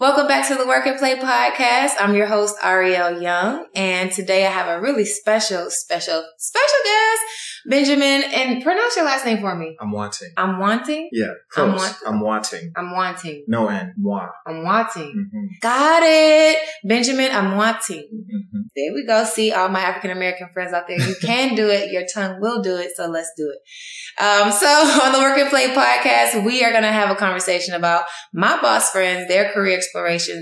Welcome 0.00 0.27
back 0.38 0.46
to 0.46 0.54
the 0.54 0.66
Work 0.68 0.86
and 0.86 0.96
Play 0.98 1.16
podcast. 1.16 1.94
I'm 1.98 2.14
your 2.14 2.26
host, 2.26 2.56
Arylle 2.62 3.20
Young, 3.20 3.66
and 3.74 4.12
today 4.12 4.46
I 4.46 4.50
have 4.50 4.68
a 4.68 4.80
really 4.80 5.04
special, 5.04 5.68
special, 5.68 6.24
special 6.38 6.78
guest, 6.84 7.22
Benjamin. 7.66 8.22
And 8.32 8.62
pronounce 8.62 8.94
your 8.94 9.04
last 9.04 9.24
name 9.26 9.38
for 9.40 9.56
me. 9.56 9.76
Amoateng. 9.80 10.28
I'm 10.36 10.60
wanting. 10.60 11.08
Yeah, 11.10 11.26
I'm 11.56 11.72
close. 11.72 11.76
want- 11.80 11.96
I'm, 12.06 12.20
wanting. 12.20 12.72
I'm 12.76 12.92
wanting. 12.92 13.44
No 13.48 13.66
N. 13.66 13.94
Moi. 13.98 14.26
I'm 14.46 14.62
wanting. 14.62 15.28
hmm 15.32 15.46
Got 15.60 16.02
it. 16.04 16.56
Benjamin, 16.84 17.30
Amoateng. 17.32 18.04
hmm 18.08 18.60
There 18.76 18.94
we 18.94 19.04
go. 19.06 19.24
See 19.24 19.50
all 19.52 19.68
my 19.68 19.80
African 19.80 20.12
American 20.12 20.50
friends 20.54 20.72
out 20.72 20.86
there. 20.86 21.00
You 21.00 21.16
can 21.20 21.56
do 21.56 21.68
it. 21.68 21.90
Your 21.90 22.04
tongue 22.06 22.40
will 22.40 22.62
do 22.62 22.76
it. 22.76 22.92
So 22.96 23.06
let's 23.08 23.32
do 23.36 23.52
it. 23.52 24.22
Um, 24.22 24.52
so 24.52 24.66
on 25.04 25.12
the 25.12 25.18
Work 25.18 25.38
and 25.38 25.50
Play 25.50 25.74
podcast, 25.74 26.44
we 26.44 26.64
are 26.64 26.70
going 26.70 26.84
to 26.84 26.92
have 26.92 27.10
a 27.10 27.16
conversation 27.16 27.74
about 27.74 28.04
my 28.32 28.60
boss 28.60 28.90
friends, 28.90 29.28
their 29.28 29.52
career 29.52 29.76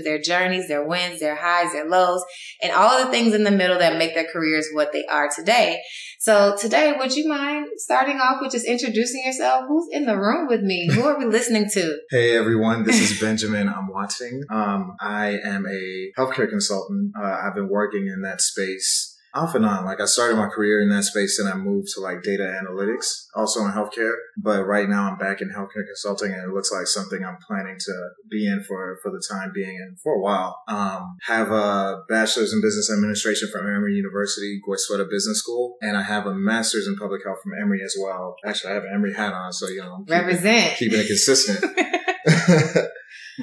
their 0.03 0.21
journeys, 0.21 0.67
their 0.67 0.87
wins, 0.87 1.19
their 1.19 1.35
highs, 1.35 1.71
their 1.73 1.87
lows, 1.87 2.23
and 2.61 2.71
all 2.71 2.97
of 2.97 3.05
the 3.05 3.11
things 3.11 3.33
in 3.33 3.43
the 3.43 3.51
middle 3.51 3.79
that 3.79 3.97
make 3.97 4.13
their 4.13 4.27
careers 4.31 4.67
what 4.73 4.91
they 4.93 5.05
are 5.05 5.29
today. 5.33 5.81
So 6.19 6.55
today, 6.57 6.93
would 6.97 7.15
you 7.15 7.27
mind 7.27 7.67
starting 7.77 8.17
off 8.17 8.37
with 8.41 8.51
just 8.51 8.65
introducing 8.65 9.23
yourself? 9.25 9.65
Who's 9.67 9.87
in 9.91 10.05
the 10.05 10.17
room 10.17 10.47
with 10.47 10.61
me? 10.61 10.89
Who 10.91 11.05
are 11.05 11.17
we 11.17 11.25
listening 11.37 11.69
to? 11.73 11.97
Hey 12.09 12.35
everyone, 12.35 12.83
this 12.83 12.99
is 12.99 13.19
Benjamin. 13.21 13.67
Amoateng. 13.67 14.41
Um, 14.49 14.95
I 14.99 15.37
am 15.43 15.65
a 15.67 16.11
healthcare 16.17 16.49
consultant. 16.49 17.13
Uh, 17.19 17.23
I've 17.23 17.55
been 17.55 17.69
working 17.69 18.07
in 18.07 18.21
that 18.23 18.41
space 18.41 19.16
off 19.37 19.55
and 19.55 19.65
on. 19.65 19.85
Like 19.85 20.01
I 20.01 20.05
started 20.05 20.35
my 20.35 20.47
career 20.47 20.81
in 20.81 20.89
that 20.89 21.03
space 21.03 21.39
and 21.39 21.47
I 21.47 21.55
moved 21.55 21.89
to 21.93 22.01
like 22.01 22.23
data 22.23 22.43
analytics, 22.43 23.25
also 23.35 23.63
in 23.65 23.71
healthcare. 23.71 24.13
But 24.37 24.65
right 24.65 24.89
now 24.89 25.09
I'm 25.09 25.17
back 25.17 25.41
in 25.41 25.49
healthcare 25.49 25.85
consulting 25.85 26.31
and 26.33 26.41
it 26.43 26.53
looks 26.53 26.71
like 26.71 26.87
something 26.87 27.23
I'm 27.23 27.37
planning 27.47 27.77
to 27.79 27.93
be 28.29 28.47
in 28.47 28.63
for, 28.67 28.99
for 29.03 29.11
the 29.11 29.23
time 29.31 29.51
being 29.53 29.77
and 29.79 29.99
for 30.01 30.13
a 30.13 30.19
while. 30.19 30.61
Um, 30.67 31.17
have 31.27 31.51
a 31.51 32.03
bachelor's 32.09 32.53
in 32.53 32.61
business 32.61 32.91
administration 32.91 33.49
from 33.51 33.67
Emory 33.67 33.93
University, 33.93 34.59
Goizueta 34.67 35.09
Business 35.09 35.39
School. 35.39 35.75
And 35.81 35.95
I 35.95 36.03
have 36.03 36.25
a 36.25 36.33
master's 36.33 36.87
in 36.87 36.95
public 36.95 37.23
health 37.23 37.39
from 37.43 37.53
Emory 37.61 37.81
as 37.83 37.95
well. 38.01 38.35
Actually, 38.45 38.71
I 38.71 38.73
have 38.75 38.83
an 38.83 38.91
Emory 38.95 39.13
hat 39.13 39.33
on, 39.33 39.53
so 39.53 39.67
you 39.67 39.81
know, 39.81 39.93
I'm 39.99 40.05
keeping- 40.05 40.19
Represent. 40.25 40.77
keeping 40.77 40.99
it 40.99 41.07
consistent. 41.07 41.63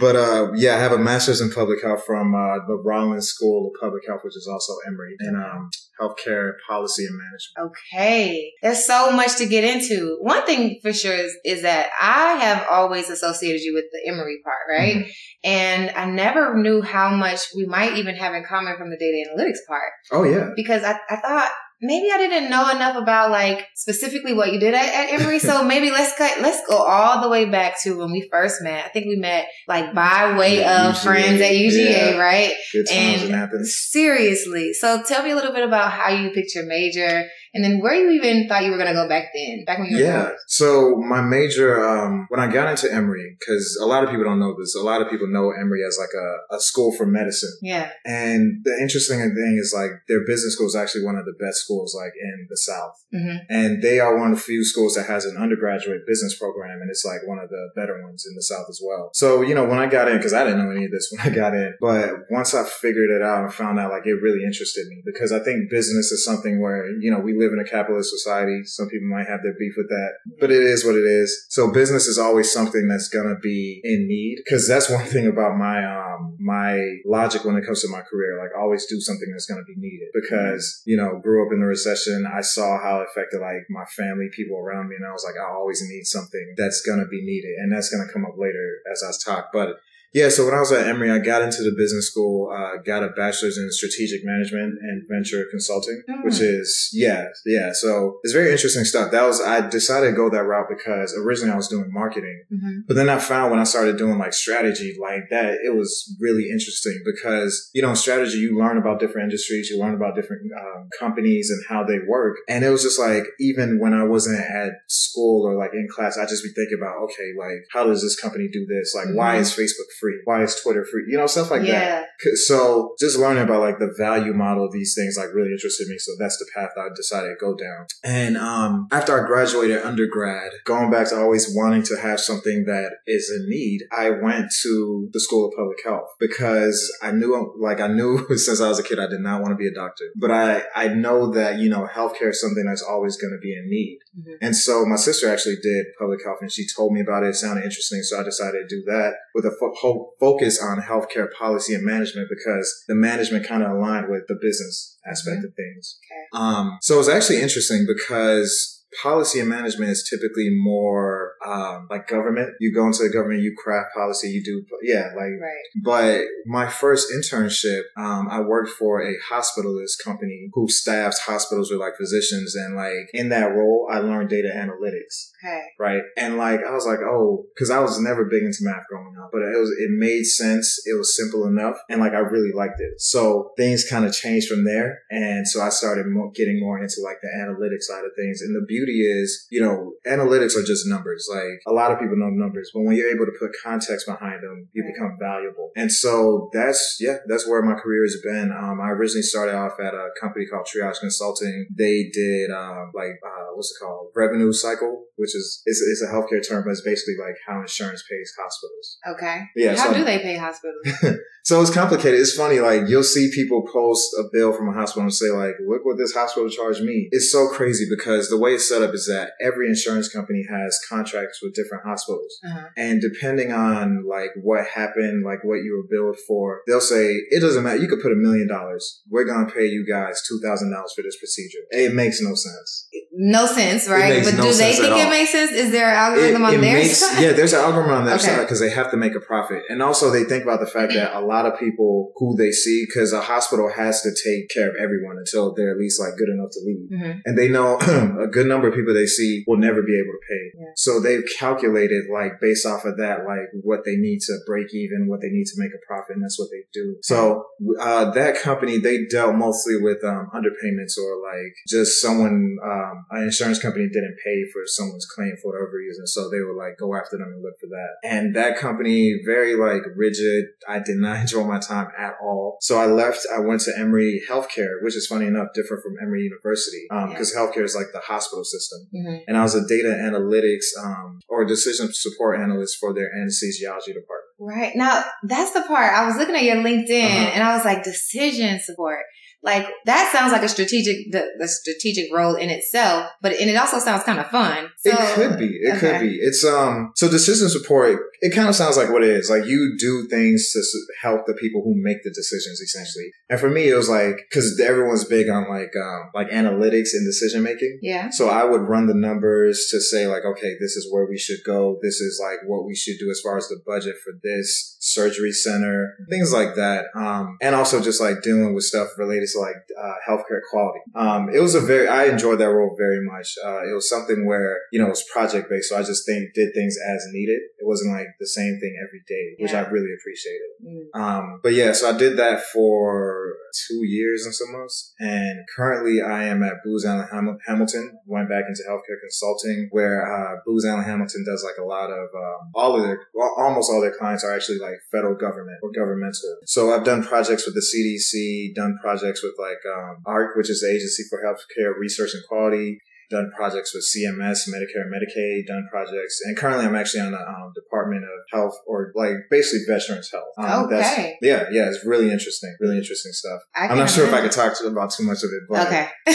but 0.01 0.17
uh, 0.17 0.53
yeah, 0.55 0.75
I 0.75 0.79
have 0.79 0.93
a 0.93 0.99
master's 0.99 1.41
in 1.41 1.51
public 1.51 1.83
health 1.83 2.05
from 2.05 2.35
uh, 2.35 2.59
the 2.67 2.81
Rollins 2.85 3.29
School 3.29 3.69
of 3.69 3.81
Public 3.81 4.03
Health, 4.07 4.21
which 4.25 4.37
is 4.37 4.49
also 4.51 4.73
Emory, 4.87 5.17
in 5.21 5.37
um, 5.37 5.71
healthcare 6.01 6.53
policy 6.69 7.07
and 7.07 7.17
management. 7.17 7.75
Okay. 7.95 8.53
There's 8.63 8.85
so 8.85 9.13
much 9.13 9.37
to 9.37 9.47
get 9.47 9.65
into. 9.65 10.17
One 10.21 10.45
thing 10.45 10.79
for 10.83 10.93
sure 10.93 11.15
is, 11.15 11.37
is 11.45 11.63
that 11.63 11.91
I 12.01 12.35
have 12.35 12.67
always 12.71 13.09
associated 13.09 13.61
you 13.61 13.75
with 13.75 13.85
the 13.93 14.11
Emory 14.11 14.39
part, 14.45 14.59
right? 14.69 14.97
Mhm. 14.97 15.11
And 15.45 15.91
I 15.91 16.07
never 16.07 16.57
knew 16.57 16.83
how 16.83 17.15
much 17.15 17.41
we 17.55 17.67
might 17.67 17.97
even 17.97 18.17
have 18.17 18.35
in 18.35 18.45
common 18.45 18.77
from 18.77 18.91
the 18.91 18.97
data 18.97 19.29
analytics 19.29 19.59
part 19.69 19.93
Oh 20.11 20.25
yeah, 20.25 20.51
because 20.57 20.83
I, 20.83 20.99
I 21.09 21.17
thought 21.17 21.51
maybe 21.87 22.09
I 22.13 22.19
didn't 22.19 22.51
know 22.51 22.69
enough 22.71 22.97
about 22.97 23.31
like 23.31 23.67
specifically 23.75 24.33
what 24.35 24.53
you 24.53 24.59
did 24.59 24.75
at, 24.75 24.87
at 24.87 25.13
Emory. 25.21 25.39
so 25.39 25.63
maybe 25.73 25.91
let's 25.91 26.17
cut, 26.17 26.41
let's 26.41 26.67
go 26.69 26.77
all 26.79 27.23
the 27.23 27.29
way 27.29 27.45
back 27.45 27.81
to 27.83 27.99
when 27.99 28.11
we 28.13 28.29
first 28.33 28.63
met. 28.63 28.85
I 28.85 28.89
think 28.89 29.07
we 29.07 29.17
met 29.17 29.47
like 29.69 29.95
by 29.95 30.37
way 30.39 30.61
Yeah, 30.61 30.89
of 30.89 30.95
UGA. 30.97 31.03
friends 31.03 31.41
at 31.41 31.53
UGA, 31.53 31.91
Yeah. 31.91 32.17
right? 32.17 32.53
good 32.73 32.87
times 32.89 33.23
And- 33.23 33.67
Seriously. 33.67 34.73
So 34.73 35.03
tell 35.03 35.23
me 35.23 35.31
a 35.31 35.37
little 35.37 35.53
bit 35.53 35.63
about 35.65 35.93
how 35.93 36.11
you 36.11 36.31
picked 36.31 36.55
your 36.55 36.67
major 36.67 37.27
and 37.55 37.65
then 37.65 37.81
where 37.81 37.95
you 37.95 38.11
even 38.11 38.49
thought 38.49 38.65
you 38.65 38.71
were 38.71 38.77
going 38.77 38.89
to 38.89 38.95
go 38.95 39.09
back 39.09 39.27
then, 39.35 39.65
back 39.65 39.79
when 39.79 39.89
you 39.89 39.97
were 39.97 40.03
Yeah. 40.03 40.23
college. 40.25 40.37
So 40.49 40.97
my 40.97 41.21
major, 41.23 41.83
um, 41.83 42.27
when 42.29 42.41
I 42.41 42.53
got 42.53 42.69
into 42.71 42.93
Emory, 42.93 43.37
because 43.39 43.79
a 43.83 43.87
lot 43.87 44.03
of 44.05 44.11
people 44.11 44.25
don't 44.25 44.41
know 44.41 44.55
this, 44.59 44.75
a 44.75 44.83
lot 44.83 45.01
of 45.01 45.09
people 45.11 45.29
know 45.29 45.51
Emory 45.53 45.83
as 45.87 45.97
like 45.99 46.15
a, 46.15 46.57
a 46.57 46.61
school 46.61 46.95
for 46.97 47.07
medicine. 47.07 47.53
Yeah. 47.63 47.91
And 48.05 48.61
the 48.65 48.77
interesting 48.81 49.19
thing 49.19 49.57
is 49.61 49.73
like 49.75 49.91
their 50.09 50.25
business 50.27 50.55
school 50.55 50.67
is 50.67 50.77
actually 50.77 51.05
one 51.05 51.17
of 51.17 51.25
the 51.25 51.35
best 51.41 51.59
schools 51.65 51.95
like 51.99 52.13
in 52.21 52.47
the 52.51 52.57
South. 52.57 52.95
hmm 53.13 53.37
And 53.49 53.83
they 53.83 54.01
are 54.01 54.19
one 54.19 54.33
of 54.33 54.39
the 54.39 54.43
few 54.43 54.65
schools 54.65 54.95
that 54.95 55.07
has 55.07 55.25
an 55.25 55.37
undergraduate 55.37 56.03
business 56.07 56.37
program, 56.39 56.81
and 56.83 56.91
it's 56.91 57.05
like 57.05 57.27
one 57.27 57.39
of 57.39 57.49
the 57.51 57.71
better 57.77 58.03
ones 58.03 58.25
in 58.29 58.35
the 58.35 58.43
South 58.43 58.67
as 58.69 58.81
well. 58.85 59.11
So, 59.15 59.43
you 59.43 59.55
know, 59.55 59.65
when 59.65 59.79
I 59.79 59.87
got 59.87 60.09
in, 60.09 60.17
because 60.17 60.33
I 60.33 60.43
didn't 60.45 60.59
know 60.65 60.71
any 60.75 60.87
of 60.87 60.91
this 60.91 61.11
when 61.17 61.21
I 61.25 61.35
got 61.35 61.55
in, 61.55 61.75
but 61.81 62.11
once 62.31 62.55
I 62.55 62.65
figured 62.65 63.11
it 63.11 63.23
out 63.23 63.45
and 63.45 63.55
found 63.55 63.79
out, 63.79 63.91
like, 63.93 64.07
it 64.07 64.15
really 64.23 64.43
interested 64.45 64.87
me 64.89 65.03
because 65.05 65.31
I 65.33 65.39
think 65.41 65.71
business 65.71 66.11
is 66.13 66.25
something 66.25 66.61
where, 66.61 66.91
you 67.01 67.11
know, 67.11 67.21
we 67.21 67.33
live 67.37 67.44
in 67.53 67.59
a 67.59 67.69
capitalist 67.69 68.11
society. 68.11 68.65
Some 68.65 68.89
people 68.89 69.09
might 69.09 69.29
have 69.29 69.43
their 69.43 69.55
beef 69.59 69.75
with 69.77 69.89
that, 69.89 70.11
but 70.41 70.51
it 70.51 70.63
is 70.63 70.85
what 70.85 70.95
it 70.95 71.07
is. 71.07 71.47
So 71.51 71.71
business 71.71 72.07
is 72.07 72.19
always 72.19 72.53
something 72.53 72.89
that's 72.89 73.09
going 73.09 73.29
to 73.29 73.39
be 73.41 73.81
in 73.85 74.07
need 74.09 74.43
because 74.45 74.69
that's 74.69 74.91
one 74.91 75.05
thing 75.05 75.27
about 75.27 75.57
my, 75.57 75.85
um, 75.85 76.37
my 76.41 76.99
logic 77.07 77.45
when 77.45 77.57
it 77.57 77.67
comes 77.67 77.83
to 77.83 77.89
my 77.89 78.03
career. 78.03 78.39
Like, 78.39 78.51
always 78.59 78.87
do 78.87 79.01
something 79.01 79.29
that's 79.31 79.47
going 79.47 79.61
to 79.61 79.67
be 79.67 79.79
needed 79.79 80.09
because, 80.15 80.83
you 80.87 80.97
know, 80.97 81.21
grew 81.23 81.47
up 81.47 81.53
in 81.53 81.61
the 81.61 81.67
recession. 81.67 82.27
I 82.27 82.41
saw 82.41 82.79
how 82.83 83.01
it 83.01 83.09
affected 83.11 83.41
like 83.41 83.67
my 83.69 83.85
family, 83.97 84.29
people 84.35 84.59
around 84.59 84.89
me. 84.89 84.97
And 84.97 85.07
I 85.07 85.13
was 85.13 85.25
like, 85.25 85.37
I 85.41 85.53
always 85.53 85.83
need 85.89 86.05
something 86.05 86.55
that's 86.57 86.83
going 86.83 87.01
to 87.01 87.07
be 87.07 87.25
needed. 87.25 87.55
And 87.59 87.73
that's 87.73 87.91
going 87.91 88.07
to 88.07 88.13
come 88.13 88.25
up 88.25 88.39
later 88.39 88.81
as 88.91 89.03
I 89.03 89.13
talk. 89.25 89.51
But 89.53 89.77
yeah, 90.15 90.29
so 90.29 90.45
when 90.47 90.55
I 90.55 90.61
was 90.61 90.71
at 90.73 90.87
Emory, 90.87 91.11
I 91.11 91.19
got 91.19 91.43
into 91.43 91.63
the 91.63 91.75
business 91.77 92.09
school, 92.11 92.51
uh, 92.55 92.77
got 92.87 93.03
a 93.03 93.09
bachelor's 93.09 93.59
in 93.59 93.71
strategic 93.73 94.21
management 94.25 94.79
and 94.81 95.03
venture 95.11 95.45
consulting, 95.51 96.03
Mm. 96.09 96.23
which 96.23 96.41
is, 96.41 96.91
yeah, 96.93 97.27
yeah. 97.45 97.71
So 97.73 98.21
it's 98.23 98.33
very 98.33 98.51
interesting 98.53 98.85
stuff. 98.85 99.11
That 99.11 99.25
was, 99.25 99.41
I 99.41 99.69
decided 99.69 100.11
to 100.11 100.17
go 100.17 100.31
that 100.31 100.45
route 100.45 100.69
because 100.69 101.15
originally 101.19 101.53
I 101.53 101.57
was 101.57 101.69
doing 101.69 101.91
marketing. 101.93 102.45
hmm 102.51 102.81
But 102.87 102.95
then 102.97 103.09
I 103.09 103.19
found 103.19 103.51
when 103.51 103.61
I 103.61 103.65
started 103.65 103.97
doing 103.97 104.19
like 104.19 104.33
strategy 104.33 104.97
like 105.01 105.25
that, 105.31 105.55
it 105.69 105.75
was 105.75 105.91
really 106.21 106.45
interesting 106.51 106.97
because, 107.05 107.71
you 107.75 107.83
know, 107.83 107.91
in 107.91 107.97
strategy, 107.97 108.39
you 108.39 108.57
learn 108.59 108.79
about 108.79 109.01
different 109.01 109.25
industries, 109.25 109.69
you 109.71 109.79
learn 109.81 109.95
about 109.95 110.15
different 110.15 110.43
um, 110.63 110.89
companies 110.99 111.51
and 111.51 111.61
how 111.69 111.83
they 111.85 111.99
work. 112.07 112.37
And 112.49 112.65
it 112.65 112.71
was 112.71 112.83
just 112.83 112.99
like, 113.01 113.25
even 113.41 113.79
when 113.81 113.93
I 113.95 114.05
wasn't 114.05 114.39
at 114.41 114.71
school 114.89 115.45
or 115.47 115.57
like 115.57 115.73
in 115.73 115.89
class, 115.91 116.17
I 116.17 116.25
just 116.27 116.45
be 116.45 116.53
thinking 116.55 116.79
about, 116.81 116.97
okay, 117.07 117.29
like, 117.39 117.61
how 117.73 117.85
does 117.85 118.01
this 118.03 118.19
company 118.21 118.49
do 118.53 118.65
this? 118.67 118.95
Like, 118.95 119.09
why 119.17 119.37
Mhm. 119.37 119.41
is 119.41 119.51
Facebook 119.53 119.91
free? 119.99 120.04
Why 120.25 120.43
is 120.43 120.61
Twitter 120.63 120.85
free? 120.85 121.05
You 121.09 121.19
know, 121.19 121.27
stuff 121.27 121.51
like 121.51 121.63
that. 121.63 122.07
So 122.47 122.95
just 122.99 123.19
learning 123.19 123.43
about 123.45 123.61
like 123.61 123.79
the 123.79 123.93
value 123.99 124.33
model 124.33 124.65
of 124.67 124.73
these 124.73 124.95
things 124.95 125.17
like 125.19 125.35
really 125.35 125.53
interested 125.53 125.89
me. 125.89 125.99
So 125.99 126.13
that's 126.19 126.39
the 126.39 126.47
path 126.55 126.71
I 126.79 126.89
decided 126.95 127.29
to 127.29 127.37
go 127.41 127.55
down. 127.55 127.87
And 128.03 128.37
um, 128.37 128.89
after 128.93 129.23
I 129.23 129.27
graduated 129.27 129.83
undergrad, 129.83 130.53
going 130.65 130.91
back 130.91 131.09
to 131.11 131.17
always 131.17 131.55
wanting 131.55 131.83
to 131.85 131.97
have 131.97 132.21
something 132.21 132.65
that 132.67 132.93
is 133.07 133.31
in 133.31 133.49
need, 133.49 133.83
I 133.93 134.11
went 134.11 134.53
to 134.63 135.09
the 135.13 135.21
School 135.21 135.49
of 135.49 135.55
Public 135.57 135.79
Health 135.85 136.09
because 136.21 136.93
I 137.03 137.11
knew, 137.13 137.55
like 137.61 137.81
I 137.81 137.89
knew 137.89 138.27
since 138.37 138.61
I 138.61 138.69
was 138.69 138.79
a 138.79 138.83
kid, 138.83 138.99
I 138.99 139.07
did 139.07 139.21
not 139.21 139.41
want 139.43 139.53
to 139.53 139.57
be 139.57 139.67
a 139.69 139.75
doctor. 139.75 140.05
But 140.17 140.31
I, 140.31 140.63
I 140.75 140.89
know 140.89 141.31
that, 141.33 141.59
you 141.59 141.69
know, 141.69 141.87
healthcare 141.93 142.31
is 142.31 142.41
something 142.41 142.65
that's 142.65 142.83
always 142.83 143.17
going 143.17 143.33
to 143.33 143.41
be 143.41 143.55
in 143.55 143.69
need. 143.69 143.99
Mhm. 144.19 144.39
And 144.41 144.57
so 144.57 144.85
my 144.87 144.97
sister 144.97 145.29
actually 145.31 145.57
did 145.63 145.87
public 145.99 146.25
health 146.25 146.39
and 146.41 146.51
she 146.51 146.67
told 146.77 146.93
me 146.93 147.01
about 147.01 147.25
it. 147.25 147.29
It 147.29 147.35
sounded 147.35 147.65
interesting. 147.65 148.03
So 148.03 148.21
I 148.21 148.23
decided 148.23 148.69
to 148.69 148.77
do 148.77 148.83
that 148.87 149.15
with 149.35 149.45
a 149.45 149.51
fo- 149.95 150.11
focus 150.21 150.63
on 150.63 150.81
healthcare 150.81 151.29
policy 151.39 151.75
and 151.75 151.85
management 151.85 152.29
because 152.29 152.85
the 152.89 152.95
management 152.95 153.47
kind 153.47 153.63
of 153.63 153.71
aligned 153.73 154.09
with 154.11 154.23
the 154.29 154.39
business 154.41 154.99
aspect 155.07 155.45
of 155.45 155.55
things. 155.55 155.99
Okay. 156.11 156.43
Um, 156.43 156.79
so 156.83 156.99
it's 156.99 157.09
actually 157.09 157.41
interesting 157.43 157.87
because 157.87 158.83
policy 159.03 159.41
and 159.41 159.49
management 159.49 159.91
is 159.91 160.09
typically 160.09 160.49
more 160.51 161.33
um, 161.47 161.89
like 161.91 162.07
government. 162.07 162.51
You 162.61 162.73
go 162.75 162.87
into 162.87 163.03
the 163.03 163.13
government, 163.13 163.43
you 163.43 163.55
craft 163.57 163.89
policy, 163.95 164.29
you 164.29 164.43
do, 164.45 164.65
yeah, 164.83 165.09
like 165.17 165.33
Right. 165.41 165.65
but 165.83 166.21
my 166.47 166.69
first 166.69 167.11
internship, 167.13 167.83
um, 167.97 168.29
I 168.31 168.41
worked 168.41 168.71
for 168.71 169.03
a 169.03 169.15
hospitalist 169.31 170.03
company 170.05 170.49
who 170.53 170.69
staffs 170.69 171.19
hospitals 171.21 171.71
with 171.71 171.81
like 171.81 171.97
physicians. 171.99 172.55
And 172.55 172.77
like 172.77 173.11
in 173.13 173.31
that 173.31 173.55
role, 173.55 173.89
I 173.91 173.99
learned 173.99 174.31
data 174.31 174.53
analytics. 174.55 175.31
Right. 175.79 176.03
And 176.17 176.37
like, 176.37 176.61
I 176.67 176.73
was 176.73 176.87
like, 176.87 177.01
oh, 177.01 177.47
cause 177.59 177.71
I 177.71 177.81
was 177.81 178.01
never 178.01 178.25
big 178.25 178.43
into 178.43 178.59
math 178.63 178.87
growing 178.89 179.15
up, 179.23 179.31
but 179.33 179.43
it 179.43 179.59
was, 179.59 179.71
it 179.79 179.91
made 179.91 180.25
sense. 180.25 180.81
It 180.87 180.97
was 180.97 181.17
simple 181.17 181.47
enough. 181.47 181.77
And 181.89 182.01
like, 182.01 182.13
I 182.13 182.19
really 182.19 182.53
liked 182.55 182.81
it. 182.81 183.01
So 183.01 183.53
things 183.57 183.85
kind 183.89 184.05
of 184.05 184.13
changed 184.15 184.49
from 184.49 184.65
there. 184.65 185.01
And 185.11 185.47
so 185.47 185.61
I 185.61 185.69
started 185.69 186.07
mo- 186.07 186.33
getting 186.35 186.61
more 186.61 186.79
into 186.79 186.97
like 187.03 187.19
the 187.23 187.29
analytics 187.37 187.83
side 187.85 188.05
of 188.05 188.13
things. 188.17 188.41
And 188.41 188.55
the 188.55 188.65
beauty 188.67 189.03
is, 189.03 189.47
you 189.51 189.61
know, 189.61 189.93
analytics 190.07 190.57
are 190.57 190.65
just 190.65 190.87
numbers. 190.87 191.29
Like 191.31 191.61
a 191.67 191.73
lot 191.73 191.91
of 191.93 191.99
people 191.99 192.17
know 192.17 192.31
numbers, 192.31 192.71
but 192.73 192.83
when 192.83 192.97
you're 192.97 193.15
able 193.15 193.27
to 193.27 193.37
put 193.39 193.51
context 193.63 194.07
behind 194.07 194.43
them, 194.43 194.69
you 194.73 194.83
Right. 194.85 194.93
become 194.95 195.17
valuable. 195.19 195.71
And 195.77 195.91
so 195.91 196.51
that's, 196.53 196.99
yeah, 197.01 197.19
that's 197.27 197.49
where 197.49 197.63
my 197.63 197.75
career 197.75 198.03
has 198.05 198.17
been. 198.23 198.53
Um, 198.53 198.81
I 198.81 198.91
originally 198.91 199.23
started 199.23 199.55
off 199.55 199.81
at 199.81 199.95
a 199.95 200.09
company 200.21 200.47
called 200.47 200.67
Triage 200.67 201.01
Consulting. 201.01 201.67
They 201.77 202.11
did, 202.13 202.51
um, 202.51 202.93
like, 202.95 203.19
uh, 203.25 203.53
what's 203.55 203.73
it 203.73 203.83
called? 203.85 204.09
Revenue 204.15 204.53
cycle, 204.53 205.05
which 205.17 205.34
which 205.35 205.41
is 205.41 205.63
is, 205.67 205.79
is 205.79 206.03
a 206.03 206.13
healthcare 206.13 206.47
term, 206.47 206.65
but 206.65 206.71
it's 206.71 206.83
basically 206.83 207.15
like 207.19 207.37
how 207.47 207.61
insurance 207.61 208.03
pays 208.09 208.33
hospitals. 208.39 208.99
Okay. 209.07 209.43
Yeah. 209.57 209.77
How 209.77 209.93
so, 209.93 209.99
do 209.99 210.05
they 210.05 210.19
pay 210.19 210.37
hospitals? 210.37 211.19
so 211.45 211.61
it's 211.61 211.71
complicated. 211.73 212.21
It's 212.21 212.35
funny. 212.37 212.61
Like 212.61 212.83
you'll 212.89 213.03
see 213.03 213.31
people 213.35 213.67
post 213.73 214.15
a 214.19 214.25
bill 214.33 214.53
from 214.53 214.69
a 214.69 214.73
hospital 214.73 215.03
and 215.03 215.15
say 215.15 215.31
like, 215.31 215.55
"Look 215.67 215.85
what 215.85 215.99
this 215.99 216.15
hospital 216.15 216.49
charged 216.49 216.83
me." 216.83 217.09
It's 217.11 217.31
so 217.31 217.49
crazy 217.49 217.87
because 217.89 218.29
the 218.29 218.39
way 218.39 218.55
it's 218.55 218.69
set 218.69 218.83
up 218.83 218.95
is 218.95 219.07
that 219.07 219.33
every 219.41 219.69
insurance 219.69 220.09
company 220.09 220.45
has 220.49 220.79
contracts 220.89 221.41
with 221.43 221.55
different 221.55 221.85
hospitals, 221.85 222.39
Uh-huh. 222.45 222.69
and 222.77 223.01
depending 223.01 223.53
on 223.53 224.05
like 224.09 224.31
what 224.43 224.67
happened, 224.67 225.25
like 225.25 225.45
what 225.45 225.63
you 225.63 225.73
were 225.77 225.89
billed 225.91 226.19
for, 226.27 226.63
they'll 226.67 226.81
say 226.81 227.15
it 227.31 227.41
doesn't 227.41 227.63
matter. 227.65 227.79
You 227.79 227.89
could 227.89 228.01
put 228.01 228.13
a 228.13 228.17
million 228.17 228.49
dollars. 228.49 229.03
We're 229.11 229.25
gonna 229.25 229.51
pay 229.51 229.67
you 229.67 229.85
guys 229.87 230.23
two 230.29 230.41
thousand 230.43 230.71
dollars 230.73 230.93
for 230.95 231.03
this 231.03 231.17
procedure. 231.19 231.65
It 231.71 231.95
makes 231.95 232.21
no 232.21 232.35
sense. 232.35 232.89
No 233.17 233.47
sense, 233.47 233.89
right? 233.89 234.25
But 234.25 234.35
no 234.35 234.45
do 234.45 234.53
they 234.55 234.73
think 234.73 234.97
it 234.97 235.09
makes 235.09 235.24
Is 235.33 235.71
there 235.71 235.89
an 235.89 235.97
algorithm 235.97 236.45
on 236.45 236.51
their 236.53 236.61
makes, 236.61 236.99
side? 236.99 237.23
yeah, 237.23 237.33
there's 237.33 237.53
an 237.53 237.61
algorithm 237.61 237.93
on 237.93 238.05
their 238.05 238.15
Okay. 238.17 238.25
side 238.27 238.41
because 238.41 238.61
they 238.61 238.71
have 238.71 238.91
to 238.91 238.97
make 238.97 239.15
a 239.15 239.21
profit. 239.21 239.63
And 239.69 239.83
also 239.83 240.11
they 240.11 240.25
think 240.25 240.43
about 240.45 240.61
the 240.61 240.67
fact 240.67 240.93
that 240.95 241.15
a 241.17 241.21
lot 241.25 241.47
of 241.47 241.59
people 241.59 242.13
who 242.17 242.37
they 242.37 242.51
see, 242.51 242.85
because 242.87 243.13
a 243.13 243.21
hospital 243.21 243.71
has 243.75 244.03
to 244.03 244.11
take 244.11 244.49
care 244.51 244.69
of 244.69 244.77
everyone 244.77 245.17
until 245.19 245.55
they're 245.55 245.71
at 245.73 245.79
least 245.79 246.01
like 246.01 246.17
good 246.17 246.29
enough 246.29 246.51
to 246.53 246.61
leave. 246.65 246.91
Mhm. 246.91 247.21
And 247.25 247.39
they 247.39 247.49
know 247.49 247.79
a 248.21 248.27
good 248.27 248.47
number 248.47 248.69
of 248.69 248.75
people 248.75 248.93
they 248.95 249.07
see 249.07 249.45
will 249.47 249.59
never 249.59 249.83
be 249.83 249.95
able 249.99 250.13
to 250.13 250.25
pay. 250.29 250.45
Yeah. 250.61 250.67
So 250.77 251.01
they've 251.01 251.25
calculated 251.39 252.05
like 252.13 252.41
based 252.41 252.67
off 252.67 252.85
of 252.85 252.97
that, 252.99 253.25
like 253.27 253.49
what 253.63 253.85
they 253.85 253.97
need 253.97 254.21
to 254.23 254.39
break 254.47 254.75
even, 254.75 255.09
what 255.09 255.21
they 255.21 255.29
need 255.31 255.47
to 255.47 255.55
make 255.59 255.73
a 255.73 255.83
profit. 255.87 256.17
And 256.17 256.25
that's 256.25 256.39
what 256.39 256.49
they 256.51 256.65
do. 256.73 256.97
So, 257.03 257.45
uh, 257.81 258.11
that 258.13 258.37
company, 258.37 258.79
they 258.79 259.05
dealt 259.07 259.35
mostly 259.35 259.77
with, 259.77 260.03
um, 260.05 260.29
underpayments 260.35 260.99
or 260.99 261.21
like 261.23 261.55
just 261.69 262.01
someone, 262.01 262.57
um, 262.65 263.05
an 263.11 263.25
insurance 263.25 263.59
company 263.61 263.89
didn't 263.89 264.17
pay 264.25 264.45
for 264.53 264.63
someone's 264.67 265.07
claim 265.15 265.33
for 265.41 265.53
whatever 265.53 265.73
reason. 265.77 266.07
So 266.07 266.29
they 266.31 266.41
would 266.41 266.57
like 266.57 266.77
go 266.79 266.95
after 266.95 267.17
them 267.17 267.29
and 267.29 267.43
look 267.43 267.55
for 267.61 267.69
that. 267.69 267.91
And 268.09 268.35
that 268.37 268.57
company, 268.59 269.21
very 269.25 269.55
like 269.57 269.83
rigid. 269.97 270.45
I 270.69 270.79
did 270.81 270.97
not 270.97 271.21
enjoy 271.25 271.45
my 271.45 271.59
time 271.61 271.89
at 271.99 272.15
all. 272.23 272.59
So 272.61 272.79
I 272.79 272.87
left. 272.87 273.21
I 273.35 273.41
went 273.41 273.61
to 273.63 273.73
Emory 273.79 274.21
Healthcare, 274.29 274.83
which 274.83 274.97
is 274.97 275.07
funny 275.07 275.27
enough, 275.27 275.49
different 275.55 275.83
from 275.83 275.95
Emory 276.03 276.23
University. 276.23 276.87
Um, 276.91 277.11
Yeah. 277.13 277.19
healthcare 277.37 277.65
is 277.65 277.75
like 277.75 277.91
the 277.93 278.01
hospital 278.01 278.45
system 278.45 278.81
Mhm. 278.95 279.21
and 279.29 279.37
I 279.37 279.43
was 279.43 279.55
a 279.55 279.67
data 279.67 279.89
analytics 279.89 280.67
um, 280.83 281.21
or 281.29 281.45
decision 281.45 281.89
support 281.93 282.39
analyst 282.41 282.77
for 282.79 282.93
their 282.95 283.11
anesthesiology 283.17 283.93
department. 283.95 284.35
Right. 284.39 284.73
Now, 284.75 285.05
that's 285.23 285.53
the 285.53 285.63
part. 285.63 285.93
I 285.93 286.07
was 286.07 286.17
looking 286.17 286.35
at 286.35 286.43
your 286.43 286.57
LinkedIn 286.57 287.05
Uh-huh. 287.05 287.31
and 287.35 287.43
I 287.43 287.55
was 287.57 287.65
like, 287.65 287.85
decision 287.85 288.61
support. 288.61 289.01
Like, 289.45 289.69
that 289.85 290.11
sounds 290.13 290.33
like 290.33 290.43
a 290.43 290.49
strategic, 290.49 291.13
the, 291.13 291.27
the 291.39 291.49
strategic 291.49 292.13
role 292.13 292.35
in 292.35 292.51
itself, 292.51 293.11
but, 293.21 293.33
and 293.33 293.51
it 293.51 293.57
also 293.57 293.79
sounds 293.79 294.03
kind 294.05 294.19
of 294.19 294.27
fun. 294.29 294.69
So, 294.79 294.91
it 294.93 295.15
could 295.15 295.39
be. 295.39 295.59
It 295.63 295.77
okay. 295.77 295.99
could 295.99 296.01
be. 296.01 296.17
It's 296.17 296.45
um. 296.45 296.93
So 296.97 297.11
decision 297.11 297.49
support. 297.49 297.99
It 298.21 298.35
kind 298.35 298.49
of 298.49 298.55
sounds 298.55 298.77
like 298.77 298.91
what 298.91 299.03
it 299.03 299.11
is. 299.11 299.31
Like 299.31 299.45
you 299.47 299.77
do 299.79 300.07
things 300.09 300.53
to 300.53 300.63
help 301.03 301.27
the 301.27 301.35
people 301.35 301.63
who 301.63 301.75
make 301.77 302.03
the 302.03 302.11
decisions, 302.11 302.61
essentially. 302.61 303.11
And 303.31 303.41
for 303.41 303.51
me, 303.51 303.69
it 303.69 303.75
was 303.75 303.89
like 303.89 304.17
because 304.29 304.61
everyone's 304.61 305.05
big 305.05 305.29
on 305.29 305.49
like 305.49 305.73
um 305.77 306.11
like 306.15 306.29
analytics 306.29 306.93
and 306.93 307.07
decision 307.07 307.43
making. 307.43 307.79
Yeah. 307.83 308.11
So 308.11 308.29
I 308.29 308.45
would 308.45 308.63
run 308.63 308.87
the 308.87 308.95
numbers 308.95 309.69
to 309.71 309.81
say 309.81 310.07
like, 310.07 310.25
okay, 310.25 310.55
this 310.61 310.77
is 310.77 310.89
where 310.93 311.07
we 311.07 311.19
should 311.19 311.41
go. 311.47 311.79
This 311.83 312.01
is 312.01 312.21
like 312.23 312.41
what 312.47 312.67
we 312.67 312.75
should 312.75 312.99
do 312.99 313.11
as 313.11 313.21
far 313.21 313.37
as 313.37 313.49
the 313.49 313.61
budget 313.67 313.97
for 314.05 314.13
this 314.23 314.77
surgery 314.81 315.33
center, 315.33 315.95
things 316.11 316.33
like 316.33 316.55
that. 316.57 316.87
Um, 316.95 317.37
and 317.41 317.55
also 317.55 317.83
just 317.83 318.01
like 318.01 318.23
dealing 318.23 318.55
with 318.55 318.65
stuff 318.65 318.89
related 318.99 319.29
like, 319.37 319.57
uh, 319.81 319.95
healthcare 320.09 320.41
quality. 320.51 320.81
Um, 320.95 321.29
it 321.29 321.41
was 321.41 321.55
a 321.55 321.61
very, 321.61 321.89
I 321.89 322.05
enjoyed 322.05 322.39
that 322.41 322.51
role 322.51 322.75
very 322.77 323.05
much. 323.05 323.35
Uh, 323.45 323.63
it 323.69 323.75
was 323.75 323.89
something 323.89 324.27
where, 324.27 324.59
you 324.73 324.79
know, 324.79 324.87
it 324.87 324.91
was 324.91 325.05
project 325.13 325.49
based. 325.51 325.69
So 325.69 325.77
I 325.77 325.83
just 325.83 326.07
think 326.07 326.35
did 326.35 326.55
things 326.55 326.77
as 326.87 327.05
needed. 327.13 327.41
It 327.59 327.67
wasn't 327.67 327.93
like 327.93 328.09
the 328.21 328.27
same 328.27 328.59
thing 328.61 328.75
every 328.87 329.03
day, 329.07 329.37
which 329.39 329.53
Yeah. 329.53 329.63
I 329.63 329.71
really 329.71 329.93
appreciated. 329.99 330.51
Mm. 330.65 331.01
Um, 331.01 331.41
but 331.43 331.53
yeah, 331.55 331.73
so 331.73 331.91
I 331.91 331.97
did 331.97 332.17
that 332.19 332.45
for 332.45 333.37
two 333.69 333.85
years 333.85 334.25
and 334.25 334.35
some 334.35 334.53
months. 334.53 334.95
And 334.99 335.47
currently 335.57 336.01
I 336.01 336.25
am 336.25 336.43
at 336.43 336.63
Booz 336.65 336.85
Allen 336.85 337.09
Ham- 337.11 337.39
Hamilton, 337.47 337.99
went 338.07 338.29
back 338.29 338.45
into 338.49 338.63
healthcare 338.69 339.01
consulting 339.01 339.69
where, 339.71 340.03
uh, 340.05 340.37
Booz 340.47 340.65
Allen 340.65 340.85
Hamilton 340.85 341.25
does 341.25 341.45
like 341.45 341.59
a 341.59 341.67
lot 341.67 341.91
of, 341.91 342.09
um, 342.15 342.51
all 342.55 342.77
of 342.77 342.83
their, 342.83 343.01
well, 343.15 343.35
almost 343.37 343.71
all 343.71 343.81
their 343.81 343.97
clients 343.97 344.25
are 344.25 344.35
actually 344.35 344.59
like 344.59 344.77
federal 344.91 345.15
government 345.15 345.59
or 345.63 345.71
governmental. 345.73 346.39
So 346.47 346.73
I've 346.73 346.85
done 346.85 347.03
projects 347.03 347.47
with 347.47 347.55
the 347.55 347.63
CDC, 347.63 348.55
done 348.55 348.79
projects 348.83 349.23
with 349.23 349.35
like, 349.39 349.63
um, 349.67 350.03
AHRQ, 350.07 350.37
which 350.37 350.51
is 350.51 350.61
the 350.61 350.71
Agency 350.71 351.05
for 351.09 351.23
Healthcare 351.25 351.79
Research 351.79 352.15
and 352.15 352.23
Quality, 352.29 352.81
done 353.11 353.31
projects 353.37 353.75
with 353.75 353.85
CMS, 353.85 354.49
Medicare, 354.49 354.87
Medicaid, 354.91 355.47
done 355.47 355.67
projects, 355.71 356.21
and 356.25 356.37
currently 356.37 356.67
I'm 356.67 356.75
actually 356.75 357.01
on 357.03 357.13
the 357.13 357.19
um, 357.21 357.53
Department 357.55 358.05
of 358.05 358.11
Health 358.33 358.55
or 358.67 358.93
like 358.95 359.15
basically 359.31 359.61
Veterans 359.69 360.11
Health. 360.11 360.25
Um, 360.39 360.69
that's- 360.71 360.93
Okay. 360.95 361.17
Yeah, 361.23 361.47
yeah, 361.51 361.69
it's 361.69 361.85
really 361.85 362.11
interesting, 362.13 362.55
really 362.61 362.77
interesting 362.79 363.13
stuff. 363.13 363.41
I 363.55 363.69
I'm 363.69 363.79
not 363.79 363.91
sure 363.91 364.07
if 364.07 364.13
I 364.13 364.21
could 364.21 364.33
talk 364.33 364.57
to 364.59 364.67
about 364.67 364.91
too 364.93 365.03
much 365.05 365.19
of 365.25 365.31
it, 365.31 365.43
but 365.49 365.67
okay. 365.67 365.89
Yeah, 366.07 366.15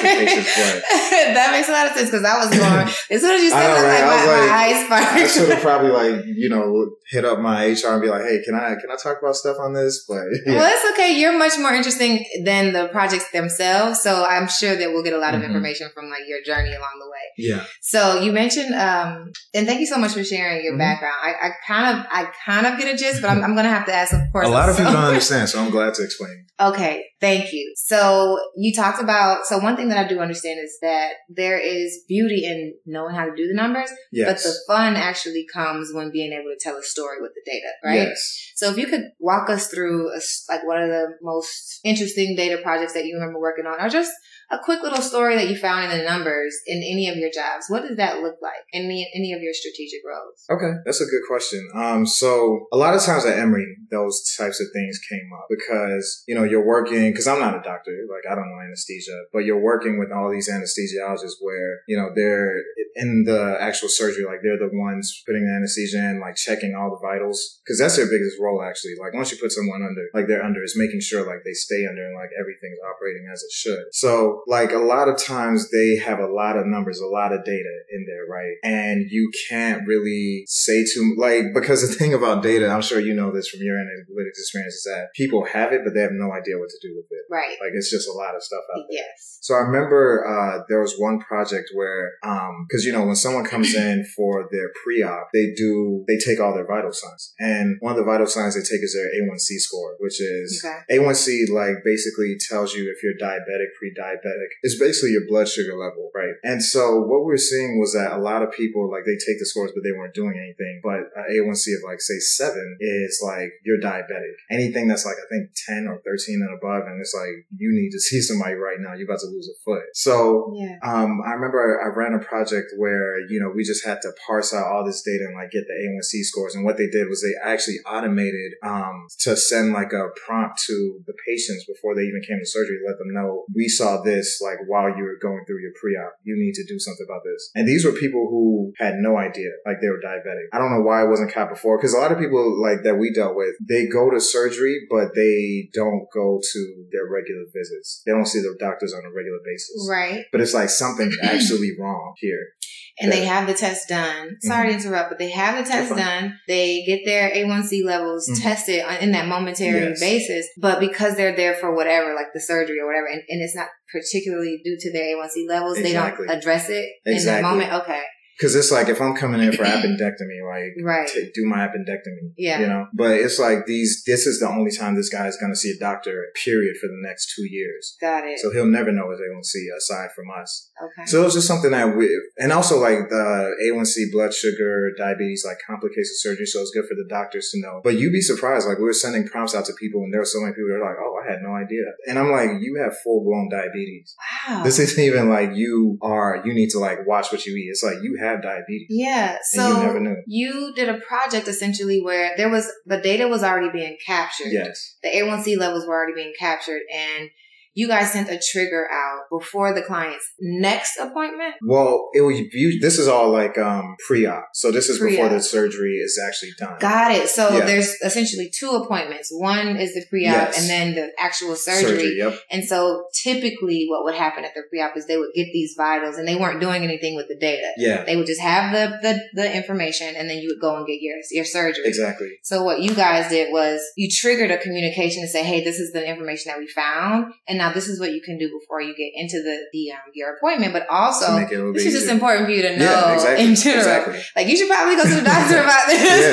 but- 0.00 1.34
that 1.34 1.48
makes 1.52 1.68
a 1.68 1.72
lot 1.72 1.86
of 1.86 1.92
sense 1.96 2.10
because 2.10 2.24
I 2.24 2.38
was 2.38 2.50
going, 2.50 2.88
as 3.10 3.20
soon 3.20 3.34
as 3.34 3.42
you 3.42 3.50
said 3.50 3.60
that, 3.60 3.82
right? 3.82 4.00
like, 4.00 4.02
I 4.02 4.16
was 4.16 4.26
my, 4.26 4.40
like- 4.40 4.50
eyes 4.50 4.90
I 4.90 5.26
should 5.26 5.48
have 5.50 5.62
probably 5.62 5.90
like 5.90 6.24
you 6.26 6.48
know 6.48 6.90
hit 7.10 7.24
up 7.24 7.38
my 7.40 7.66
HR 7.66 7.94
and 7.94 8.02
be 8.02 8.08
like, 8.08 8.22
hey, 8.22 8.40
can 8.44 8.54
I 8.54 8.74
can 8.80 8.90
I 8.90 8.96
talk 8.96 9.18
about 9.20 9.36
stuff 9.36 9.56
on 9.60 9.72
this? 9.72 10.04
But 10.08 10.22
yeah. 10.46 10.56
Well, 10.56 10.72
it's 10.72 10.92
okay. 10.92 11.18
You're 11.18 11.36
much 11.38 11.58
more 11.58 11.72
interesting 11.72 12.24
than 12.44 12.72
the 12.72 12.88
projects 12.88 13.30
themselves. 13.32 14.00
So 14.00 14.24
I'm 14.24 14.48
sure 14.48 14.76
that 14.76 14.90
we'll 14.90 15.02
get 15.02 15.12
a 15.14 15.18
lot 15.18 15.34
of 15.34 15.40
Mhm. 15.42 15.46
information 15.46 15.90
from 15.94 15.99
like 16.08 16.22
your 16.26 16.38
journey 16.42 16.70
along 16.74 16.96
the 17.00 17.10
way. 17.10 17.26
yeah, 17.36 17.64
So 17.82 18.20
you 18.20 18.32
mentioned, 18.32 18.74
um, 18.74 19.32
and 19.52 19.66
thank 19.66 19.80
you 19.80 19.86
so 19.86 19.98
much 19.98 20.12
for 20.12 20.24
sharing 20.24 20.64
your 20.64 20.74
Mhm. 20.74 20.78
background. 20.78 21.16
I, 21.22 21.48
I 21.48 21.50
kind 21.66 21.98
of, 21.98 22.06
I 22.10 22.30
kind 22.46 22.66
of 22.66 22.78
get 22.78 22.94
a 22.94 22.96
gist, 22.96 23.20
but 23.20 23.28
I'm, 23.30 23.42
I'm 23.44 23.54
going 23.54 23.64
to 23.64 23.70
have 23.70 23.86
to 23.86 23.92
ask, 23.94 24.12
of 24.14 24.20
course. 24.32 24.46
a 24.46 24.50
lot 24.50 24.68
of 24.68 24.76
people 24.76 24.92
don't 24.92 25.04
understand, 25.12 25.48
so 25.48 25.60
I'm 25.60 25.70
glad 25.70 25.92
to 25.94 26.02
explain. 26.04 26.46
Okay, 26.60 27.04
thank 27.20 27.52
you. 27.52 27.72
So 27.76 28.38
you 28.56 28.72
talked 28.74 29.02
about, 29.02 29.46
so 29.46 29.58
one 29.58 29.76
thing 29.76 29.88
that 29.88 29.98
I 29.98 30.06
do 30.08 30.20
understand 30.20 30.60
is 30.62 30.78
that 30.82 31.12
there 31.28 31.58
is 31.58 32.04
beauty 32.06 32.44
in 32.44 32.74
knowing 32.86 33.14
how 33.14 33.24
to 33.24 33.34
do 33.34 33.48
the 33.48 33.54
numbers, 33.54 33.90
Yes, 34.12 34.28
but 34.28 34.36
the 34.48 34.54
fun 34.66 34.94
actually 34.96 35.46
comes 35.52 35.92
when 35.92 36.10
being 36.12 36.32
able 36.32 36.50
to 36.50 36.58
tell 36.60 36.76
a 36.76 36.82
story 36.82 37.16
with 37.20 37.32
the 37.34 37.50
data, 37.50 37.68
right? 37.84 38.08
Yes. 38.08 38.52
So 38.56 38.70
if 38.70 38.76
you 38.76 38.86
could 38.86 39.04
walk 39.18 39.48
us 39.48 39.68
through 39.68 40.10
a 40.10 40.20
like 40.50 40.66
one 40.66 40.82
of 40.82 40.88
the 40.90 41.14
most 41.22 41.80
interesting 41.82 42.36
data 42.36 42.58
projects 42.62 42.92
that 42.92 43.06
you 43.06 43.14
remember 43.18 43.40
working 43.40 43.64
on, 43.66 43.80
or 43.80 43.88
just 43.88 44.12
a 44.50 44.58
quick 44.58 44.82
little 44.82 45.02
story 45.02 45.36
that 45.36 45.48
you 45.48 45.56
found 45.56 45.90
in 45.90 45.96
the 45.96 46.04
numbers 46.04 46.56
in 46.66 46.78
any 46.78 47.08
of 47.08 47.16
your 47.16 47.30
jobs, 47.30 47.66
what 47.68 47.82
does 47.82 47.96
that 47.96 48.20
look 48.20 48.36
like 48.42 48.66
in 48.72 48.84
any, 48.84 49.08
any 49.14 49.32
of 49.32 49.42
your 49.42 49.54
strategic 49.54 50.00
roles? 50.04 50.44
Okay, 50.50 50.78
that's 50.84 51.00
a 51.00 51.06
good 51.06 51.22
question. 51.28 51.68
Um, 51.74 52.04
so 52.04 52.66
a 52.72 52.76
lot 52.76 52.94
of 52.94 53.02
times 53.02 53.24
at 53.24 53.38
Emory, 53.38 53.76
those 53.90 54.34
types 54.36 54.60
of 54.60 54.66
things 54.72 54.98
came 55.08 55.30
up 55.38 55.46
because 55.48 56.24
you 56.26 56.34
know 56.34 56.44
you're 56.44 56.66
working 56.66 57.12
because 57.12 57.26
I'm 57.26 57.40
not 57.40 57.54
a 57.54 57.62
doctor, 57.62 57.92
like 58.10 58.30
I 58.30 58.34
don't 58.34 58.48
know 58.48 58.60
anesthesia, 58.64 59.24
but 59.32 59.44
you're 59.44 59.60
working 59.60 59.98
with 59.98 60.10
all 60.12 60.30
these 60.30 60.50
anesthesiologists 60.50 61.38
where 61.40 61.80
you 61.86 61.96
know 61.96 62.10
they're 62.14 62.54
in 62.96 63.24
the 63.24 63.56
actual 63.60 63.88
surgery, 63.88 64.24
like 64.24 64.42
they're 64.42 64.58
the 64.58 64.70
ones 64.72 65.22
putting 65.26 65.46
the 65.46 65.54
anesthesia 65.54 65.98
in, 66.10 66.20
like 66.20 66.36
checking 66.36 66.74
all 66.74 66.90
the 66.90 67.06
vitals 67.06 67.60
because 67.64 67.78
that's 67.78 67.96
their 67.96 68.06
biggest 68.10 68.36
role 68.40 68.62
actually. 68.62 68.94
Like 68.98 69.14
once 69.14 69.30
you 69.30 69.38
put 69.38 69.52
someone 69.52 69.82
under, 69.82 70.10
like 70.14 70.26
they're 70.26 70.44
under, 70.44 70.62
is 70.62 70.74
making 70.76 71.00
sure 71.00 71.26
like 71.26 71.44
they 71.44 71.52
stay 71.52 71.86
under 71.86 72.04
and 72.04 72.16
like 72.16 72.30
everything's 72.38 72.78
operating 72.82 73.28
as 73.32 73.42
it 73.42 73.52
should. 73.52 73.84
So 73.92 74.39
like 74.46 74.72
a 74.72 74.78
lot 74.78 75.08
of 75.08 75.16
times 75.22 75.70
they 75.70 75.96
have 75.96 76.18
a 76.18 76.26
lot 76.26 76.56
of 76.56 76.66
numbers, 76.66 77.00
a 77.00 77.06
lot 77.06 77.32
of 77.32 77.44
data 77.44 77.74
in 77.90 78.06
there, 78.06 78.26
right? 78.26 78.56
And 78.62 79.06
you 79.10 79.30
can't 79.48 79.86
really 79.86 80.44
say 80.46 80.84
too 80.84 81.14
like 81.18 81.52
because 81.54 81.86
the 81.86 81.94
thing 81.98 82.14
about 82.14 82.42
data, 82.42 82.68
I'm 82.68 82.82
sure 82.82 83.00
you 83.00 83.14
know 83.14 83.32
this 83.32 83.48
from 83.48 83.60
your 83.62 83.76
analytics 83.76 84.38
experience, 84.38 84.74
is 84.74 84.84
that 84.84 85.08
people 85.14 85.44
have 85.44 85.72
it, 85.72 85.82
but 85.84 85.94
they 85.94 86.00
have 86.00 86.12
no 86.12 86.32
idea 86.32 86.58
what 86.58 86.68
to 86.70 86.78
do 86.82 86.94
with 86.96 87.06
it. 87.10 87.24
Right. 87.30 87.56
Like 87.60 87.72
it's 87.74 87.90
just 87.90 88.08
a 88.08 88.12
lot 88.12 88.34
of 88.34 88.42
stuff 88.42 88.62
out 88.76 88.84
there. 88.90 89.00
Yes. 89.02 89.38
So 89.42 89.54
I 89.54 89.60
remember 89.60 90.26
uh, 90.26 90.64
there 90.68 90.80
was 90.80 90.94
one 90.98 91.18
project 91.20 91.70
where, 91.74 92.12
um 92.22 92.66
because 92.68 92.84
you 92.84 92.92
know, 92.92 93.04
when 93.06 93.16
someone 93.16 93.44
comes 93.44 93.74
in 93.74 94.04
for 94.16 94.48
their 94.52 94.70
pre-op, 94.84 95.28
they 95.32 95.52
do 95.56 96.04
they 96.06 96.18
take 96.18 96.40
all 96.40 96.54
their 96.54 96.66
vital 96.66 96.92
signs, 96.92 97.34
and 97.38 97.76
one 97.80 97.92
of 97.92 97.98
the 97.98 98.04
vital 98.04 98.26
signs 98.26 98.54
they 98.54 98.60
take 98.60 98.82
is 98.82 98.94
their 98.94 99.08
A1C 99.22 99.58
score, 99.58 99.96
which 99.98 100.20
is 100.20 100.62
Okay. 100.64 100.98
A1C. 100.98 101.50
Like 101.50 101.82
basically 101.84 102.36
tells 102.48 102.74
you 102.74 102.90
if 102.94 103.02
you're 103.02 103.14
diabetic, 103.20 103.70
pre-diabetic. 103.78 104.29
It's 104.62 104.78
basically 104.78 105.10
your 105.12 105.26
blood 105.28 105.48
sugar 105.48 105.76
level, 105.76 106.10
right? 106.14 106.34
And 106.42 106.62
so 106.62 107.00
what 107.00 107.24
we're 107.24 107.36
seeing 107.36 107.78
was 107.78 107.92
that 107.94 108.12
a 108.12 108.20
lot 108.20 108.42
of 108.42 108.52
people 108.52 108.90
like 108.90 109.04
they 109.04 109.16
take 109.16 109.38
the 109.38 109.46
scores, 109.46 109.72
but 109.74 109.82
they 109.84 109.92
weren't 109.92 110.14
doing 110.14 110.34
anything. 110.38 110.80
But 110.82 111.10
uh, 111.16 111.30
A1C 111.30 111.76
of 111.76 111.82
like 111.84 112.00
say 112.00 112.18
seven 112.18 112.76
is 112.80 113.20
like 113.24 113.52
you're 113.64 113.80
diabetic. 113.80 114.34
Anything 114.50 114.88
that's 114.88 115.04
like, 115.06 115.16
I 115.16 115.26
think 115.30 115.50
10 115.68 115.86
or 115.88 116.00
13 116.04 116.40
and 116.42 116.54
above, 116.58 116.86
and 116.86 117.00
it's 117.00 117.14
like, 117.14 117.46
you 117.56 117.70
need 117.72 117.90
to 117.90 118.00
see 118.08 118.20
somebody 118.20 118.54
right 118.54 118.78
now. 118.80 118.94
You're 118.94 119.08
about 119.08 119.20
to 119.20 119.32
lose 119.32 119.48
a 119.48 119.56
foot. 119.64 119.84
So, 119.94 120.52
Yeah. 120.56 120.76
um, 120.82 121.20
I 121.26 121.32
remember 121.32 121.80
I 121.82 121.88
ran 121.96 122.14
a 122.14 122.22
project 122.22 122.72
where, 122.76 123.20
you 123.28 123.40
know, 123.40 123.50
we 123.54 123.64
just 123.64 123.84
had 123.84 124.00
to 124.02 124.12
parse 124.26 124.52
out 124.54 124.66
all 124.66 124.84
this 124.84 125.02
data 125.02 125.24
and 125.26 125.34
like 125.34 125.50
get 125.50 125.64
the 125.66 125.74
A1C 125.74 126.22
scores. 126.24 126.54
And 126.54 126.64
what 126.64 126.76
they 126.76 126.88
did 126.88 127.08
was 127.08 127.22
they 127.22 127.34
actually 127.42 127.78
automated, 127.86 128.52
um, 128.62 129.06
to 129.20 129.36
send 129.36 129.72
like 129.72 129.92
a 129.92 130.08
prompt 130.26 130.62
to 130.66 131.00
the 131.06 131.14
patients 131.26 131.64
before 131.64 131.94
they 131.94 132.02
even 132.02 132.22
came 132.26 132.38
to 132.38 132.46
surgery, 132.46 132.78
let 132.86 132.98
them 132.98 133.12
know 133.12 133.44
we 133.54 133.68
saw 133.68 134.00
this 134.02 134.19
like 134.40 134.58
while 134.66 134.88
you 134.96 135.04
were 135.04 135.18
going 135.20 135.44
through 135.46 135.60
your 135.60 135.72
pre-op. 135.80 136.12
You 136.22 136.36
need 136.36 136.54
to 136.54 136.64
do 136.66 136.78
something 136.78 137.06
about 137.08 137.22
this. 137.24 137.50
And 137.54 137.68
these 137.68 137.84
were 137.84 137.92
people 137.92 138.28
who 138.30 138.72
had 138.78 138.96
no 138.98 139.16
idea, 139.16 139.50
like 139.66 139.80
they 139.80 139.88
were 139.88 140.00
diabetic. 140.00 140.50
I 140.52 140.58
don't 140.58 140.70
know 140.70 140.82
why 140.82 141.04
it 141.04 141.08
wasn't 141.08 141.32
caught 141.32 141.50
before, 141.50 141.78
because 141.78 141.94
a 141.94 141.98
lot 141.98 142.12
of 142.12 142.18
people 142.18 142.60
like 142.60 142.82
that 142.84 142.96
we 142.98 143.12
dealt 143.12 143.36
with, 143.36 143.54
they 143.66 143.86
go 143.86 144.10
to 144.10 144.20
surgery, 144.20 144.86
but 144.90 145.14
they 145.14 145.68
don't 145.72 146.06
go 146.12 146.40
to 146.40 146.60
their 146.92 147.06
regular 147.06 147.44
visits. 147.54 148.02
They 148.06 148.12
don't 148.12 148.26
see 148.26 148.40
the 148.40 148.56
doctors 148.58 148.92
on 148.92 149.04
a 149.04 149.10
regular 149.10 149.40
basis. 149.44 149.86
Right. 149.88 150.24
But 150.32 150.40
it's 150.40 150.54
like 150.54 150.68
something's 150.68 151.16
actually 151.22 151.70
wrong 151.78 152.14
here. 152.18 152.54
And 153.00 153.10
they 153.10 153.24
have 153.24 153.46
the 153.46 153.54
test 153.54 153.88
done. 153.88 154.36
Sorry 154.42 154.68
to 154.68 154.74
interrupt, 154.74 155.10
but 155.10 155.18
they 155.18 155.30
have 155.30 155.56
the 155.62 155.70
test 155.70 155.90
Mm-hmm. 155.90 155.98
Done. 156.00 156.38
They 156.46 156.84
get 156.86 157.00
their 157.04 157.30
A1C 157.30 157.82
levels 157.84 158.28
Mhm. 158.28 158.42
tested 158.42 158.84
on, 158.84 158.96
in 158.98 159.12
that 159.12 159.26
momentary 159.26 159.80
Yes. 159.80 160.00
basis. 160.00 160.46
But 160.58 160.80
because 160.80 161.16
they're 161.16 161.34
there 161.34 161.54
for 161.54 161.74
whatever, 161.74 162.14
like 162.14 162.26
the 162.34 162.40
surgery 162.40 162.78
or 162.80 162.86
whatever, 162.86 163.06
and, 163.06 163.22
and 163.28 163.42
it's 163.42 163.56
not 163.56 163.68
particularly 163.92 164.60
due 164.64 164.76
to 164.78 164.92
their 164.92 165.16
A1C 165.16 165.46
levels, 165.48 165.78
Exactly. 165.78 166.26
they 166.26 166.28
don't 166.32 166.38
address 166.38 166.68
it 166.68 166.86
in 167.06 167.24
that 167.24 167.42
moment. 167.42 167.72
Okay. 167.72 168.02
Cause 168.40 168.54
it's 168.54 168.70
like 168.72 168.88
if 168.88 169.00
I'm 169.00 169.14
coming 169.14 169.40
in 169.40 169.52
for 169.52 169.64
appendectomy, 169.74 170.40
like 170.46 170.72
Right. 170.82 171.08
to 171.08 171.30
do 171.34 171.44
my 171.44 171.66
appendectomy. 171.68 172.32
Yeah. 172.36 172.60
You 172.60 172.66
know? 172.66 172.86
But 172.94 173.12
it's 173.20 173.38
like 173.38 173.66
these 173.66 174.02
this 174.06 174.26
is 174.26 174.40
the 174.40 174.48
only 174.48 174.70
time 174.70 174.94
this 174.96 175.08
guy 175.10 175.26
is 175.26 175.36
gonna 175.36 175.56
see 175.56 175.70
a 175.70 175.78
doctor, 175.78 176.26
period, 176.44 176.76
for 176.80 176.86
the 176.88 177.00
next 177.02 177.34
two 177.34 177.46
years. 177.50 177.96
Got 178.00 178.26
it. 178.26 178.38
So 178.40 178.50
he'll 178.50 178.66
never 178.66 178.92
know 178.92 179.10
his 179.10 179.20
A1C 179.20 179.76
aside 179.76 180.10
from 180.16 180.26
us. 180.40 180.70
okay. 180.82 181.06
So 181.06 181.22
it 181.22 181.24
was 181.24 181.34
just 181.34 181.46
something 181.46 181.70
that 181.72 181.96
we, 181.96 182.08
and 182.38 182.52
also 182.52 182.78
like 182.78 183.08
the 183.10 183.54
A1C, 183.66 184.10
blood 184.12 184.32
sugar, 184.32 184.90
diabetes, 184.96 185.44
like 185.46 185.58
complicates 185.66 186.08
the 186.10 186.28
surgery. 186.28 186.46
So 186.46 186.60
it's 186.60 186.70
good 186.70 186.86
for 186.88 186.94
the 186.94 187.06
doctors 187.08 187.50
to 187.52 187.60
know. 187.60 187.80
But 187.84 187.98
you'd 187.98 188.12
be 188.12 188.20
surprised. 188.20 188.66
Like 188.66 188.78
we 188.78 188.84
were 188.84 188.92
sending 188.92 189.26
prompts 189.26 189.54
out 189.54 189.66
to 189.66 189.72
people 189.74 190.02
and 190.02 190.12
there 190.12 190.20
were 190.20 190.24
so 190.24 190.40
many 190.40 190.52
people 190.52 190.68
that 190.70 190.76
are 190.82 190.88
like, 190.88 190.96
oh, 191.00 191.16
I 191.22 191.30
had 191.30 191.42
no 191.42 191.54
idea. 191.54 191.82
And 192.06 192.18
I'm 192.18 192.30
like, 192.30 192.60
you 192.60 192.80
have 192.82 192.96
full 193.02 193.22
blown 193.24 193.48
diabetes. 193.50 194.14
wow. 194.48 194.62
This 194.62 194.78
isn't 194.78 195.02
even 195.02 195.28
like 195.28 195.50
you 195.54 195.98
are, 196.02 196.42
you 196.44 196.54
need 196.54 196.70
to 196.70 196.78
like 196.78 197.06
watch 197.06 197.32
what 197.32 197.44
you 197.44 197.54
eat. 197.56 197.68
It's 197.70 197.82
like 197.82 198.02
you 198.02 198.16
have 198.20 198.29
diabetes. 198.38 198.86
yeah. 198.90 199.38
So 199.42 199.82
you 199.92 200.16
you 200.26 200.72
did 200.74 200.88
a 200.88 200.98
project 200.98 201.48
essentially 201.48 202.00
where 202.02 202.32
there 202.36 202.48
was 202.48 202.70
the 202.86 203.00
data 203.00 203.28
was 203.28 203.42
already 203.42 203.70
being 203.70 203.96
captured. 204.04 204.52
Yes. 204.52 204.96
The 205.02 205.08
A1C 205.08 205.58
levels 205.58 205.86
were 205.86 205.94
already 205.94 206.14
being 206.14 206.34
captured 206.38 206.82
and 206.94 207.30
you 207.74 207.86
guys 207.88 208.12
sent 208.12 208.28
a 208.28 208.38
trigger 208.52 208.86
out 208.92 209.20
before 209.30 209.72
the 209.74 209.82
client's 209.82 210.24
next 210.40 210.96
appointment. 210.98 211.54
Well, 211.66 212.08
it 212.14 212.20
was, 212.22 212.36
this 212.80 212.98
is 212.98 213.06
all 213.08 213.30
like, 213.30 213.56
um, 213.58 213.96
pre-op. 214.06 214.44
So 214.54 214.70
this 214.72 214.88
is 214.88 214.98
before 214.98 215.28
Pre-op. 215.28 215.30
the 215.30 215.40
surgery 215.40 215.94
is 215.96 216.20
actually 216.26 216.50
done. 216.58 216.78
Got 216.80 217.12
it. 217.12 217.28
So 217.28 217.48
Yeah. 217.56 217.66
there's 217.66 217.94
essentially 218.04 218.50
two 218.58 218.70
appointments. 218.70 219.28
One 219.32 219.76
is 219.76 219.94
the 219.94 220.04
pre-op 220.10 220.32
Yes. 220.32 220.60
and 220.60 220.68
then 220.68 220.94
the 220.94 221.12
actual 221.18 221.54
surgery. 221.56 222.16
Yep. 222.18 222.38
And 222.50 222.64
so 222.64 223.04
typically 223.22 223.86
what 223.88 224.04
would 224.04 224.14
happen 224.14 224.44
at 224.44 224.54
the 224.54 224.62
pre-op 224.68 224.96
is 224.96 225.06
they 225.06 225.16
would 225.16 225.30
get 225.34 225.46
these 225.52 225.74
vitals 225.76 226.16
and 226.16 226.26
they 226.26 226.36
weren't 226.36 226.60
doing 226.60 226.82
anything 226.82 227.14
with 227.16 227.28
the 227.28 227.36
data. 227.38 227.70
Yeah. 227.76 228.04
They 228.04 228.16
would 228.16 228.26
just 228.26 228.40
have 228.40 228.72
the, 228.72 228.98
the, 229.02 229.20
the 229.42 229.56
information 229.56 230.14
and 230.16 230.28
then 230.28 230.38
you 230.38 230.48
would 230.52 230.60
go 230.60 230.76
and 230.76 230.86
get 230.86 231.00
your, 231.00 231.16
your 231.30 231.44
surgery. 231.44 231.84
Exactly. 231.86 232.30
So 232.42 232.62
what 232.64 232.80
you 232.80 232.94
guys 232.94 233.28
did 233.30 233.52
was 233.52 233.80
you 233.96 234.08
triggered 234.10 234.50
a 234.50 234.58
communication 234.58 235.22
to 235.22 235.28
say, 235.28 235.44
"Hey, 235.44 235.62
this 235.62 235.78
is 235.78 235.92
the 235.92 236.06
information 236.06 236.50
that 236.50 236.58
we 236.58 236.66
found, 236.66 237.32
and 237.48 237.59
now 237.60 237.72
this 237.72 237.88
is 237.88 238.00
what 238.00 238.12
you 238.12 238.22
can 238.22 238.38
do 238.38 238.48
before 238.58 238.80
you 238.80 238.94
get 238.96 239.12
into 239.14 239.42
the 239.42 239.56
the 239.72 239.92
um, 239.92 240.00
your 240.14 240.36
appointment." 240.36 240.72
But 240.72 240.86
also, 240.88 241.36
make 241.36 241.52
it 241.52 241.56
a 241.56 241.58
little 241.58 241.74
this 241.74 241.84
is 241.86 241.94
just 241.94 242.08
important 242.08 242.46
for 242.46 242.52
you 242.52 242.62
to 242.62 242.76
know 242.78 242.84
Yeah, 242.84 243.14
exactly. 243.14 243.44
in 243.44 243.54
general. 243.54 243.80
Exactly. 243.80 244.20
Like 244.36 244.48
you 244.48 244.56
should 244.56 244.68
probably 244.68 244.96
go 244.96 245.04
to 245.04 245.14
the 245.14 245.26
doctor 245.34 245.58
about 245.66 245.86
this. 245.86 246.24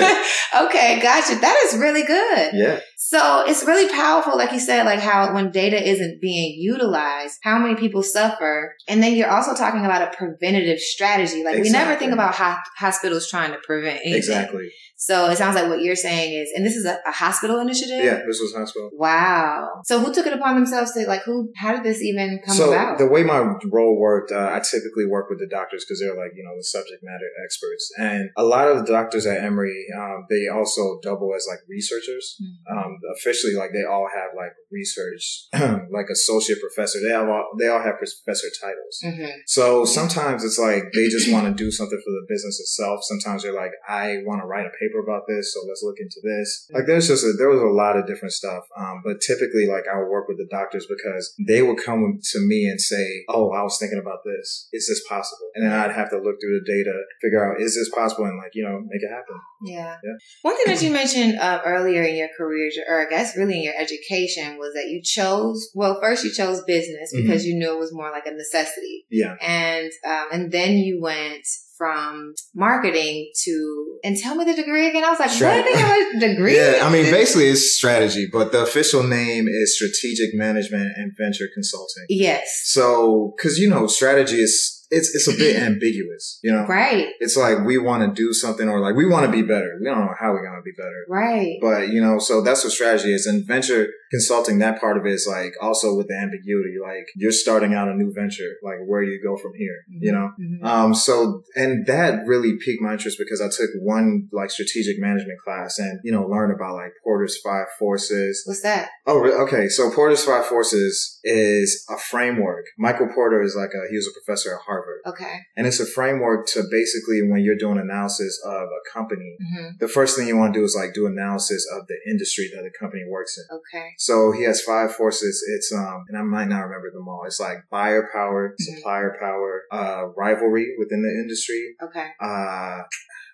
okay, 0.63 1.00
gotcha. 1.01 1.36
That 1.39 1.57
is 1.65 1.77
really 1.77 2.03
good. 2.03 2.53
Yeah. 2.53 2.79
So 3.08 3.46
it's 3.48 3.64
really 3.64 3.88
powerful, 3.88 4.38
like 4.38 4.52
you 4.52 4.60
said, 4.60 4.84
like 4.84 5.00
how 5.00 5.34
when 5.34 5.50
data 5.50 5.82
isn't 5.82 6.20
being 6.20 6.60
utilized, 6.60 7.36
how 7.42 7.58
many 7.58 7.76
people 7.76 8.04
suffer. 8.04 8.76
And 8.86 9.02
then 9.02 9.16
you're 9.16 9.32
also 9.32 9.56
talking 9.56 9.86
about 9.86 10.02
a 10.02 10.18
preventative 10.18 10.80
strategy. 10.80 11.42
Like 11.42 11.64
we 11.64 11.70
never 11.70 11.96
think 11.96 12.12
about 12.12 12.36
ho- 12.36 12.58
hospitals 12.78 13.30
trying 13.30 13.52
to 13.52 13.60
prevent 13.66 14.02
anything. 14.02 14.18
Exactly. 14.18 14.70
So 14.98 15.30
it 15.30 15.38
sounds 15.38 15.56
like 15.56 15.70
what 15.70 15.82
you're 15.82 15.96
saying 15.96 16.34
is, 16.34 16.52
and 16.54 16.66
this 16.66 16.76
is 16.76 16.84
a, 16.84 16.98
a 17.08 17.12
hospital 17.12 17.60
initiative? 17.60 18.04
Yeah. 18.04 18.24
This 18.28 18.42
was 18.42 18.54
hospital. 18.54 18.90
Wow. 18.92 19.84
So 19.86 20.00
who 20.00 20.12
took 20.12 20.26
it 20.26 20.34
upon 20.34 20.56
themselves 20.56 20.92
to, 20.94 21.08
like, 21.08 21.22
who, 21.22 21.52
how 21.56 21.72
did 21.72 21.84
this 21.84 22.02
even 22.02 22.42
come 22.44 22.56
so 22.56 22.74
about? 22.74 22.98
the 22.98 23.06
way 23.08 23.24
my 23.24 23.54
role 23.72 23.98
worked, 23.98 24.32
uh, 24.34 24.50
I 24.52 24.60
typically 24.60 25.06
work 25.06 25.30
with 25.30 25.40
the 25.40 25.48
doctors 25.48 25.86
because 25.86 26.02
they're 26.02 26.18
like 26.18 26.32
you 26.36 26.44
know 26.44 26.58
the 26.58 26.64
subject 26.64 27.04
matter 27.04 27.30
experts, 27.46 27.92
and 27.98 28.32
a 28.36 28.44
lot 28.44 28.68
of 28.68 28.80
the 28.80 28.92
doctors 28.92 29.26
at 29.28 29.44
Emory, 29.44 29.86
um, 29.96 30.26
they 30.30 30.48
also 30.48 31.00
double 31.04 31.32
as 31.36 31.46
like 31.48 31.60
researchers. 31.70 32.36
Mhm. 32.42 32.76
Um, 32.76 32.97
officially, 33.16 33.54
like 33.54 33.72
they 33.74 33.84
all 33.84 34.08
have 34.13 34.30
like 34.36 34.54
research, 34.72 35.48
like 35.92 36.08
associate 36.12 36.60
professor. 36.62 37.00
They 37.01 37.13
have 37.13 37.27
all 37.27 37.46
they 37.60 37.68
all 37.68 37.82
have 37.82 37.96
professor 37.98 38.48
titles. 38.62 38.96
Mhm. 39.04 39.32
So 39.46 39.86
sometimes 39.86 40.44
it's 40.44 40.60
like 40.60 40.92
they 40.94 41.08
just 41.08 41.32
want 41.32 41.46
to 41.48 41.54
do 41.54 41.72
something 41.72 42.00
for 42.04 42.12
the 42.12 42.25
business 42.27 42.60
itself. 42.60 43.01
Sometimes 43.04 43.44
they're 43.44 43.54
like, 43.54 43.72
I 43.88 44.18
want 44.25 44.42
to 44.42 44.48
write 44.48 44.66
a 44.66 44.74
paper 44.80 45.00
about 45.04 45.24
this, 45.27 45.54
so 45.54 45.62
let's 45.68 45.84
look 45.84 45.98
into 46.00 46.20
this. 46.24 46.68
Like 46.74 46.86
there's 46.86 47.08
just 47.08 47.24
a, 47.24 47.34
there 47.38 47.50
was 47.50 47.62
a 47.62 47.66
lot 47.66 47.98
of 47.98 48.08
different 48.08 48.34
stuff. 48.34 48.63
Um, 48.77 49.01
but 49.04 49.22
typically, 49.22 49.68
like 49.68 49.86
I 49.92 49.98
would 50.00 50.10
work 50.10 50.27
with 50.27 50.38
the 50.38 50.48
doctors 50.50 50.86
because 50.88 51.34
they 51.48 51.62
would 51.62 51.77
come 51.84 52.20
to 52.22 52.39
me 52.39 52.68
and 52.68 52.80
say, 52.80 53.24
"Oh, 53.30 53.51
I 53.51 53.62
was 53.63 53.77
thinking 53.80 54.00
about 54.00 54.20
this. 54.25 54.68
Is 54.74 54.88
this 54.88 55.01
possible?" 55.08 55.50
And 55.56 55.66
then 55.66 55.74
I'd 55.74 55.92
have 55.92 56.10
to 56.12 56.18
look 56.18 56.38
through 56.39 56.60
the 56.60 56.66
data, 56.66 56.94
figure 57.22 57.44
out 57.44 57.62
is 57.62 57.75
this 57.75 57.89
possible, 57.89 58.25
and 58.25 58.38
like 58.38 58.51
you 58.54 58.63
know 58.63 58.80
make 58.88 59.01
it 59.04 59.10
happen. 59.10 59.36
Yeah. 59.63 59.98
Yeah. 60.04 60.13
One 60.44 60.56
thing 60.58 60.74
that 60.74 60.82
you 60.84 60.92
mentioned 61.01 61.39
uh, 61.39 61.62
earlier 61.66 62.04
in 62.04 62.16
your 62.16 62.30
career, 62.38 62.70
or 62.88 63.06
I 63.06 63.10
guess 63.10 63.36
really 63.36 63.58
in 63.58 63.63
your 63.63 63.75
education, 63.77 64.58
was 64.58 64.74
that 64.74 64.89
you 64.89 65.01
chose, 65.03 65.70
well, 65.75 66.00
first 66.01 66.24
you 66.24 66.32
chose 66.32 66.62
business 66.65 67.12
Mm-hmm. 67.13 67.27
because 67.27 67.46
you 67.46 67.56
knew 67.56 67.74
it 67.74 67.79
was 67.79 67.94
more 67.94 68.12
like 68.12 68.25
a 68.25 68.32
necessity. 68.32 69.06
Yeah. 69.10 69.36
And, 69.41 69.91
um, 70.06 70.27
and 70.32 70.51
then 70.51 70.77
you 70.77 71.00
went 71.01 71.46
from 71.77 72.34
marketing 72.56 73.29
to, 73.44 74.00
and 74.03 74.17
tell 74.17 74.36
me 74.36 74.44
the 74.46 74.56
degree 74.56 74.88
again. 74.89 75.03
I 75.03 75.12
was 75.12 75.20
like, 75.20 75.29
Strat- 75.29 75.63
what? 75.63 76.20
Degree? 76.20 76.56
Yeah, 76.56 76.79
I 76.82 76.91
mean, 76.91 77.06
basically 77.12 77.50
it's 77.50 77.75
strategy, 77.75 78.27
but 78.32 78.51
the 78.51 78.63
official 78.63 79.03
name 79.03 79.48
is 79.48 79.75
strategic 79.75 80.34
management 80.34 80.91
and 80.96 81.12
venture 81.17 81.46
consulting. 81.53 82.06
Yes. 82.10 82.48
So, 82.65 83.36
cause 83.41 83.58
you 83.58 83.70
know, 83.70 83.86
strategy 83.88 84.38
is, 84.41 84.76
it's, 84.89 85.13
it's 85.13 85.27
a 85.27 85.38
bit 85.38 85.56
ambiguous, 85.62 86.39
you 86.44 86.51
know? 86.51 86.65
Right. 86.65 87.10
It's 87.20 87.38
like 87.38 87.65
we 87.65 87.77
want 87.77 88.03
to 88.03 88.22
do 88.22 88.34
something 88.34 88.67
or 88.70 88.79
like 88.79 88.96
we 88.96 89.06
want 89.06 89.25
to 89.25 89.32
be 89.32 89.41
better. 89.41 89.77
We 89.79 89.86
don't 89.86 90.00
know 90.00 90.13
how 90.20 90.32
we're 90.32 90.46
going 90.46 90.60
to 90.60 90.63
be 90.63 90.75
better. 90.77 91.06
Right. 91.10 91.58
But, 91.62 91.89
you 91.89 92.01
know, 92.01 92.20
so 92.20 92.41
that's 92.41 92.63
what 92.63 92.74
strategy 92.74 93.13
is. 93.13 93.25
And 93.25 93.46
venture 93.46 93.88
consulting, 94.12 94.60
that 94.60 94.79
part 94.79 94.98
of 94.98 95.06
it 95.06 95.12
is 95.12 95.27
like 95.29 95.53
also 95.62 95.96
with 95.96 96.08
the 96.08 96.15
ambiguity, 96.15 96.75
like 96.82 97.08
you're 97.15 97.32
starting 97.32 97.74
out 97.74 97.88
a 97.89 97.94
new 97.94 98.13
venture, 98.13 98.56
like 98.63 98.77
where 98.88 99.03
do 99.03 99.10
you 99.10 99.22
go 99.24 99.36
from 99.36 99.51
here, 99.58 99.84
you 99.89 100.12
know? 100.12 100.32
Mhm. 100.39 100.63
Um, 100.65 100.94
so, 100.94 101.44
and 101.56 101.86
that 101.88 102.25
really 102.25 102.53
piqued 102.63 102.82
my 102.82 102.94
interest 102.94 103.17
because 103.20 103.41
I 103.41 103.48
took 103.48 103.70
one 103.82 104.29
like 104.32 104.50
strategic 104.50 105.00
management 105.00 105.39
class 105.44 105.77
and, 105.79 106.00
you 106.03 106.12
know, 106.12 106.25
learned 106.25 106.53
about 106.53 106.75
like 106.75 106.94
Porter's 107.03 107.38
five 107.44 107.67
forces. 107.77 108.44
What's 108.46 108.62
that? 108.62 108.89
Oh, 109.06 109.25
okay. 109.44 109.67
So 109.67 109.91
Porter's 109.91 110.24
five 110.24 110.46
forces 110.46 111.20
is 111.24 111.86
a 111.89 111.98
framework. 111.98 112.65
Michael 112.77 113.08
Porter 113.13 113.41
is 113.41 113.56
like 113.56 113.72
a, 113.72 113.89
he 113.89 113.98
was 113.98 114.08
a 114.08 114.13
professor 114.13 114.56
at 114.56 114.62
Harvard 114.65 114.76
Okay. 115.05 115.36
and 115.55 115.65
it's 115.67 115.79
a 115.79 115.86
framework 115.86 116.48
to 116.53 116.63
basically 116.72 117.22
when 117.29 117.41
you're 117.41 117.57
doing 117.57 117.79
analysis 117.79 118.39
of 118.46 118.63
a 118.79 118.81
company, 118.93 119.36
hmm 119.39 119.67
the 119.79 119.88
first 119.88 120.17
thing 120.17 120.27
you 120.27 120.36
want 120.38 120.53
to 120.53 120.60
do 120.60 120.63
is 120.63 120.75
like 120.75 120.93
do 120.93 121.05
analysis 121.05 121.65
of 121.75 121.88
the 121.88 121.98
industry 122.10 122.50
that 122.53 122.63
the 122.63 122.72
company 122.79 123.03
works 123.10 123.38
in. 123.38 123.46
Okay. 123.57 123.88
So 123.98 124.31
he 124.31 124.43
has 124.43 124.62
five 124.62 124.93
forces. 124.96 125.43
It's 125.55 125.72
um, 125.72 126.05
and 126.07 126.17
I 126.17 126.24
might 126.24 126.48
not 126.48 126.62
remember 126.62 126.89
them 126.91 127.07
all. 127.07 127.24
It's 127.25 127.39
like 127.39 127.57
buyer 127.69 128.10
power, 128.13 128.53
Mhm. 128.53 128.55
supplier 128.65 129.15
power, 129.19 129.63
uh, 129.72 130.03
rivalry 130.15 130.75
within 130.79 131.01
the 131.03 131.10
industry. 131.10 131.75
Okay. 131.81 132.07
Uh, 132.19 132.84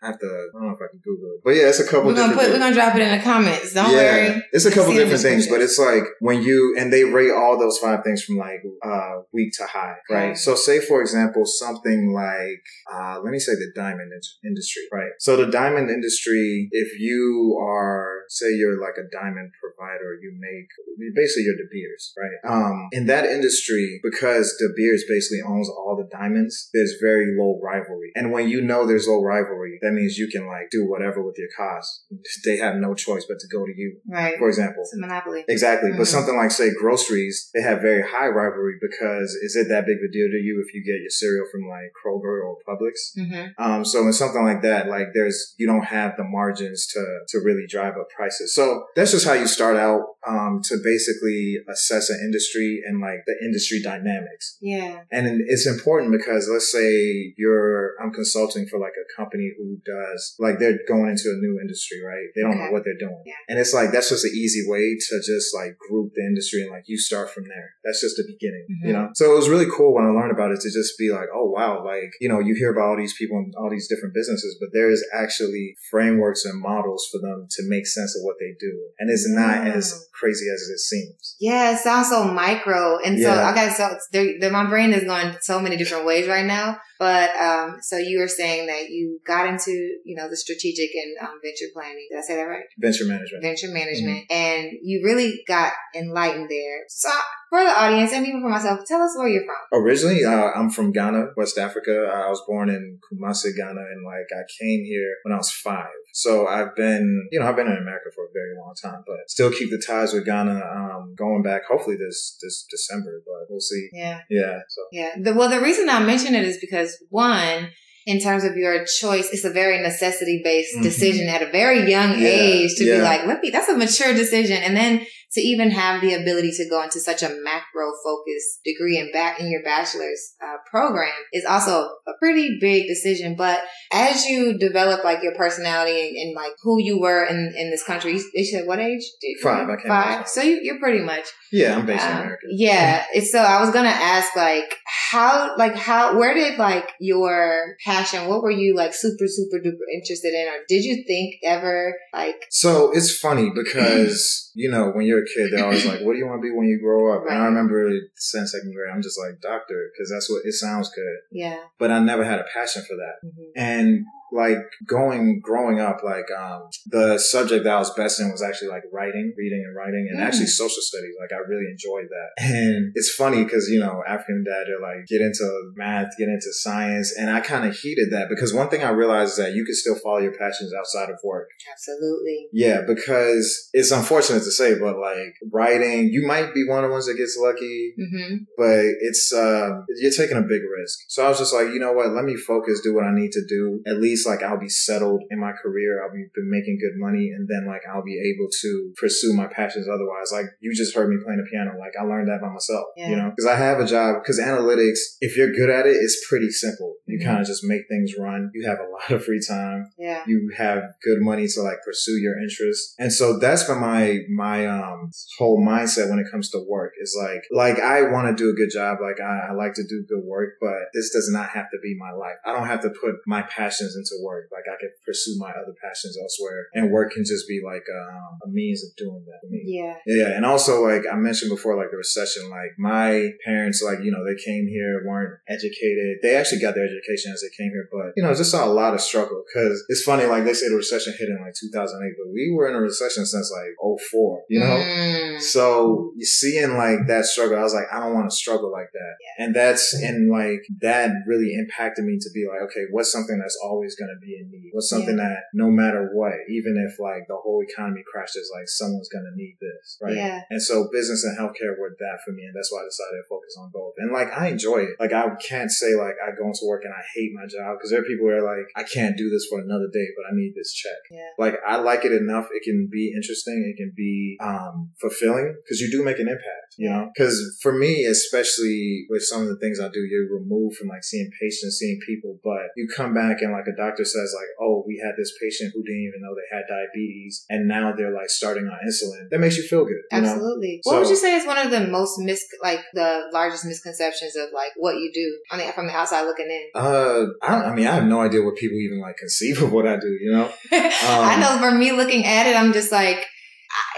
I 0.04 0.08
have 0.08 0.20
to. 0.20 0.26
I 0.26 0.60
don't 0.60 0.68
know 0.68 0.74
if 0.74 0.82
I 0.82 0.92
can 0.92 1.00
Google 1.00 1.32
it, 1.36 1.42
but 1.44 1.52
yeah, 1.52 1.70
it's 1.70 1.80
a 1.80 1.86
couple. 1.86 2.10
We're 2.10 2.16
gonna 2.16 2.34
put. 2.36 2.50
We're 2.50 2.60
gonna 2.60 2.76
drop 2.76 2.96
it 2.96 3.02
in 3.02 3.12
the 3.18 3.24
comments. 3.24 3.74
Don't 3.74 3.92
yeah, 3.92 3.98
worry. 3.98 4.44
it's 4.52 4.66
a 4.66 4.72
couple 4.72 4.94
different 4.94 5.22
things, 5.22 5.48
but 5.48 5.62
it's 5.62 5.80
like 5.80 6.04
when 6.20 6.44
you 6.44 6.76
and 6.78 6.92
they 6.92 7.06
rate 7.06 7.32
all 7.32 7.58
those 7.58 7.78
five 7.78 8.04
things 8.04 8.24
from 8.24 8.38
like 8.38 8.62
uh 8.84 9.22
weak 9.32 9.54
to 9.58 9.66
high, 9.66 9.96
right? 10.10 10.32
Okay. 10.32 10.36
So 10.36 10.56
say 10.56 10.80
for 10.80 11.02
example 11.02 11.46
something 11.46 12.14
like 12.14 12.64
uh 12.94 13.22
let 13.24 13.32
me 13.32 13.40
say 13.40 13.54
the 13.54 13.72
diamond 13.76 14.12
in- 14.12 14.50
industry, 14.50 14.84
right? 14.92 15.12
So 15.20 15.38
the 15.38 15.50
diamond 15.50 15.90
industry, 15.90 16.68
if 16.72 17.00
you 17.00 17.58
are 17.62 18.24
say 18.28 18.54
you're 18.54 18.82
like 18.82 18.98
a 18.98 19.08
diamond 19.10 19.52
provider, 19.62 20.20
you 20.22 20.34
make 20.38 20.68
basically 21.16 21.44
you're 21.44 21.56
De 21.56 21.70
Beers, 21.72 22.14
right? 22.18 22.52
Um, 22.52 22.90
in 22.92 23.06
that 23.08 23.26
industry, 23.26 24.00
because 24.04 24.56
De 24.60 24.68
Beers 24.76 25.04
basically 25.08 25.42
owns 25.48 25.70
all 25.70 25.96
the 25.96 26.10
diamonds, 26.16 26.70
there's 26.74 26.96
very 27.02 27.36
low 27.38 27.60
rivalry, 27.64 28.12
and 28.16 28.32
when 28.32 28.50
you 28.50 28.62
know 28.62 28.86
there's 28.86 29.08
low 29.08 29.22
rivalry, 29.22 29.80
that 29.82 29.93
means 29.94 30.18
you 30.18 30.28
can 30.28 30.48
like 30.48 30.70
do 30.72 30.86
whatever 30.90 31.22
with 31.26 31.38
your 31.38 31.50
costs. 31.56 32.06
They 32.46 32.58
have 32.58 32.76
no 32.76 32.94
choice 32.94 33.26
but 33.28 33.40
to 33.40 33.48
go 33.48 33.66
to 33.66 33.72
you. 33.76 33.98
Right. 34.08 34.38
For 34.38 34.48
example. 34.50 34.84
It's 34.84 34.94
a 34.94 35.00
monopoly. 35.00 35.46
Exactly. 35.48 35.92
But 35.92 36.02
Mhm. 36.02 36.08
something 36.08 36.36
like 36.36 36.52
say 36.52 36.70
groceries, 36.74 37.50
they 37.54 37.62
have 37.62 37.82
very 37.82 38.02
high 38.04 38.28
rivalry 38.28 38.76
because 38.82 39.30
is 39.48 39.56
it 39.56 39.70
that 39.70 39.86
big 39.86 39.98
of 39.98 40.04
a 40.10 40.12
deal 40.12 40.28
to 40.28 40.38
you 40.48 40.64
if 40.66 40.74
you 40.74 40.82
get 40.84 41.00
your 41.02 41.10
cereal 41.10 41.46
from 41.52 41.68
like 41.70 41.92
Kroger 42.00 42.44
or 42.46 42.58
Publix? 42.68 42.96
Mm-hmm. 43.18 43.64
Um, 43.64 43.86
so 43.86 44.02
in 44.06 44.14
something 44.14 44.44
like 44.44 44.62
that, 44.64 44.88
like 44.88 45.08
there's, 45.14 45.54
you 45.58 45.68
don't 45.68 45.86
have 45.86 46.18
the 46.18 46.24
margins 46.24 46.88
to, 46.88 47.02
to 47.30 47.40
really 47.40 47.66
drive 47.68 47.94
up 47.98 48.10
prices. 48.16 48.54
So 48.54 48.86
that's 48.96 49.12
just 49.12 49.26
how 49.26 49.34
you 49.34 49.48
start 49.48 49.78
out, 49.78 50.02
um, 50.28 50.62
to 50.64 50.78
basically 50.84 51.58
assess 51.70 52.10
an 52.10 52.20
industry 52.24 52.82
and 52.86 53.02
like 53.02 53.24
the 53.26 53.36
industry 53.44 53.82
dynamics. 53.82 54.58
Yeah. 54.62 55.02
And 55.12 55.42
it's 55.48 55.68
important 55.68 56.12
because 56.12 56.50
let's 56.52 56.72
say 56.72 57.34
you're, 57.38 57.92
I'm 58.02 58.12
consulting 58.14 58.68
for 58.68 58.80
like 58.80 58.94
a 58.96 59.06
company 59.20 59.52
who 59.58 59.78
does, 59.86 60.36
like 60.40 60.60
they're 60.60 60.80
going 60.88 61.10
into 61.10 61.30
a 61.30 61.40
new 61.40 61.60
industry, 61.62 62.02
right? 62.04 62.28
They 62.36 62.42
don't 62.42 62.58
know 62.58 62.72
what 62.72 62.84
they're 62.86 62.98
doing. 63.00 63.22
Yeah. 63.26 63.34
And 63.50 63.60
it's 63.60 63.74
like, 63.74 63.92
that's 63.92 64.10
just 64.10 64.26
an 64.26 64.32
easy 64.34 64.64
way 64.68 64.96
to 65.10 65.16
just 65.26 65.54
like 65.54 65.78
group 65.78 66.14
the 66.16 66.22
industry 66.24 66.62
and 66.62 66.72
like 66.72 66.84
you 66.88 66.98
start 66.98 67.30
from 67.32 67.44
there. 67.48 67.76
That's 67.84 68.02
just 68.02 68.16
the 68.18 68.24
beginning, 68.28 68.66
Mhm. 68.70 68.88
you 68.88 68.94
know? 68.94 69.10
So 69.16 69.32
it 69.32 69.36
was 69.36 69.50
really 69.50 69.68
cool 69.70 69.94
when 69.94 70.06
I 70.06 70.10
learned 70.10 70.32
about 70.32 70.52
it 70.52 70.62
to 70.62 70.70
just 70.72 70.98
be 70.98 71.12
like, 71.12 71.28
oh 71.34 71.50
wow, 71.50 71.84
like, 71.86 72.12
you 72.22 72.30
know, 72.30 72.40
you 72.40 72.56
hear 72.56 72.72
about 72.72 72.90
all 72.92 72.98
these 72.98 73.14
people 73.18 73.38
and 73.38 73.54
all 73.58 73.70
these 73.70 73.88
different 73.88 74.14
businesses, 74.14 74.58
but 74.60 74.70
there 74.74 74.90
is 74.90 75.04
actually 75.14 75.76
frameworks 75.92 76.46
and 76.46 76.60
models 76.62 77.08
for 77.12 77.20
them 77.20 77.48
to 77.50 77.64
make 77.68 77.86
sense 77.88 78.16
of 78.16 78.24
what 78.24 78.36
they 78.40 78.56
do. 78.60 78.74
And 79.00 79.10
it's 79.12 79.28
not 79.28 79.66
Yeah. 79.66 79.74
as 79.74 80.08
crazy 80.14 80.46
as 80.54 80.62
it 80.70 80.80
seems. 80.80 81.36
Yeah, 81.40 81.74
it 81.74 81.80
sounds 81.80 82.10
so 82.10 82.24
micro, 82.26 83.00
and 83.00 83.20
so 83.20 83.28
Yeah. 83.28 83.48
I 83.48 83.54
got 83.54 83.76
so 83.76 84.50
my 84.52 84.66
brain 84.66 84.94
is 84.94 85.04
going 85.04 85.36
so 85.42 85.60
many 85.60 85.78
different 85.78 86.06
ways 86.06 86.28
right 86.28 86.46
now. 86.46 86.78
But 87.04 87.30
um, 87.48 87.68
so 87.82 87.98
you 87.98 88.20
were 88.20 88.30
saying 88.30 88.68
that 88.68 88.90
you 88.90 89.20
got 89.28 89.48
into 89.52 89.72
you 90.06 90.16
know 90.18 90.30
the 90.30 90.38
strategic 90.38 90.92
and 90.96 91.12
um, 91.28 91.36
venture 91.44 91.70
planning. 91.74 92.08
Did 92.10 92.20
I 92.20 92.22
say 92.22 92.36
that 92.38 92.44
right? 92.56 92.64
Venture 92.80 93.06
management. 93.14 93.44
Venture 93.44 93.72
management, 93.80 94.22
Mm-hmm. 94.30 94.34
and 94.46 94.64
you 94.82 95.02
really 95.04 95.44
got 95.48 95.74
enlightened 95.96 96.50
there. 96.50 96.80
So 96.88 97.10
for 97.50 97.60
the 97.64 97.70
audience 97.84 98.12
and 98.14 98.26
even 98.26 98.42
for 98.42 98.50
myself, 98.50 98.80
tell 98.88 99.02
us 99.02 99.16
where 99.18 99.28
you're 99.28 99.44
from. 99.46 99.82
Originally, 99.82 100.24
uh, 100.24 100.50
I'm 100.58 100.70
from 100.70 100.92
Ghana, 100.92 101.22
West 101.38 101.58
Africa. 101.58 101.96
I 102.14 102.30
was 102.30 102.42
born 102.48 102.70
in 102.70 103.00
Kumasi, 103.06 103.52
Ghana, 103.56 103.82
and 103.94 104.06
like 104.06 104.28
I 104.32 104.44
came 104.60 104.84
here 104.86 105.12
when 105.24 105.34
I 105.34 105.38
was 105.38 105.52
five. 105.52 105.86
So 106.14 106.48
I've 106.48 106.76
been, 106.76 107.28
you 107.32 107.40
know, 107.40 107.48
I've 107.48 107.56
been 107.56 107.68
in 107.68 107.78
America 107.78 108.10
for 108.16 108.26
a 108.26 108.34
very 108.34 108.56
long 108.58 108.74
time, 108.82 109.04
but 109.06 109.18
still 109.28 109.52
keep 109.52 109.70
the 109.72 109.82
ties 109.86 110.14
with 110.14 110.26
Ghana. 110.26 110.58
Um, 110.78 111.16
going 111.16 111.42
back, 111.44 111.64
hopefully 111.70 111.98
this 111.98 112.38
this 112.42 112.66
December, 112.70 113.22
but 113.26 113.50
we'll 113.50 113.60
see. 113.60 113.90
Yeah. 113.94 114.20
Yeah. 114.30 114.60
So 114.70 114.82
Yeah. 114.92 115.12
The, 115.22 115.34
well, 115.34 115.50
the 115.50 115.62
reason 115.62 115.90
I 115.90 116.00
mention 116.04 116.36
it 116.36 116.44
is 116.46 116.58
because 116.60 116.93
one, 117.10 117.70
in 118.06 118.20
terms 118.20 118.44
of 118.44 118.56
your 118.58 118.84
choice, 118.86 119.30
it's 119.32 119.46
a 119.46 119.50
very 119.50 119.82
necessity 119.82 120.42
based 120.44 120.76
Mhm. 120.78 120.84
decision 120.84 121.28
at 121.30 121.42
a 121.42 121.50
very 121.52 121.90
young 121.90 122.20
Yeah, 122.20 122.28
age 122.28 122.76
to 122.78 122.84
yeah. 122.86 122.98
be 122.98 123.02
like, 123.02 123.26
let 123.26 123.42
me, 123.42 123.50
that's 123.50 123.70
a 123.70 123.78
mature 123.78 124.14
decision. 124.14 124.58
And 124.58 124.76
then 124.76 125.06
to 125.34 125.42
even 125.42 125.72
have 125.72 126.02
the 126.02 126.14
ability 126.14 126.52
to 126.52 126.70
go 126.70 126.82
into 126.84 127.00
such 127.00 127.24
a 127.24 127.30
macro 127.30 127.92
focused 128.04 128.64
degree 128.64 129.00
and 129.00 129.12
back 129.12 129.40
in 129.40 129.50
your 129.50 129.64
bachelor's 129.64 130.36
uh, 130.44 130.58
program 130.70 131.12
is 131.32 131.46
also 131.46 131.90
a 132.08 132.12
pretty 132.20 132.58
big 132.60 132.88
decision. 132.88 133.36
But 133.36 133.62
as 133.92 134.26
you 134.26 134.58
develop 134.58 135.04
like 135.04 135.24
your 135.24 135.36
personality 135.36 136.00
and, 136.08 136.18
and 136.18 136.36
like 136.36 136.54
who 136.62 136.82
you 136.82 137.00
were 137.00 137.26
in, 137.26 137.54
in 137.58 137.70
this 137.72 137.84
country, 137.84 138.14
you, 138.14 138.32
you 138.34 138.46
said 138.46 138.68
what 138.68 138.80
age? 138.80 139.02
Did 139.22 139.28
you- 139.28 139.40
Five, 139.42 139.68
I 139.70 139.88
Five. 139.88 140.28
So 140.28 140.42
you, 140.42 140.60
you're 140.62 140.80
pretty 140.80 141.04
much 141.04 141.26
yeah, 141.52 141.78
I'm 141.78 141.86
based 141.86 142.04
in 142.06 142.12
um, 142.12 142.18
America. 142.22 142.46
Yeah. 142.50 143.04
So 143.24 143.40
I 143.40 143.60
was 143.62 143.72
gonna 143.72 143.90
ask 143.90 144.36
like 144.36 144.76
how 144.86 145.56
like 145.58 145.76
how 145.76 146.18
where 146.18 146.34
did 146.34 146.58
like 146.58 146.92
your 147.00 147.76
passion 147.86 148.28
what 148.28 148.42
were 148.42 148.52
you 148.52 148.76
like 148.76 148.94
super 148.94 149.26
super 149.28 149.58
duper 149.58 149.86
interested 149.94 150.34
in 150.34 150.48
or 150.48 150.58
did 150.68 150.84
you 150.84 151.04
think 151.06 151.36
ever 151.44 151.96
like 152.14 152.36
So 152.50 152.92
it's 152.92 153.16
funny 153.16 153.52
because, 153.54 154.52
you 154.56 154.70
know, 154.72 154.92
when 154.92 155.06
you're 155.06 155.23
a 155.24 155.34
kid, 155.34 155.52
they're 155.52 155.66
always 155.66 155.86
like, 155.86 156.02
what 156.02 156.14
do 156.14 156.20
you 156.20 156.28
want 156.28 156.42
to 156.42 156.48
be 156.48 156.52
when 156.56 156.68
you 156.68 156.80
grow 156.80 157.16
up? 157.16 157.24
And 157.30 157.38
I 157.42 157.46
remember 157.46 157.90
since 158.16 158.52
second 158.52 158.74
grade, 158.76 158.92
I'm 158.94 159.02
just 159.02 159.20
like, 159.20 159.40
doctor, 159.42 159.90
because 159.94 160.12
that's 160.12 160.30
what 160.30 160.42
it 160.46 160.54
sounds 160.54 160.90
good. 160.94 161.18
yeah. 161.32 161.60
But 161.80 161.92
I 161.92 162.00
never 162.00 162.24
had 162.24 162.40
a 162.40 162.46
passion 162.54 162.84
for 162.88 162.96
that. 162.96 163.16
Mhm. 163.28 163.52
And 163.56 164.06
like 164.34 164.58
going, 164.88 165.40
growing 165.44 165.80
up, 165.80 165.98
like, 166.04 166.26
um, 166.38 166.64
the 166.88 167.18
subject 167.20 167.64
that 167.66 167.74
I 167.74 167.80
was 167.80 167.94
best 167.94 168.20
in 168.20 168.32
was 168.32 168.42
actually 168.42 168.70
like 168.70 168.84
writing, 168.92 169.34
reading 169.38 169.64
and 169.68 169.76
writing 169.76 170.08
and 170.10 170.20
Mm. 170.20 170.26
actually 170.26 170.48
social 170.48 170.82
studies. 170.82 171.16
Like 171.20 171.32
I 171.32 171.42
really 171.48 171.66
enjoyed 171.72 172.10
that. 172.10 172.30
And 172.64 172.92
it's 172.96 173.14
funny 173.14 173.44
because, 173.44 173.68
you 173.70 173.80
know, 173.80 174.04
African 174.08 174.44
dad, 174.44 174.66
they're 174.68 174.82
like, 174.82 175.06
get 175.08 175.22
into 175.22 175.46
math, 175.76 176.10
get 176.18 176.30
into 176.30 176.52
science. 176.52 177.14
And 177.18 177.30
I 177.30 177.40
kind 177.42 177.68
of 177.68 177.76
heated 177.76 178.12
that 178.12 178.28
because 178.30 178.54
one 178.54 178.70
thing 178.70 178.84
I 178.84 178.90
realized 178.90 179.32
is 179.32 179.38
that 179.38 179.54
you 179.54 179.66
can 179.66 179.76
still 179.76 179.96
follow 180.04 180.20
your 180.20 180.34
passions 180.34 180.72
outside 180.78 181.10
of 181.10 181.18
work. 181.24 181.50
Absolutely. 181.72 182.48
Yeah, 182.52 182.82
because 182.88 183.70
it's 183.74 183.92
unfortunate 183.92 184.40
to 184.44 184.52
say, 184.52 184.80
but 184.80 184.98
like 184.98 185.34
writing, 185.52 186.10
you 186.12 186.26
might 186.28 186.54
be 186.54 186.64
one 186.68 186.84
of 186.84 186.90
the 186.90 186.94
ones 186.94 187.06
that 187.08 187.16
gets 187.18 187.38
lucky, 187.40 187.94
Mm-hmm. 188.00 188.36
but 188.58 188.80
it's 189.02 189.32
uh 189.34 189.70
you're 189.98 190.12
taking 190.12 190.38
a 190.38 190.42
big 190.42 190.62
risk. 190.80 191.00
So 191.08 191.26
I 191.26 191.30
was 191.30 191.40
just 191.40 191.54
like, 191.54 191.68
you 191.68 191.80
know 191.80 191.92
what? 191.94 192.10
Let 192.12 192.26
me 192.26 192.36
focus, 192.36 192.82
do 192.84 192.94
what 192.94 193.04
I 193.06 193.14
need 193.14 193.32
to 193.34 193.44
do. 193.48 193.82
At 193.86 193.98
least 194.00 194.23
like 194.26 194.44
I'll 194.44 194.60
be 194.60 194.70
settled 194.70 195.24
in 195.32 195.40
my 195.40 195.52
career. 195.54 196.04
I'll 196.04 196.12
be 196.14 196.26
making 196.50 196.78
good 196.80 196.98
money, 197.00 197.32
and 197.36 197.48
then 197.48 197.66
like 197.68 197.82
I'll 197.92 198.04
be 198.04 198.20
able 198.20 198.50
to 198.62 198.94
pursue 199.00 199.34
my 199.34 199.48
passions. 199.48 199.88
Otherwise, 199.88 200.32
like 200.32 200.46
you 200.60 200.74
just 200.74 200.96
heard 200.96 201.10
me 201.10 201.18
playing 201.24 201.40
the 201.44 201.50
piano. 201.50 201.72
Like 201.80 201.94
I 202.00 202.04
learned 202.06 202.28
that 202.30 202.42
by 202.42 202.50
myself. 202.50 202.86
Yeah. 202.98 203.10
You 203.10 203.16
know, 203.18 203.30
because 203.36 203.46
I 203.46 203.56
have 203.56 203.80
a 203.80 203.86
job. 203.86 204.22
Because 204.22 204.40
analytics, 204.40 205.00
if 205.22 205.38
you're 205.38 205.52
good 205.54 205.70
at 205.70 205.86
it, 205.86 205.96
it's 205.96 206.26
pretty 206.30 206.50
simple. 206.50 206.96
You 207.06 207.20
Mhm. 207.20 207.26
kind 207.26 207.40
of 207.42 207.48
just 207.48 207.64
make 207.64 207.84
things 207.90 208.14
run. 208.18 208.50
You 208.54 208.68
have 208.68 208.80
a 208.80 208.90
lot 208.90 209.12
of 209.12 209.24
free 209.26 209.42
time 209.46 209.90
Yeah. 209.98 210.24
you 210.28 210.52
have 210.58 210.84
good 211.04 211.20
money 211.22 211.48
to 211.48 211.62
like 211.62 211.78
pursue 211.86 212.18
your 212.18 212.38
interests. 212.40 212.96
And 213.00 213.12
so 213.12 213.38
that's 213.40 213.64
been 213.66 213.80
my 213.80 214.20
my 214.30 214.66
um 214.68 215.10
whole 215.38 215.60
mindset 215.64 216.10
when 216.10 216.20
it 216.20 216.28
comes 216.32 216.50
to 216.52 216.60
work 216.68 216.94
is 217.02 217.16
like 217.22 217.44
like 217.52 217.80
I 217.80 218.04
want 218.04 218.26
to 218.36 218.42
do 218.44 218.50
a 218.50 218.54
good 218.54 218.70
job, 218.72 219.00
like 219.02 219.20
I, 219.20 219.50
I 219.50 219.54
like 219.54 219.74
to 219.76 219.84
do 219.84 220.06
good 220.08 220.24
work, 220.24 220.52
but 220.62 220.80
this 220.94 221.12
does 221.12 221.30
not 221.32 221.50
have 221.50 221.70
to 221.72 221.78
be 221.82 221.96
my 221.98 222.12
life. 222.12 222.38
I 222.46 222.54
don't 222.54 222.68
have 222.68 222.82
to 222.82 222.90
put 222.90 223.16
my 223.28 223.42
passions 223.44 223.96
into 223.96 224.13
work. 224.22 224.50
Like 224.52 224.68
I 224.68 224.76
can 224.80 224.92
pursue 225.06 225.36
my 225.40 225.50
other 225.50 225.74
passions 225.82 226.18
elsewhere, 226.20 226.68
and 226.74 226.92
work 226.92 227.14
can 227.14 227.24
just 227.24 227.48
be 227.48 227.62
like 227.64 227.86
um, 227.90 228.40
a 228.44 228.50
means 228.50 228.84
of 228.84 228.96
doing 228.98 229.24
that 229.26 229.40
for 229.42 229.50
me. 229.50 229.64
Yeah. 229.66 229.96
Yeah, 230.06 230.36
and 230.36 230.46
also 230.46 230.84
like 230.84 231.04
I 231.12 231.16
mentioned 231.16 231.50
before, 231.50 231.78
like 231.78 231.92
the 231.92 231.98
recession, 231.98 232.50
like 232.50 232.74
my 232.78 233.32
parents, 233.46 233.82
like, 233.84 234.04
you 234.04 234.12
know, 234.12 234.24
they 234.26 234.36
came 234.44 234.68
here, 234.68 235.04
weren't 235.06 235.40
educated. 235.48 236.18
They 236.22 236.36
actually 236.36 236.62
got 236.62 236.76
their 236.76 236.86
education 236.86 237.32
as 237.32 237.42
they 237.42 237.52
came 237.56 237.72
here, 237.72 237.88
but, 237.92 238.14
you 238.16 238.24
know, 238.24 238.34
just 238.34 238.52
saw 238.52 238.66
a 238.66 238.72
lot 238.74 238.94
of 238.94 239.02
struggle 239.02 239.44
because 239.48 239.84
it's 239.90 240.04
funny, 240.04 240.26
like 240.26 240.44
they 240.44 240.54
say 240.54 240.70
the 240.70 240.76
recession 240.76 241.14
hit 241.18 241.30
in 241.30 241.40
like 241.42 241.54
2008, 241.54 242.14
but 242.18 242.32
we 242.32 242.54
were 242.56 242.68
in 242.68 242.76
a 242.76 242.82
recession 242.82 243.26
since 243.26 243.52
like 243.52 243.74
04, 244.12 244.44
you 244.50 244.60
know? 244.60 244.78
Mm. 244.78 245.42
So 245.42 246.12
you 246.16 246.26
seeing 246.26 246.76
like 246.78 247.08
that 247.08 247.26
struggle, 247.26 247.58
I 247.58 247.64
was 247.64 247.74
like, 247.74 247.88
I 247.92 248.00
don't 248.00 248.14
want 248.14 248.30
to 248.30 248.36
struggle 248.36 248.72
like 248.72 248.92
that. 248.94 249.14
And 249.38 249.56
that's, 249.56 249.94
and 249.94 250.30
like 250.30 250.62
that 250.82 251.12
really 251.28 251.54
impacted 251.54 252.06
me 252.06 252.18
to 252.20 252.30
be 252.34 252.46
like, 252.48 252.62
okay, 252.70 252.86
what's 252.92 253.12
something 253.12 253.38
that's 253.40 253.58
always 253.64 253.93
going 253.96 254.14
to 254.14 254.20
be 254.20 254.38
in 254.40 254.50
need? 254.52 254.72
What's 254.74 254.90
something 254.90 255.18
that 255.18 255.50
no 255.54 255.70
matter 255.70 256.10
what, 256.14 256.34
even 256.50 256.76
if 256.78 257.00
like 257.00 257.26
the 257.28 257.38
whole 257.38 257.64
economy 257.64 258.04
crashes, 258.06 258.52
like 258.54 258.68
someone's 258.68 259.10
going 259.10 259.26
to 259.26 259.36
need 259.36 259.58
this, 259.60 259.98
right? 260.02 260.16
Yeah. 260.16 260.42
And 260.50 260.62
so 260.62 260.90
business 260.92 261.24
and 261.24 261.38
healthcare 261.38 261.78
were 261.80 261.96
that 262.00 262.20
for 262.26 262.32
me. 262.32 262.44
And 262.44 262.56
that's 262.56 262.72
why 262.72 262.82
I 262.82 262.88
decided 262.90 263.22
to 263.22 263.30
focus 263.30 263.56
on 263.60 263.72
both. 263.74 263.94
And 263.98 264.12
like, 264.12 264.32
I 264.32 264.50
enjoy 264.50 264.90
it. 264.90 264.96
Like, 265.00 265.14
I 265.14 265.28
can't 265.42 265.72
say 265.72 265.96
like 265.96 266.16
I 266.22 266.32
go 266.36 266.48
into 266.48 266.66
work 266.66 266.84
and 266.86 266.94
I 266.94 267.04
hate 267.16 267.32
my 267.34 267.46
job 267.48 267.78
because 267.78 267.92
there 267.92 268.02
are 268.02 268.10
people 268.10 268.28
who 268.28 268.34
are 268.34 268.46
like, 268.46 268.68
I 268.76 268.84
can't 268.84 269.18
do 269.18 269.30
this 269.30 269.48
for 269.50 269.60
another 269.60 269.88
day, 269.92 270.08
but 270.16 270.26
I 270.30 270.36
need 270.36 270.54
this 270.56 270.74
check. 270.74 271.02
Yeah. 271.12 271.32
Like, 271.38 271.56
I 271.66 271.78
like 271.78 272.06
it 272.06 272.12
enough. 272.12 272.48
It 272.52 272.64
can 272.64 272.90
be 272.92 273.14
interesting. 273.16 273.64
It 273.68 273.78
can 273.78 273.94
be, 273.96 274.38
um, 274.42 274.92
fulfilling 275.00 275.56
because 275.64 275.80
you 275.80 275.90
do 275.92 276.04
make 276.04 276.20
an 276.20 276.28
impact, 276.28 276.76
you 276.78 276.90
know? 276.90 277.10
Because 277.14 277.38
for 277.62 277.74
me, 277.74 278.06
especially 278.06 279.06
with 279.10 279.24
some 279.24 279.42
of 279.42 279.48
the 279.48 279.58
things 279.58 279.80
I 279.80 279.90
do, 279.90 280.00
you're 280.00 280.40
removed 280.40 280.78
from 280.78 280.88
like 280.88 281.04
seeing 281.04 281.30
patients, 281.40 281.78
seeing 281.80 282.00
people, 282.06 282.40
but 282.44 282.74
you 282.76 282.88
come 282.96 283.14
back 283.14 283.42
and 283.42 283.52
like 283.52 283.68
a 283.68 283.76
doctor 283.84 284.06
says 284.06 284.30
like, 284.40 284.52
oh, 284.62 284.84
we 284.88 284.96
had 285.04 285.14
this 285.18 285.32
patient 285.42 285.72
who 285.74 285.82
didn't 285.84 286.06
even 286.10 286.22
know 286.24 286.34
they 286.36 286.50
had 286.56 286.64
diabetes 286.70 287.46
and 287.50 287.68
now 287.68 287.94
they're 287.96 288.14
like 288.14 288.30
starting 288.30 288.66
on 288.66 288.78
insulin. 288.88 289.30
That 289.32 289.40
makes 289.40 289.58
you 289.58 289.64
feel 289.64 289.84
good. 289.86 290.02
You? 290.12 290.18
Absolutely. 290.24 290.80
So- 290.84 290.92
what 290.92 291.02
would 291.02 291.10
you 291.10 291.16
say 291.16 291.36
is 291.36 291.46
one 291.46 291.58
of 291.58 291.72
the 291.72 291.88
most 291.88 292.20
mis 292.20 292.42
like 292.62 292.80
the 292.94 293.30
largest 293.34 293.66
misconceptions 293.66 294.36
of 294.36 294.48
like 294.54 294.72
what 294.78 294.96
you 294.96 295.12
do 295.14 295.28
on 295.52 295.60
the 295.60 295.72
from 295.74 295.88
the 295.88 295.94
outside 295.94 296.24
looking 296.24 296.50
in? 296.50 296.64
Uh, 296.76 297.26
I, 297.42 297.70
I 297.72 297.76
mean, 297.76 297.88
I 297.88 297.96
have 297.96 298.06
no 298.06 298.22
idea 298.22 298.42
what 298.44 298.56
people 298.56 298.78
even 298.78 299.00
like 299.02 299.18
conceive 299.18 299.62
of 299.62 299.72
what 299.72 299.88
I 299.88 299.98
do, 299.98 300.08
you 300.22 300.32
know? 300.32 300.52
I 300.72 301.34
Um, 301.36 301.40
know 301.42 301.58
for 301.60 301.76
me 301.78 301.92
looking 301.92 302.26
at 302.26 302.48
it, 302.48 302.56
I'm 302.56 302.74
just 302.74 302.92
like, 302.92 303.26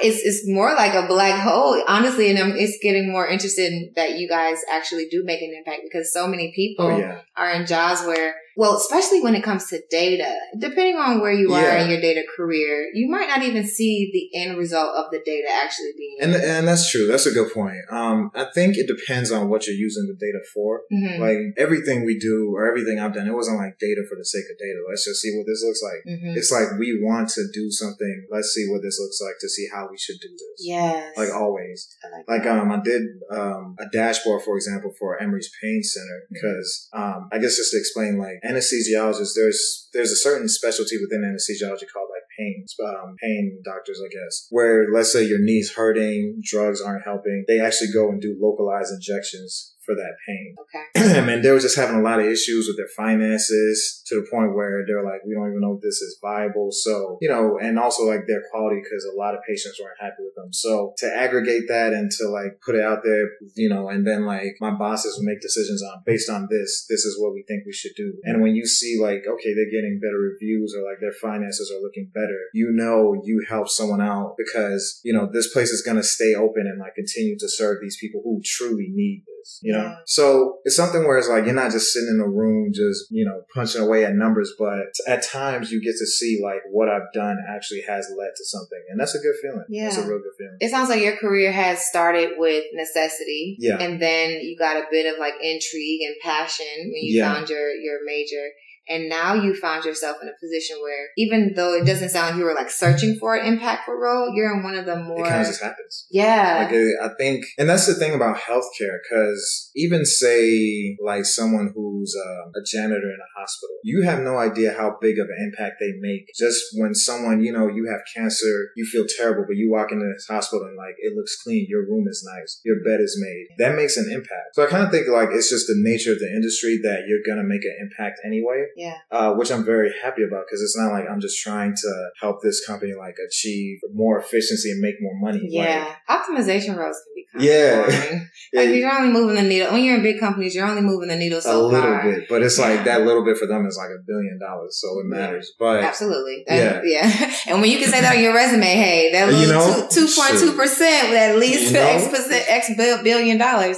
it's 0.01 0.19
it's 0.23 0.47
more 0.47 0.73
like 0.73 0.93
a 0.93 1.07
black 1.07 1.39
hole, 1.41 1.81
honestly, 1.87 2.29
and 2.29 2.39
I'm, 2.39 2.51
it's 2.55 2.77
getting 2.81 3.11
more 3.11 3.27
interested 3.27 3.71
in 3.73 3.91
that 3.95 4.17
you 4.17 4.27
guys 4.29 4.59
actually 4.71 5.07
do 5.09 5.23
make 5.25 5.41
an 5.41 5.53
impact 5.57 5.81
because 5.83 6.13
so 6.13 6.27
many 6.27 6.53
people 6.55 6.85
Oh, 6.87 6.97
yeah. 6.97 7.21
are 7.35 7.51
in 7.51 7.65
jobs 7.65 8.01
where 8.05 8.35
well, 8.57 8.75
especially 8.77 9.21
when 9.21 9.35
it 9.35 9.43
comes 9.43 9.67
to 9.67 9.81
data, 9.89 10.33
depending 10.57 10.97
on 10.97 11.19
where 11.21 11.33
you 11.33 11.53
are 11.53 11.77
in 11.77 11.89
your 11.89 12.01
data 12.01 12.23
career, 12.35 12.89
you 12.93 13.09
might 13.09 13.27
not 13.27 13.41
even 13.43 13.65
see 13.67 14.09
the 14.13 14.39
end 14.39 14.57
result 14.57 14.95
of 14.95 15.11
the 15.11 15.19
data 15.25 15.47
actually 15.63 15.91
being. 15.97 16.17
And 16.21 16.35
and 16.35 16.67
that's 16.67 16.89
true. 16.91 17.07
That's 17.07 17.25
a 17.25 17.31
good 17.31 17.51
point. 17.53 17.77
Um, 17.91 18.31
I 18.35 18.45
think 18.53 18.77
it 18.77 18.87
depends 18.87 19.31
on 19.31 19.49
what 19.49 19.67
you're 19.67 19.75
using 19.75 20.07
the 20.07 20.15
data 20.19 20.39
for. 20.53 20.81
Mhm. 20.91 21.19
Like 21.19 21.37
everything 21.57 22.05
we 22.05 22.17
do 22.19 22.51
or 22.55 22.65
everything 22.67 22.99
I've 22.99 23.13
done, 23.13 23.27
it 23.27 23.33
wasn't 23.33 23.57
like 23.57 23.77
data 23.79 24.03
for 24.09 24.15
the 24.15 24.25
sake 24.25 24.45
of 24.51 24.57
data. 24.57 24.79
Let's 24.89 25.05
just 25.05 25.21
see 25.21 25.35
what 25.35 25.45
this 25.45 25.63
looks 25.65 25.81
like. 25.83 26.01
Mhm. 26.07 26.37
It's 26.37 26.51
like 26.51 26.79
we 26.79 26.99
want 27.03 27.29
to 27.29 27.43
do 27.53 27.69
something. 27.71 28.27
Let's 28.31 28.49
see 28.53 28.65
what 28.69 28.81
this 28.81 28.99
looks 28.99 29.19
like 29.21 29.35
to 29.41 29.49
see 29.49 29.67
how 29.73 29.87
we 29.89 29.97
should 29.97 30.19
do 30.21 30.29
this. 30.29 30.59
Yes. 30.65 31.13
Like 31.17 31.33
always. 31.33 31.87
I 32.03 32.17
like 32.17 32.25
Like 32.45 32.47
um, 32.47 32.71
I 32.71 32.79
did 32.81 33.03
um 33.31 33.75
a 33.79 33.85
dashboard, 33.91 34.43
for 34.43 34.55
example, 34.55 34.91
for 34.97 35.21
Emory's 35.21 35.51
Pain 35.61 35.81
Center 35.83 36.05
Mm-hmm. 36.25 36.33
because 36.35 36.89
um, 36.93 37.29
I 37.31 37.37
guess 37.39 37.55
just 37.57 37.71
to 37.71 37.77
explain, 37.77 38.17
like 38.17 38.39
anesthesiologists, 38.47 39.33
there's 39.35 39.89
there's 39.93 40.11
a 40.11 40.15
certain 40.15 40.47
specialty 40.47 40.97
within 40.97 41.21
anesthesiology 41.21 41.87
called 41.91 42.09
like 42.13 42.23
pain 42.37 42.54
um, 42.83 43.15
pain 43.21 43.61
doctors, 43.63 44.01
I 44.03 44.09
guess, 44.09 44.47
where 44.49 44.87
let's 44.93 45.11
say 45.11 45.23
your 45.23 45.41
knee's 45.41 45.73
hurting, 45.73 46.41
drugs 46.43 46.81
aren't 46.81 47.05
helping, 47.05 47.45
they 47.47 47.59
actually 47.59 47.91
go 47.93 48.09
and 48.09 48.21
do 48.21 48.37
localized 48.39 48.91
injections 48.93 49.75
for 49.85 49.95
that 49.95 50.17
pain. 50.25 50.55
okay. 50.59 51.19
and 51.33 51.45
they 51.45 51.51
were 51.51 51.59
just 51.59 51.77
having 51.77 51.95
a 51.95 52.01
lot 52.01 52.19
of 52.19 52.25
issues 52.25 52.67
with 52.67 52.75
their 52.75 52.89
finances 52.97 54.01
to 54.07 54.15
the 54.15 54.27
point 54.29 54.55
where 54.55 54.83
they're 54.85 55.05
like, 55.05 55.21
we 55.25 55.33
don't 55.33 55.47
even 55.49 55.61
know 55.61 55.77
if 55.77 55.81
this 55.81 56.01
is 56.01 56.17
viable. 56.21 56.69
So, 56.71 57.17
you 57.21 57.29
know, 57.29 57.57
and 57.61 57.77
also 57.77 58.03
like 58.03 58.25
their 58.27 58.41
quality 58.51 58.81
because 58.83 59.05
a 59.05 59.15
lot 59.15 59.35
of 59.35 59.41
patients 59.47 59.79
weren't 59.79 60.01
happy 60.01 60.25
with 60.25 60.35
them. 60.35 60.51
So 60.51 60.93
to 60.97 61.07
aggregate 61.07 61.69
that 61.69 61.93
and 61.93 62.11
to 62.17 62.27
like 62.27 62.59
put 62.65 62.75
it 62.75 62.81
out 62.83 63.05
there, 63.05 63.29
you 63.55 63.69
know, 63.69 63.89
and 63.89 64.05
then 64.05 64.25
like 64.25 64.57
my 64.59 64.71
bosses 64.71 65.17
would 65.17 65.25
make 65.25 65.41
decisions 65.41 65.83
on 65.83 66.01
based 66.05 66.29
on 66.29 66.47
this, 66.49 66.85
this 66.89 67.05
is 67.05 67.21
what 67.21 67.33
we 67.33 67.45
think 67.47 67.63
we 67.65 67.73
should 67.73 67.95
do. 67.95 68.17
And 68.23 68.41
when 68.41 68.55
you 68.55 68.65
see 68.65 68.99
like, 68.99 69.23
okay, 69.29 69.53
they're 69.53 69.71
getting 69.71 70.01
better 70.01 70.17
reviews 70.17 70.75
or 70.75 70.81
like 70.81 70.99
their 70.99 71.13
finances 71.21 71.71
are 71.71 71.81
looking 71.81 72.09
better, 72.13 72.49
you 72.55 72.71
know, 72.71 73.21
you 73.25 73.45
help 73.49 73.67
someone 73.67 73.99
out 73.99 74.35
because, 74.37 75.01
you 75.03 75.11
know, 75.11 75.29
this 75.29 75.51
place 75.51 75.71
is 75.71 75.81
going 75.81 75.97
to 75.97 76.03
stay 76.03 76.33
open 76.35 76.67
and 76.67 76.79
like 76.79 76.95
continue 76.95 77.37
to 77.37 77.49
serve 77.49 77.81
these 77.81 77.97
people 77.99 78.21
who 78.23 78.39
truly 78.45 78.87
need 78.93 79.23
this, 79.27 79.59
you 79.61 79.73
know? 79.73 79.83
Yeah. 79.83 79.95
So 80.05 80.59
it's 80.63 80.77
something 80.77 81.03
where 81.05 81.17
it's 81.17 81.27
like 81.27 81.43
you're 81.43 81.53
not 81.53 81.73
just 81.73 81.91
sitting 81.91 82.15
in 82.15 82.21
a 82.21 82.29
room 82.29 82.71
just, 82.73 83.07
you 83.11 83.25
know, 83.25 83.41
punching 83.53 83.81
away 83.81 84.05
at 84.05 84.15
numbers, 84.15 84.53
but 84.57 84.85
at 85.05 85.21
times 85.21 85.69
you 85.69 85.83
get 85.83 85.97
to 85.99 86.07
see 86.07 86.39
like 86.41 86.61
what 86.71 86.87
I've 86.87 87.11
done 87.13 87.37
actually 87.49 87.81
has 87.89 88.07
led 88.17 88.31
to 88.37 88.45
something. 88.45 88.83
And 88.89 88.97
that's 88.97 89.15
a 89.15 89.19
good 89.19 89.35
feeling. 89.41 89.65
Yeah. 89.67 89.87
It's 89.87 89.97
a 89.97 90.07
real 90.07 90.19
good 90.19 90.37
feeling. 90.37 90.55
It 90.61 90.69
sounds 90.71 90.87
like 90.87 91.01
your 91.01 91.17
career 91.17 91.51
has 91.51 91.85
started 91.85 92.35
with 92.37 92.63
necessity. 92.71 93.57
Yeah. 93.59 93.81
And 93.81 94.01
then 94.01 94.39
you 94.41 94.55
got 94.57 94.77
a 94.77 94.85
bit 94.89 95.13
of 95.13 95.19
like 95.19 95.33
intrigue 95.41 96.03
and 96.07 96.15
passion 96.23 96.65
when 96.77 97.03
you 97.03 97.19
Yeah. 97.19 97.33
found 97.33 97.49
your, 97.49 97.69
your 97.71 97.99
major. 98.05 98.47
And 98.87 99.09
now 99.09 99.33
you 99.33 99.55
found 99.55 99.83
yourself 99.85 100.17
in 100.21 100.27
a 100.27 100.39
position 100.39 100.77
where 100.81 101.07
even 101.17 101.53
though 101.55 101.73
it 101.73 101.85
doesn't 101.85 102.09
sound 102.09 102.31
like 102.31 102.39
you 102.39 102.45
were 102.45 102.53
like 102.53 102.69
searching 102.69 103.17
for 103.19 103.35
an 103.35 103.57
impactful 103.57 103.97
role, 103.97 104.31
you're 104.35 104.53
in 104.53 104.63
one 104.63 104.75
of 104.75 104.85
the 104.85 104.95
more 104.95 105.25
It 105.25 105.29
kind 105.29 105.41
of 105.41 105.47
just 105.47 105.63
happens. 105.63 106.05
Yeah. 106.11 106.69
Like 106.69 107.11
I 107.11 107.15
think, 107.17 107.45
and 107.57 107.69
that's 107.69 107.87
the 107.87 107.95
thing 107.95 108.13
about 108.13 108.37
healthcare, 108.37 108.97
because 109.03 109.71
even 109.75 110.05
say 110.05 110.97
like 111.03 111.25
someone 111.25 111.71
who's 111.73 112.15
uh, 112.15 112.59
a 112.59 112.63
janitor 112.65 113.09
in 113.09 113.17
a 113.19 113.39
hospital, 113.39 113.75
you 113.83 114.03
have 114.03 114.19
no 114.19 114.37
idea 114.37 114.73
how 114.73 114.97
big 115.01 115.17
of 115.19 115.27
an 115.29 115.51
impact 115.51 115.77
they 115.79 115.93
make. 115.99 116.27
Just 116.37 116.63
when 116.75 116.93
someone, 116.93 117.41
you 117.41 117.51
know, 117.51 117.67
you 117.67 117.87
have 117.89 118.01
cancer, 118.15 118.69
you 118.75 118.85
feel 118.85 119.05
terrible, 119.17 119.45
but 119.47 119.55
you 119.55 119.71
walk 119.71 119.91
into 119.91 120.05
this 120.13 120.27
hospital 120.27 120.65
and 120.67 120.77
like 120.77 120.95
it 120.99 121.15
looks 121.15 121.41
clean, 121.41 121.65
your 121.69 121.81
room 121.81 122.05
is 122.07 122.27
nice, 122.37 122.61
your 122.63 122.77
bed 122.83 123.01
is 123.01 123.17
made. 123.19 123.47
That 123.57 123.75
makes 123.75 123.97
an 123.97 124.11
impact. 124.11 124.53
So 124.53 124.63
I 124.63 124.67
kind 124.67 124.83
of 124.85 124.91
think 124.91 125.07
like 125.07 125.29
it's 125.31 125.49
just 125.49 125.67
the 125.67 125.75
nature 125.77 126.11
of 126.11 126.19
the 126.19 126.29
industry 126.29 126.79
that 126.83 127.05
you're 127.07 127.25
gonna 127.25 127.47
make 127.47 127.65
an 127.65 127.75
impact 127.81 128.19
anyway 128.25 128.65
yeah. 128.75 128.95
uh, 129.11 129.33
which 129.33 129.51
I'm 129.51 129.63
very 129.65 129.91
happy 130.03 130.23
about 130.23 130.43
because 130.47 130.61
it's 130.61 130.77
not 130.77 130.91
like 130.91 131.05
I'm 131.09 131.19
just 131.21 131.41
trying 131.41 131.73
to 131.75 132.09
help 132.21 132.41
this 132.43 132.65
company 132.65 132.93
like 132.97 133.15
achieve 133.25 133.79
more 133.93 134.19
efficiency 134.19 134.71
and 134.71 134.81
make 134.81 134.95
more 135.01 135.17
money. 135.19 135.41
Yeah. 135.49 135.95
Optimization 136.09 136.75
roles 136.77 136.97
can 137.03 137.13
be 137.15 137.25
kind 137.31 137.43
Yeah. 137.43 137.79
of 137.81 137.87
boring. 137.87 138.19
Like, 138.53 138.67
Like 138.67 138.75
you're 138.75 138.91
only 138.91 139.11
moving 139.13 139.35
the 139.35 139.41
needle. 139.43 139.71
When 139.71 139.83
you're 139.83 139.95
in 139.95 140.03
big 140.03 140.19
companies, 140.19 140.55
you're 140.55 140.65
only 140.67 140.81
moving 140.81 141.09
the 141.09 141.15
needle 141.15 141.39
a 141.43 141.57
little 141.57 141.71
far. 141.71 142.03
bit, 142.03 142.27
but 142.29 142.41
it's 142.43 142.57
Yeah. 142.59 142.69
like 142.69 142.83
that 142.85 143.01
little 143.01 143.23
bit 143.25 143.37
for 143.37 143.47
them 143.47 143.65
is 143.65 143.77
like 143.77 143.89
a 143.89 144.01
billion 144.05 144.37
dollars, 144.39 144.77
so 144.81 144.87
it 144.99 145.05
Yeah. 145.11 145.17
matters. 145.19 145.51
But 145.57 145.83
Absolutely. 145.83 146.43
Yeah. 146.47 146.81
Yeah. 146.83 147.31
And 147.47 147.61
when 147.61 147.69
you 147.69 147.77
can 147.77 147.89
say 147.89 148.01
that 148.01 148.15
on 148.15 148.21
your 148.23 148.33
resume, 148.33 148.65
hey, 148.65 149.11
that 149.11 149.29
little 149.31 149.87
two 149.87 150.07
point 150.07 150.39
two 150.39 150.53
percent 150.53 151.09
with 151.09 151.17
at 151.19 151.37
least 151.37 151.67
You 151.67 151.73
know? 151.73 151.81
X 151.81 152.07
percent 152.07 152.45
X 152.47 152.71
billion 153.03 153.37
dollars. 153.37 153.77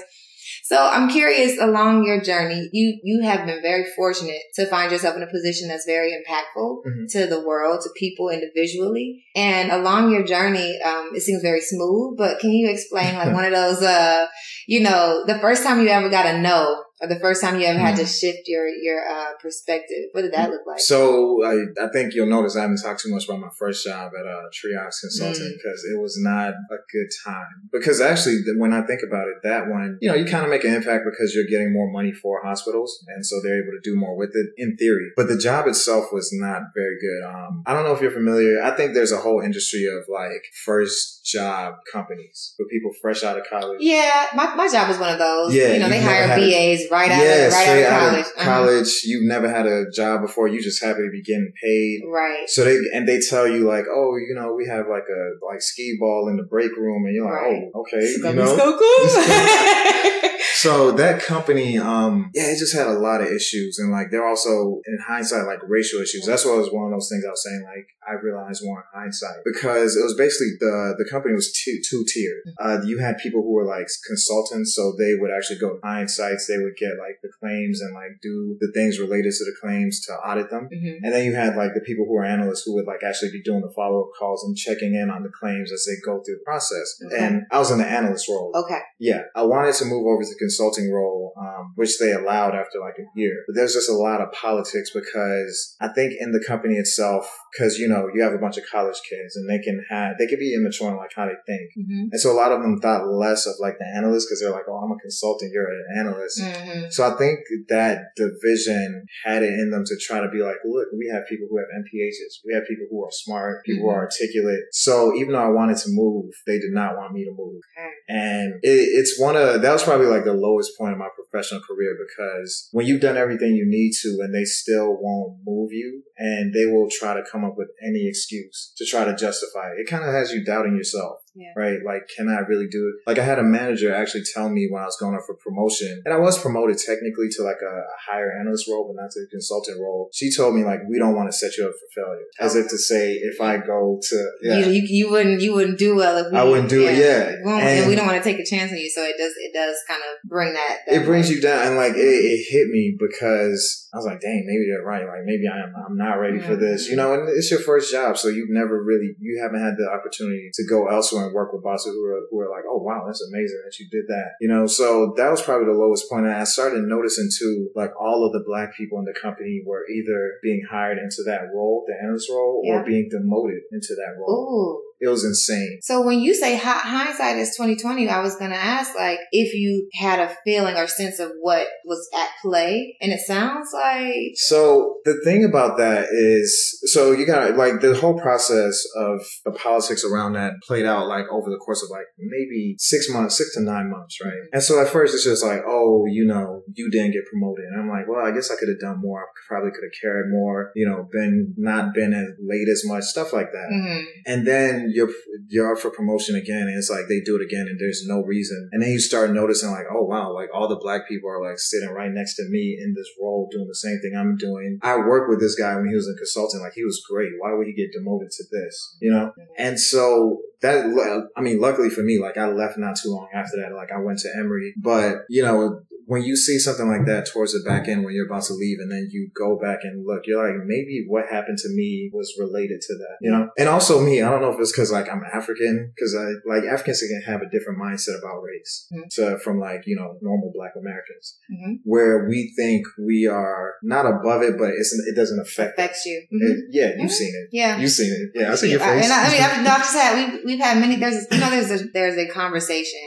So 0.68 0.76
I'm 0.86 1.08
curious 1.08 1.58
along 1.62 2.04
your 2.04 2.20
journey, 2.20 2.68
you 2.74 3.00
you 3.02 3.22
have 3.24 3.46
been 3.46 3.62
very 3.62 3.86
fortunate 3.96 4.42
to 4.56 4.66
find 4.66 4.92
yourself 4.92 5.16
in 5.16 5.24
a 5.24 5.28
position 5.28 5.70
that's 5.70 5.86
very 5.86 6.12
impactful 6.12 6.70
Mhm. 6.86 7.08
to 7.14 7.26
the 7.26 7.40
world, 7.40 7.80
to 7.84 7.90
people 7.96 8.28
individually. 8.30 9.24
And 9.34 9.72
along 9.72 10.12
your 10.12 10.24
journey, 10.24 10.78
um, 10.84 11.12
it 11.16 11.22
seems 11.22 11.42
very 11.42 11.62
smooth, 11.62 12.18
but 12.18 12.40
can 12.40 12.52
you 12.52 12.70
explain 12.70 13.16
like 13.16 13.34
one 13.40 13.46
of 13.46 13.54
those 13.54 13.82
uh, 13.82 14.28
you 14.68 14.82
know, 14.82 15.24
the 15.26 15.40
first 15.40 15.64
time 15.64 15.80
you 15.80 15.88
ever 15.88 16.10
got 16.10 16.26
a 16.26 16.38
no 16.38 16.84
or 17.02 17.08
the 17.08 17.20
first 17.20 17.42
time 17.42 17.60
you 17.60 17.66
ever 17.66 17.80
had 17.80 17.96
to 17.98 18.06
shift 18.06 18.48
your 18.48 18.68
your 18.68 19.00
uh 19.08 19.34
perspective? 19.42 20.06
What 20.14 20.22
did 20.24 20.34
that 20.34 20.50
look 20.50 20.62
like? 20.66 20.80
So 20.80 21.44
I, 21.46 21.66
I 21.86 21.90
think 21.90 22.14
you'll 22.14 22.28
notice 22.28 22.56
I 22.56 22.62
haven't 22.62 22.82
talked 22.82 23.02
too 23.02 23.12
much 23.12 23.26
about 23.26 23.40
my 23.40 23.50
first 23.58 23.86
job 23.86 24.12
at 24.20 24.26
uh, 24.26 24.50
Triage 24.54 25.00
Consulting 25.02 25.44
Mm. 25.48 25.58
because 25.58 25.84
it 25.94 26.00
was 26.02 26.18
not 26.20 26.50
a 26.50 26.78
good 26.92 27.08
time. 27.26 27.70
Because 27.72 28.02
actually, 28.02 28.40
when 28.58 28.74
I 28.74 28.82
think 28.86 29.02
about 29.08 29.28
it, 29.28 29.36
that 29.44 29.68
one, 29.70 29.98
you 30.02 30.10
know, 30.10 30.16
you 30.16 30.26
kind 30.26 30.44
of 30.44 30.50
make 30.50 30.64
an 30.64 30.74
impact 30.74 31.06
because 31.06 31.36
you're 31.36 31.46
getting 31.50 31.72
more 31.74 31.92
money 31.92 32.12
for 32.12 32.42
hospitals, 32.44 33.04
and 33.08 33.26
so 33.26 33.40
they're 33.42 33.62
able 33.62 33.72
to 33.74 33.82
do 33.84 33.96
more 33.96 34.16
with 34.18 34.32
it 34.34 34.48
in 34.58 34.76
theory. 34.78 35.12
But 35.16 35.28
the 35.28 35.38
job 35.38 35.68
itself 35.68 36.12
was 36.12 36.30
not 36.34 36.62
very 36.76 36.98
good. 37.00 37.24
Um, 37.28 37.64
I 37.66 37.74
don't 37.74 37.84
know 37.84 37.94
if 37.94 38.02
you're 38.02 38.12
familiar. 38.12 38.62
I 38.64 38.72
think 38.72 38.94
there's 38.94 39.12
a 39.12 39.18
whole 39.18 39.42
industry 39.42 39.86
of 39.86 40.04
like 40.10 40.44
first 40.66 41.17
job 41.28 41.76
companies 41.92 42.54
for 42.56 42.66
people 42.68 42.92
fresh 43.02 43.24
out 43.24 43.38
of 43.38 43.44
college. 43.50 43.78
Yeah, 43.82 44.28
my, 44.36 44.56
my 44.56 44.68
job 44.70 44.88
was 44.88 44.98
one 44.98 45.12
of 45.12 45.20
those. 45.20 45.54
Yeah, 45.54 45.74
you 45.74 45.80
know, 45.80 45.90
they 45.90 46.02
hire 46.02 46.26
had 46.28 46.40
a- 46.40 46.88
right 46.92 47.12
out 47.12 47.22
yeah, 47.24 47.48
of 47.48 47.54
right 47.54 47.64
straight 47.64 47.86
out 47.86 47.92
of 47.92 47.94
out 47.94 48.00
college. 48.10 48.26
of 48.26 48.32
Uh-huh. 48.38 48.44
college. 48.46 49.02
You've 49.06 49.28
never 49.28 49.50
had 49.50 49.66
a 49.66 49.86
job 49.92 50.22
before. 50.22 50.48
You 50.48 50.62
just 50.62 50.84
happy 50.84 51.00
to 51.02 51.10
be 51.12 51.22
getting 51.22 51.52
paid. 51.62 52.02
Right. 52.08 52.48
So 52.48 52.64
they 52.64 52.78
and 52.94 53.08
they 53.08 53.20
tell 53.20 53.48
you 53.48 53.68
like, 53.68 53.86
oh, 53.94 54.16
you 54.18 54.34
know, 54.36 54.54
we 54.54 54.66
have 54.68 54.88
like 54.90 55.04
a 55.10 55.46
like 55.46 55.62
skee 55.62 55.98
ball 56.00 56.30
in 56.30 56.38
the 56.38 56.44
break 56.44 56.76
room, 56.78 57.06
and 57.06 57.14
you're 57.16 57.26
like, 57.26 57.42
Right. 57.42 57.64
oh, 57.76 57.82
okay, 57.82 58.06
you 58.06 58.34
know. 58.34 58.46
so 58.58 58.78
cool. 58.78 60.32
So 60.62 60.92
that 60.94 61.22
company, 61.22 61.78
um, 61.78 62.32
yeah, 62.34 62.50
it 62.50 62.58
just 62.58 62.76
had 62.76 62.88
a 62.88 62.98
lot 62.98 63.22
of 63.22 63.28
issues, 63.28 63.78
and 63.78 63.92
like 63.92 64.10
they're 64.10 64.26
also 64.28 64.82
in 64.88 64.98
hindsight 65.06 65.46
like 65.46 65.60
racial 65.68 66.02
issues. 66.02 66.26
That's 66.26 66.46
what 66.46 66.58
was 66.58 66.74
one 66.74 66.86
of 66.86 66.92
those 66.98 67.10
things 67.12 67.24
I 67.26 67.30
was 67.30 67.44
saying. 67.44 67.62
Like 67.64 67.86
I 68.10 68.14
realized 68.18 68.64
more 68.66 68.80
in 68.82 69.00
hindsight 69.02 69.46
because 69.46 69.96
it 69.96 70.02
was 70.04 70.16
basically 70.16 70.58
the 70.60 70.96
the 70.98 71.08
company 71.12 71.36
was 71.36 71.54
two 71.54 71.78
two 71.88 72.04
tiered. 72.12 72.42
Uh, 72.58 72.82
you 72.84 72.98
had 72.98 73.18
people 73.20 73.44
who 73.44 73.54
were 73.54 73.66
like 73.70 73.86
consultants, 74.08 74.74
so 74.74 74.94
they 74.98 75.14
would 75.14 75.30
actually 75.30 75.60
go 75.60 75.76
to 75.76 75.80
client 75.80 76.10
sites, 76.10 76.48
they 76.48 76.58
would 76.58 76.76
get 76.76 76.98
like 76.98 77.22
the 77.22 77.30
claims 77.40 77.80
and 77.82 77.94
like 77.94 78.18
do 78.24 78.58
the 78.60 78.72
things 78.74 79.00
related 79.00 79.32
to 79.38 79.46
the 79.46 79.56
claims 79.62 80.02
to 80.08 80.14
audit 80.26 80.50
them. 80.50 80.70
Mhm. 80.74 81.06
And 81.06 81.14
then 81.14 81.24
you 81.26 81.36
had 81.36 81.56
like 81.56 81.76
the 81.76 81.86
people 81.86 82.06
who 82.10 82.18
are 82.18 82.26
analysts 82.26 82.64
who 82.66 82.74
would 82.76 82.88
like 82.88 83.04
actually 83.06 83.30
be 83.30 83.44
doing 83.44 83.62
the 83.62 83.74
follow 83.76 84.10
up 84.10 84.12
calls 84.18 84.44
and 84.44 84.58
checking 84.58 84.96
in 84.96 85.12
on 85.12 85.22
the 85.22 85.30
claims 85.30 85.72
as 85.72 85.86
they 85.86 86.02
go 86.04 86.18
through 86.24 86.42
the 86.42 86.46
process. 86.50 86.98
Okay. 87.06 87.22
And 87.24 87.44
I 87.52 87.60
was 87.60 87.70
in 87.70 87.78
the 87.78 87.86
analyst 87.86 88.28
role. 88.28 88.52
Okay. 88.56 88.82
Yeah, 88.98 89.22
I 89.36 89.44
wanted 89.44 89.76
to 89.76 89.86
move 89.86 90.08
over 90.08 90.24
to 90.24 90.30
the 90.30 90.47
consulting 90.48 90.88
role, 90.92 91.34
um, 91.40 91.74
which 91.76 91.94
they 92.00 92.12
allowed 92.12 92.56
after 92.56 92.80
like 92.80 92.98
a 93.00 93.08
year. 93.20 93.36
But 93.48 93.56
there's 93.56 93.74
just 93.74 93.90
a 93.90 94.00
lot 94.08 94.22
of 94.22 94.32
politics 94.32 94.90
because 94.94 95.76
I 95.82 95.90
think 95.90 96.14
in 96.20 96.32
the 96.32 96.44
company 96.52 96.76
itself, 96.76 97.24
because 97.52 97.78
you 97.78 97.88
know 97.88 98.02
you 98.14 98.22
have 98.24 98.34
a 98.34 98.44
bunch 98.46 98.58
of 98.58 98.64
college 98.72 99.00
kids 99.10 99.36
and 99.36 99.50
they 99.50 99.60
can 99.60 99.78
have 99.90 100.18
they 100.20 100.28
can 100.28 100.40
be 100.40 100.54
immature 100.58 100.90
in 100.92 100.98
like 100.98 101.14
how 101.16 101.26
they 101.26 101.40
think, 101.46 101.68
hmm 101.76 102.06
and 102.12 102.20
so 102.22 102.32
a 102.32 102.40
lot 102.42 102.52
of 102.52 102.62
them 102.62 102.80
thought 102.80 103.04
less 103.08 103.46
of 103.46 103.56
like 103.60 103.78
the 103.80 103.90
analyst 104.00 104.28
because 104.28 104.40
they're 104.42 104.52
like, 104.60 104.68
oh, 104.70 104.80
I'm 104.84 104.92
a 104.92 105.00
consultant, 105.08 105.52
you're 105.54 105.68
an 105.68 105.86
analyst. 106.00 106.40
hmm 106.42 106.86
So 106.90 107.04
I 107.10 107.18
think 107.18 107.40
that 107.70 108.16
division 108.16 109.06
had 109.26 109.44
it 109.44 109.54
in 109.54 109.72
them 109.72 109.84
to 109.86 109.96
try 110.00 110.20
to 110.22 110.30
be 110.30 110.40
like, 110.40 110.60
look, 110.66 110.88
we 110.98 111.10
have 111.14 111.28
people 111.28 111.48
who 111.50 111.58
have 111.58 111.68
MPHs, 111.84 112.34
we 112.46 112.54
have 112.54 112.64
people 112.70 112.88
who 112.90 113.04
are 113.04 113.12
smart, 113.12 113.66
people 113.66 113.84
who 113.84 113.90
are 113.90 114.08
articulate. 114.08 114.62
So 114.72 115.14
even 115.16 115.34
though 115.34 115.44
I 115.44 115.50
wanted 115.50 115.78
to 115.78 115.90
move, 115.90 116.32
they 116.46 116.60
did 116.60 116.72
not 116.72 116.96
want 116.98 117.14
me 117.14 117.26
to 117.26 117.32
move. 117.32 117.62
Okay. 117.78 117.90
And 118.10 118.54
it, 118.64 118.88
it's 119.00 119.20
one 119.20 119.36
of, 119.36 119.62
that 119.62 119.74
was 119.74 119.84
probably 119.84 120.08
like 120.08 120.24
the 120.24 120.34
lowest 120.40 120.78
point 120.78 120.94
of 120.94 121.00
my 121.00 121.10
professional 121.16 121.62
career 121.62 121.98
because 121.98 122.70
when 122.72 122.86
you've 122.86 123.02
done 123.02 123.18
everything 123.18 123.56
you 123.56 123.66
need 123.68 123.92
to 124.02 124.20
and 124.22 124.34
they 124.34 124.46
still 124.46 124.98
won't 125.00 125.38
move 125.46 125.72
you 125.72 126.04
and 126.18 126.54
they 126.54 126.66
will 126.66 126.88
try 126.90 127.14
to 127.14 127.24
come 127.32 127.44
up 127.44 127.56
with 127.58 127.70
any 127.86 128.08
excuse 128.08 128.74
to 128.78 128.86
try 128.86 129.06
to 129.06 129.16
justify 129.16 129.72
it. 129.72 129.82
It 129.82 129.90
kind 129.90 130.04
of 130.04 130.12
has 130.14 130.32
you 130.32 130.44
doubting 130.44 130.76
yourself. 130.76 131.20
Yeah. 131.36 131.54
Right? 131.56 131.78
Like, 131.86 132.10
can 132.18 132.30
I 132.30 132.40
really 132.50 132.66
do 132.68 132.82
it? 132.90 133.08
Like, 133.08 133.20
I 133.20 133.24
had 133.24 133.38
a 133.38 133.44
manager 133.44 133.94
actually 133.94 134.24
tell 134.34 134.50
me 134.50 134.68
when 134.72 134.82
I 134.82 134.86
was 134.86 134.98
going 135.00 135.14
up 135.14 135.22
for 135.28 135.36
promotion, 135.36 136.02
and 136.04 136.12
I 136.12 136.18
was 136.18 136.42
promoted 136.42 136.80
technically 136.80 137.30
to 137.38 137.44
like 137.44 137.62
a, 137.62 137.76
a 137.76 137.98
higher 138.10 138.32
analyst 138.42 138.68
role, 138.68 138.88
but 138.88 139.00
not 139.00 139.12
to 139.12 139.20
a 139.20 139.28
consultant 139.30 139.78
role. 139.80 140.10
She 140.12 140.36
told 140.36 140.56
me 140.56 140.64
like, 140.64 140.80
we 140.90 140.98
don't 140.98 141.16
want 141.16 141.30
to 141.30 141.38
set 141.38 141.56
you 141.56 141.68
up 141.68 141.74
for 141.74 142.02
failure, 142.02 142.26
as 142.40 142.56
if 142.56 142.68
to 142.70 142.78
say, 142.80 143.14
if 143.14 143.40
I 143.40 143.58
go 143.58 144.00
to, 144.02 144.32
yeah, 144.42 144.58
You, 144.66 144.72
you, 144.72 144.82
you 144.90 145.12
wouldn't 145.12 145.42
you 145.42 145.54
wouldn't 145.54 145.78
do 145.78 145.96
well 145.96 146.18
if 146.18 146.32
we, 146.32 146.38
I 146.40 146.44
wouldn't 146.44 146.70
do 146.70 146.88
it, 146.88 146.98
yeah. 146.98 147.36
We 147.46 147.52
and, 147.52 147.62
And- 147.62 147.88
we 147.88 147.94
don't 147.96 148.08
want 148.08 148.18
to 148.18 148.24
take 148.24 148.40
a 148.40 148.46
chance 148.46 148.72
on 148.72 148.80
you, 148.80 148.90
so 148.90 149.04
it 149.04 149.16
does 149.20 149.34
it 149.38 149.54
does 149.54 149.78
kind 149.88 150.02
of 150.02 150.28
bring 150.28 150.54
that. 150.54 150.80
that 150.88 151.02
it 151.02 151.06
brings 151.06 151.30
way. 151.30 151.36
you 151.36 151.42
down, 151.42 151.68
and 151.68 151.76
like 151.76 151.94
it, 151.94 152.00
it 152.00 152.46
hit 152.50 152.68
me 152.70 152.98
because 152.98 153.88
I 153.94 153.98
was 153.98 154.08
like, 154.08 154.22
dang, 154.22 154.44
maybe 154.48 154.66
they're 154.70 154.86
right. 154.86 155.06
Like 155.06 155.24
maybe 155.24 155.44
I 155.48 155.60
am, 155.60 155.74
I'm 155.88 155.98
not 155.98 156.07
ready 156.16 156.40
for 156.40 156.56
this, 156.56 156.90
you 156.90 156.96
know. 156.96 157.14
And 157.14 157.28
it's 157.30 157.52
your 157.52 157.60
first 157.60 157.92
job, 157.92 158.18
so 158.18 158.28
you've 158.30 158.50
never 158.50 158.82
really, 158.84 159.16
you 159.20 159.42
haven't 159.42 159.62
had 159.62 159.76
the 159.78 159.90
opportunity 159.90 160.50
to 160.54 160.64
go 160.68 160.88
elsewhere 160.88 161.26
and 161.26 161.34
work 161.34 161.52
with 161.54 161.64
bosses 161.64 161.94
who 161.94 162.06
are 162.06 162.22
who 162.32 162.40
are 162.40 162.50
like, 162.50 162.64
oh 162.70 162.78
wow, 162.78 163.04
that's 163.06 163.22
amazing 163.32 163.62
that 163.66 163.78
you 163.80 163.88
did 163.92 164.06
that, 164.08 164.32
you 164.40 164.48
know. 164.48 164.68
So 164.68 165.14
that 165.18 165.30
was 165.30 165.42
probably 165.42 165.66
the 165.68 165.80
lowest 165.80 166.10
point, 166.10 166.26
and 166.26 166.36
I 166.36 166.44
started 166.46 166.84
noticing 166.84 167.30
too, 167.38 167.70
like 167.76 167.92
all 168.00 168.26
of 168.26 168.32
the 168.34 168.44
black 168.48 168.76
people 168.76 169.00
in 169.00 169.06
the 169.06 169.18
company 169.20 169.62
were 169.66 169.86
either 169.90 170.40
being 170.42 170.62
hired 170.70 170.98
into 170.98 171.24
that 171.26 171.50
role, 171.54 171.84
the 171.88 171.96
analyst 172.02 172.30
role, 172.30 172.62
Yeah. 172.64 172.82
or 172.82 172.86
being 172.86 173.10
demoted 173.10 173.62
into 173.72 173.96
that 173.96 174.16
role. 174.20 174.82
Ooh. 174.82 174.84
It 175.00 175.08
was 175.08 175.24
insane. 175.24 175.80
So 175.82 176.02
when 176.02 176.20
you 176.20 176.34
say 176.34 176.56
hindsight 176.56 177.38
is 177.38 177.56
twenty 177.56 177.76
twenty, 177.76 178.08
I 178.10 178.22
was 178.22 178.36
gonna 178.36 178.56
ask 178.56 178.96
like 178.96 179.20
if 179.32 179.54
you 179.54 179.90
had 179.94 180.20
a 180.20 180.36
feeling 180.44 180.76
or 180.76 180.88
sense 180.88 181.20
of 181.20 181.32
what 181.40 181.68
was 181.86 182.10
at 182.16 182.30
play, 182.42 182.98
and 183.02 183.12
it 183.12 183.20
sounds 183.20 183.70
like 183.74 184.32
So 184.36 184.96
the 185.06 185.20
thing 185.24 185.44
about 185.46 185.78
that 185.78 186.08
is, 186.12 186.80
so 186.92 187.12
you 187.12 187.26
got 187.26 187.56
like 187.58 187.80
the 187.82 187.96
whole 187.96 188.20
process 188.20 188.84
of 188.96 189.22
the 189.46 189.52
politics 189.52 190.04
around 190.04 190.34
that 190.34 190.54
played 190.66 190.86
out 190.86 191.08
like 191.08 191.26
over 191.32 191.50
the 191.50 191.58
course 191.58 191.84
of 191.84 191.90
like 191.90 192.06
maybe 192.18 192.76
six 192.80 193.10
months, 193.10 193.38
six 193.38 193.54
to 193.56 193.62
nine 193.62 193.90
months, 193.90 194.18
right? 194.24 194.34
And 194.54 194.64
so 194.64 194.82
at 194.82 194.90
first 194.90 195.14
it's 195.14 195.24
just 195.24 195.44
like, 195.44 195.62
oh, 195.68 196.06
you 196.08 196.26
know, 196.26 196.64
you 196.74 196.90
didn't 196.90 197.12
get 197.12 197.26
promoted. 197.30 197.66
And 197.66 197.82
I'm 197.82 197.90
like, 197.90 198.08
well, 198.08 198.26
I 198.26 198.32
guess 198.32 198.52
I 198.52 198.56
could 198.56 198.70
have 198.70 198.80
done 198.80 199.00
more. 199.02 199.22
I 199.22 199.26
probably 199.48 199.72
could 199.72 199.84
have 199.84 200.02
cared 200.02 200.32
more, 200.32 200.72
you 200.76 200.88
know, 200.88 201.08
been 201.12 201.54
not 201.58 201.94
been 201.94 202.14
as 202.14 202.28
late 202.44 202.68
as 202.70 202.84
much, 202.86 203.04
stuff 203.04 203.34
like 203.34 203.52
that. 203.52 203.70
mhm. 203.72 204.04
And 204.26 204.48
then 204.48 204.87
you're 204.94 205.10
you're 205.48 205.74
up 205.74 205.80
for 205.80 205.92
promotion 205.92 206.36
again, 206.36 206.68
and 206.68 206.78
it's 206.78 206.90
like 206.90 207.08
they 207.08 207.22
do 207.22 207.36
it 207.36 207.46
again, 207.46 207.68
and 207.68 207.80
there's 207.80 208.06
no 208.06 208.22
reason. 208.22 208.70
And 208.72 208.82
then 208.82 208.92
you 208.92 209.00
start 209.00 209.32
noticing 209.32 209.72
like, 209.72 209.86
oh 209.92 210.04
wow, 210.04 210.34
like 210.34 210.50
all 210.54 210.68
the 210.68 210.80
black 210.82 211.08
people 211.08 211.30
are 211.30 211.42
like 211.42 211.60
sitting 211.60 211.90
right 211.90 212.12
next 212.12 212.36
to 212.36 212.44
me 212.50 212.78
in 212.82 212.94
this 212.96 213.08
role, 213.22 213.48
doing 213.52 213.68
the 213.68 213.76
same 213.76 214.00
thing 214.02 214.16
I'm 214.18 214.36
doing. 214.38 214.80
I 214.82 214.98
worked 214.98 215.30
with 215.30 215.40
this 215.40 215.56
guy 215.56 215.76
when 215.76 215.88
he 215.88 215.96
was 215.96 216.10
a 216.10 216.18
consultant, 216.18 216.64
like 216.64 216.74
he 216.74 216.84
was 216.84 217.04
great. 217.10 217.32
Why 217.40 217.54
would 217.54 217.68
he 217.68 217.74
get 217.74 217.92
demoted 217.92 218.32
to 218.32 218.44
this? 218.52 218.98
You 219.02 219.12
know? 219.12 219.32
And 219.58 219.80
so 219.80 220.42
that, 220.62 221.30
I 221.36 221.42
mean, 221.42 221.60
luckily 221.60 221.90
for 221.90 222.02
me, 222.02 222.20
like 222.20 222.38
I 222.38 222.48
left 222.48 222.78
not 222.78 222.96
too 222.96 223.10
long 223.10 223.30
after 223.34 223.58
that. 223.58 223.76
Like 223.76 223.92
I 223.92 224.00
went 224.00 224.20
to 224.20 224.30
Emory, 224.38 224.74
but 224.78 225.18
you 225.30 225.44
know, 225.44 225.82
when 226.08 226.24
you 226.24 226.36
see 226.38 226.58
something 226.58 226.88
like 226.88 227.06
that 227.06 227.28
towards 227.28 227.52
the 227.52 227.60
back 227.68 227.88
end 227.90 228.04
when 228.06 228.14
you're 228.16 228.26
about 228.26 228.44
to 228.44 228.54
leave 228.54 228.78
and 228.80 228.90
then 228.90 229.10
you 229.12 229.30
go 229.36 229.60
back 229.60 229.80
and 229.84 230.06
look, 230.08 230.22
you're 230.26 230.40
like, 230.42 230.56
maybe 230.66 231.04
what 231.08 231.26
happened 231.30 231.58
to 231.60 231.68
me 231.76 232.10
was 232.14 232.34
related 232.40 232.80
to 232.80 232.94
that, 232.96 233.16
you 233.20 233.30
know? 233.30 233.50
And 233.58 233.68
also 233.68 234.00
me, 234.02 234.22
I 234.22 234.30
don't 234.32 234.42
know 234.42 234.54
if 234.54 234.60
it's 234.60 234.74
cause 234.74 234.90
like 234.92 235.10
I'm 235.12 235.22
African, 235.34 235.92
cause 236.00 236.16
I, 236.18 236.26
like 236.48 236.64
Africans 236.64 237.02
can 237.04 237.22
have 237.28 237.42
a 237.42 237.50
different 237.50 237.78
mindset 237.78 238.18
about 238.20 238.40
race 238.42 238.88
Mhm. 238.94 239.10
to, 239.16 239.40
from 239.44 239.60
like, 239.60 239.82
you 239.86 239.98
know, 239.98 240.18
normal 240.22 240.52
black 240.56 240.72
Americans 240.80 241.38
Mhm. 241.52 241.80
where 241.84 242.26
we 242.30 242.54
think 242.56 242.88
we 243.06 243.28
are 243.28 243.76
not 243.84 244.06
above 244.06 244.44
it, 244.44 244.58
but 244.58 244.70
it's, 244.80 244.94
it 245.12 245.16
doesn't 245.16 245.40
affect 245.40 245.78
us. 245.78 245.86
affects 245.86 246.06
you. 246.06 246.24
Mhm. 246.34 246.50
It- 246.52 246.64
yeah, 246.72 246.90
you've 247.02 247.12
Mhm. 247.12 247.22
seen 247.22 247.34
it. 247.36 247.50
Yeah. 247.52 247.78
You've 247.80 247.92
seen 247.92 248.12
it. 248.14 248.30
Yeah, 248.40 248.52
I 248.54 248.56
see 248.56 248.72
your 248.72 248.82
I- 248.82 248.96
face. 248.96 249.04
And 249.04 249.14
I, 249.14 249.28
I 249.28 249.32
mean, 249.32 249.42
I've, 249.42 249.64
no, 249.66 249.72
I've 249.72 249.80
just 249.88 249.94
had 249.98 250.16
we've 250.18 250.40
we've 250.46 250.60
had 250.60 250.80
many. 250.80 250.96
There's 250.96 251.28
you 251.32 251.40
know 251.40 251.50
there's 251.50 251.72
a 251.82 251.86
there's 251.94 252.18
a 252.18 252.28
conversation 252.32 253.00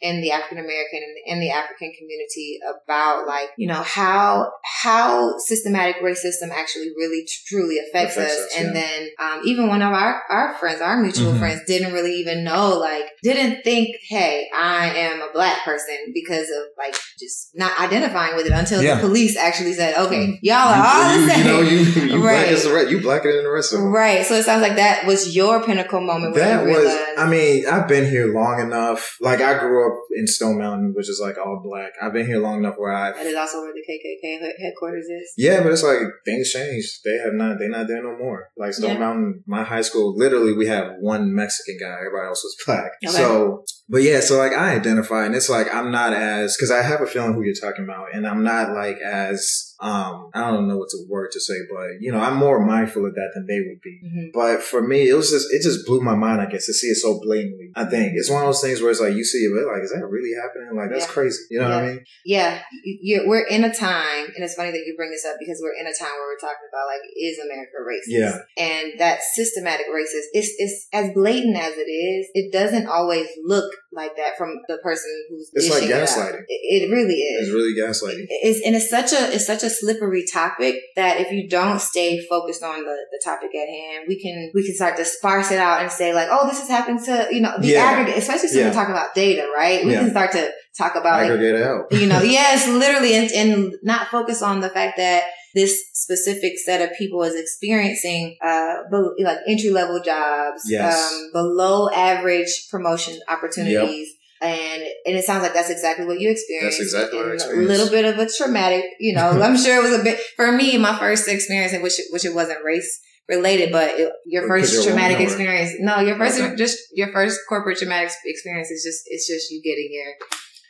in 0.00 0.20
the 0.20 0.30
African 0.30 0.58
American 0.58 1.00
and 1.02 1.34
in 1.34 1.40
the 1.40 1.50
African 1.50 1.92
community 1.98 2.58
about 2.62 3.26
like 3.26 3.50
you 3.56 3.66
know 3.68 3.82
how 3.82 4.52
how 4.82 5.36
systematic 5.38 5.96
racism 6.02 6.50
actually 6.52 6.90
really 6.96 7.26
truly 7.48 7.78
affects, 7.78 8.16
Affects 8.16 8.32
us, 8.34 8.38
us, 8.46 8.56
and 8.58 8.66
yeah. 8.74 8.80
then 8.80 9.08
um, 9.20 9.40
even 9.44 9.68
one 9.68 9.82
of 9.82 9.92
our 9.92 10.22
our 10.30 10.54
friends, 10.54 10.80
our 10.80 10.96
mutual 11.00 11.32
Mhm. 11.32 11.38
friends, 11.38 11.60
didn't 11.66 11.92
really 11.92 12.14
even 12.14 12.44
know 12.44 12.78
like 12.78 13.04
didn't 13.22 13.62
think, 13.64 13.96
hey, 14.08 14.48
I 14.56 14.90
am 14.94 15.20
a 15.20 15.32
black 15.32 15.64
person 15.64 15.96
because 16.14 16.48
of 16.48 16.62
like 16.76 16.94
just 17.18 17.50
not 17.54 17.78
identifying 17.80 18.36
with 18.36 18.46
it 18.46 18.52
until 18.52 18.82
Yeah. 18.82 18.96
the 18.96 19.00
police 19.00 19.36
actually 19.36 19.72
said, 19.74 19.96
okay, 19.96 20.38
y'all 20.42 20.56
are 20.72 20.86
all 20.86 21.14
you, 21.16 21.26
the 21.26 21.32
same. 21.32 21.38
you 21.46 21.52
know, 21.52 21.60
you, 21.60 21.78
you 21.78 22.24
Right. 22.24 22.34
black 22.44 22.46
as 22.48 22.62
the 22.64 22.72
rest. 22.72 22.90
You 22.90 23.00
blacker 23.00 23.32
than 23.32 23.44
the 23.44 23.50
rest 23.50 23.72
of 23.72 23.80
them. 23.80 23.92
Right. 23.92 24.24
So 24.24 24.34
it 24.34 24.44
sounds 24.44 24.62
like 24.62 24.76
that 24.76 25.06
was 25.06 25.34
your 25.34 25.62
pinnacle 25.64 26.00
moment 26.00 26.34
That 26.36 26.64
was, 26.64 26.76
realized. 26.76 27.18
I 27.18 27.26
mean, 27.28 27.66
I've 27.66 27.88
been 27.88 28.08
here 28.08 28.32
long 28.32 28.60
enough. 28.60 29.16
Like, 29.20 29.40
I 29.40 29.58
grew 29.58 29.86
up 29.86 29.87
in 30.16 30.26
Stone 30.26 30.58
Mountain, 30.58 30.92
which 30.94 31.08
is 31.08 31.20
like 31.22 31.36
all 31.38 31.60
black. 31.62 31.92
I've 32.02 32.12
been 32.12 32.26
here 32.26 32.38
long 32.40 32.58
enough 32.58 32.74
where 32.76 32.92
I've, 32.92 33.14
that 33.16 33.26
is 33.26 33.36
also 33.36 33.60
where 33.62 33.72
the 33.72 33.84
KKK 33.88 34.52
headquarters 34.62 35.06
is. 35.06 35.32
yeah, 35.36 35.62
but 35.62 35.72
it's 35.72 35.82
like 35.82 35.98
things 36.24 36.50
changed. 36.52 37.00
They 37.04 37.18
have 37.18 37.34
not, 37.34 37.58
they're 37.58 37.68
not 37.68 37.86
there 37.88 38.02
no 38.02 38.16
more. 38.16 38.50
Like 38.56 38.72
Stone 38.74 38.92
Yeah. 38.92 38.98
Mountain, 38.98 39.44
my 39.46 39.62
high 39.64 39.82
school, 39.82 40.16
literally 40.16 40.52
we 40.52 40.66
have 40.66 40.92
one 41.00 41.34
Mexican 41.34 41.78
guy. 41.80 41.96
Everybody 41.98 42.26
else 42.28 42.42
was 42.44 42.56
black. 42.66 42.92
Okay. 43.04 43.12
So, 43.16 43.64
but 43.88 44.02
yeah, 44.02 44.20
so 44.20 44.36
like 44.38 44.52
I 44.52 44.74
identify 44.74 45.24
and 45.26 45.34
it's 45.34 45.48
like 45.48 45.72
I'm 45.72 45.90
not 45.90 46.12
as, 46.12 46.56
cause 46.56 46.70
I 46.70 46.82
have 46.82 47.00
a 47.00 47.06
feeling 47.06 47.34
who 47.34 47.42
you're 47.42 47.54
talking 47.54 47.84
about 47.84 48.14
and 48.14 48.26
I'm 48.26 48.42
not 48.44 48.72
like 48.72 48.98
as, 49.04 49.74
um, 49.80 50.30
I 50.34 50.50
don't 50.50 50.66
know 50.68 50.76
what's 50.76 50.94
a 50.94 51.06
word 51.08 51.30
to 51.32 51.40
say, 51.40 51.54
but 51.72 52.00
you 52.00 52.10
know, 52.10 52.18
I'm 52.18 52.36
more 52.36 52.64
mindful 52.64 53.06
of 53.06 53.14
that 53.14 53.30
than 53.34 53.46
they 53.46 53.60
would 53.60 53.80
be. 53.80 54.00
hmm 54.02 54.26
But 54.34 54.60
for 54.62 54.82
me, 54.82 55.08
it 55.08 55.14
was 55.14 55.30
just 55.30 55.46
it 55.52 55.62
just 55.62 55.86
blew 55.86 56.00
my 56.00 56.16
mind. 56.16 56.40
I 56.40 56.46
guess 56.46 56.66
to 56.66 56.72
see 56.74 56.88
it 56.88 56.96
so 56.96 57.20
blatantly. 57.22 57.70
I 57.76 57.84
think 57.84 58.12
it's 58.16 58.28
one 58.30 58.42
of 58.42 58.48
those 58.48 58.60
things 58.60 58.80
where 58.82 58.90
it's 58.90 59.00
like 59.00 59.14
you 59.14 59.24
see 59.24 59.38
it, 59.38 59.50
like, 59.54 59.82
is 59.82 59.92
that 59.92 60.04
really 60.06 60.34
happening? 60.34 60.76
Like 60.76 60.90
that's 60.90 61.06
Yeah. 61.06 61.12
crazy. 61.12 61.38
You 61.50 61.60
know 61.60 61.68
what 61.70 61.78
I 61.78 61.86
mean? 61.86 62.04
Yeah, 62.24 62.58
you, 62.84 62.98
you, 63.00 63.24
we're 63.28 63.46
in 63.46 63.62
a 63.62 63.72
time, 63.72 64.26
and 64.34 64.42
it's 64.44 64.54
funny 64.54 64.72
that 64.72 64.82
you 64.84 64.94
bring 64.96 65.10
this 65.10 65.24
up 65.24 65.36
because 65.38 65.60
we're 65.62 65.78
in 65.78 65.86
a 65.86 65.94
time 65.94 66.10
where 66.18 66.26
we're 66.34 66.42
talking 66.42 66.66
about 66.68 66.86
like, 66.90 67.00
is 67.16 67.38
America 67.38 67.78
racist? 67.86 68.10
Yeah. 68.10 68.36
And 68.58 68.98
that 68.98 69.20
systematic 69.34 69.86
racist, 69.86 70.26
it's, 70.32 70.50
it's 70.58 70.88
as 70.92 71.14
blatant 71.14 71.56
as 71.56 71.74
it 71.76 71.88
is, 71.88 72.26
it 72.34 72.52
doesn't 72.52 72.88
always 72.88 73.28
look 73.44 73.70
like 73.92 74.16
that 74.16 74.36
from 74.36 74.54
the 74.68 74.78
person 74.82 75.10
who's 75.30 75.50
It's 75.54 75.70
like 75.70 75.84
it 75.84 75.90
gaslighting. 75.90 76.42
It, 76.48 76.82
it 76.82 76.90
really 76.90 77.14
is. 77.14 77.48
It's 77.48 77.54
really 77.54 77.74
gaslighting. 77.74 78.26
It's 78.28 78.64
and 78.66 78.76
it's 78.76 78.90
such 78.90 79.12
a 79.12 79.34
it's 79.34 79.46
such 79.46 79.62
a 79.62 79.70
slippery 79.70 80.24
topic 80.30 80.76
that 80.96 81.20
if 81.20 81.30
you 81.32 81.48
don't 81.48 81.80
stay 81.80 82.20
focused 82.28 82.62
on 82.62 82.84
the, 82.84 82.96
the 83.12 83.20
topic 83.24 83.50
at 83.54 83.68
hand, 83.68 84.04
we 84.08 84.20
can 84.20 84.50
we 84.54 84.64
can 84.64 84.74
start 84.74 84.96
to 84.96 85.04
sparse 85.04 85.50
it 85.50 85.58
out 85.58 85.82
and 85.82 85.90
say 85.90 86.14
like, 86.14 86.28
oh, 86.30 86.46
this 86.48 86.60
has 86.60 86.68
happened 86.68 87.00
to 87.04 87.28
you 87.30 87.40
know 87.40 87.54
the 87.58 87.68
Yeah. 87.68 87.82
aggregate, 87.82 88.18
especially 88.18 88.48
since 88.48 88.56
Yeah. 88.56 88.68
we 88.68 88.74
talk 88.74 88.88
about 88.88 89.14
data, 89.14 89.48
right? 89.56 89.84
We 89.84 89.92
Yeah. 89.92 90.00
can 90.00 90.10
start 90.10 90.32
to 90.32 90.50
talk 90.76 90.94
about 90.94 91.20
like 91.22 91.30
Aggregate 91.30 91.62
out. 91.62 91.86
you 91.92 92.06
know, 92.06 92.22
yes, 92.38 92.68
literally, 92.68 93.14
and, 93.14 93.30
and 93.32 93.74
not 93.82 94.08
focus 94.08 94.42
on 94.42 94.60
the 94.60 94.68
fact 94.70 94.96
that 94.98 95.24
this 95.54 95.82
specific 95.94 96.58
set 96.58 96.80
of 96.82 96.96
people 96.98 97.22
is 97.22 97.34
experiencing 97.34 98.36
uh 98.44 98.74
be- 98.90 99.24
like 99.24 99.38
entry 99.46 99.70
level 99.70 100.00
jobs, 100.00 100.62
Yes. 100.66 101.12
um, 101.12 101.30
below 101.32 101.88
average 101.90 102.68
promotion 102.70 103.18
opportunities. 103.28 104.08
And 104.40 104.82
and 105.04 105.16
it 105.16 105.24
sounds 105.24 105.42
like 105.42 105.52
that's 105.52 105.68
exactly 105.70 106.06
what 106.06 106.20
you 106.20 106.30
experienced. 106.30 106.78
That's 106.78 106.92
exactly 106.94 107.18
what 107.18 107.28
I 107.28 107.34
experienced. 107.34 107.70
A 107.70 107.72
little 107.72 107.90
bit 107.90 108.04
of 108.04 108.18
a 108.20 108.30
traumatic, 108.30 108.84
you 109.00 109.12
know. 109.14 109.30
I'm 109.30 109.56
sure 109.62 109.76
it 109.76 109.82
was 109.82 109.98
a 109.98 110.04
bit 110.04 110.20
for 110.36 110.52
me. 110.52 110.78
My 110.78 110.96
first 110.96 111.26
experience, 111.28 111.72
which 111.82 111.98
which 112.12 112.24
it 112.24 112.34
wasn't 112.34 112.62
race 112.64 113.00
related, 113.28 113.72
but 113.72 113.90
it, 113.98 114.12
your 114.26 114.46
first 114.46 114.84
traumatic 114.86 115.18
experience. 115.18 115.72
No, 115.80 115.98
your 115.98 116.16
first 116.16 116.38
Okay. 116.40 116.54
just 116.54 116.78
your 116.92 117.10
first 117.12 117.40
corporate 117.48 117.78
traumatic 117.78 118.12
experience 118.26 118.70
is 118.70 118.84
just 118.84 119.02
it's 119.06 119.26
just 119.26 119.50
you 119.50 119.60
getting 119.60 119.88
your 119.90 120.14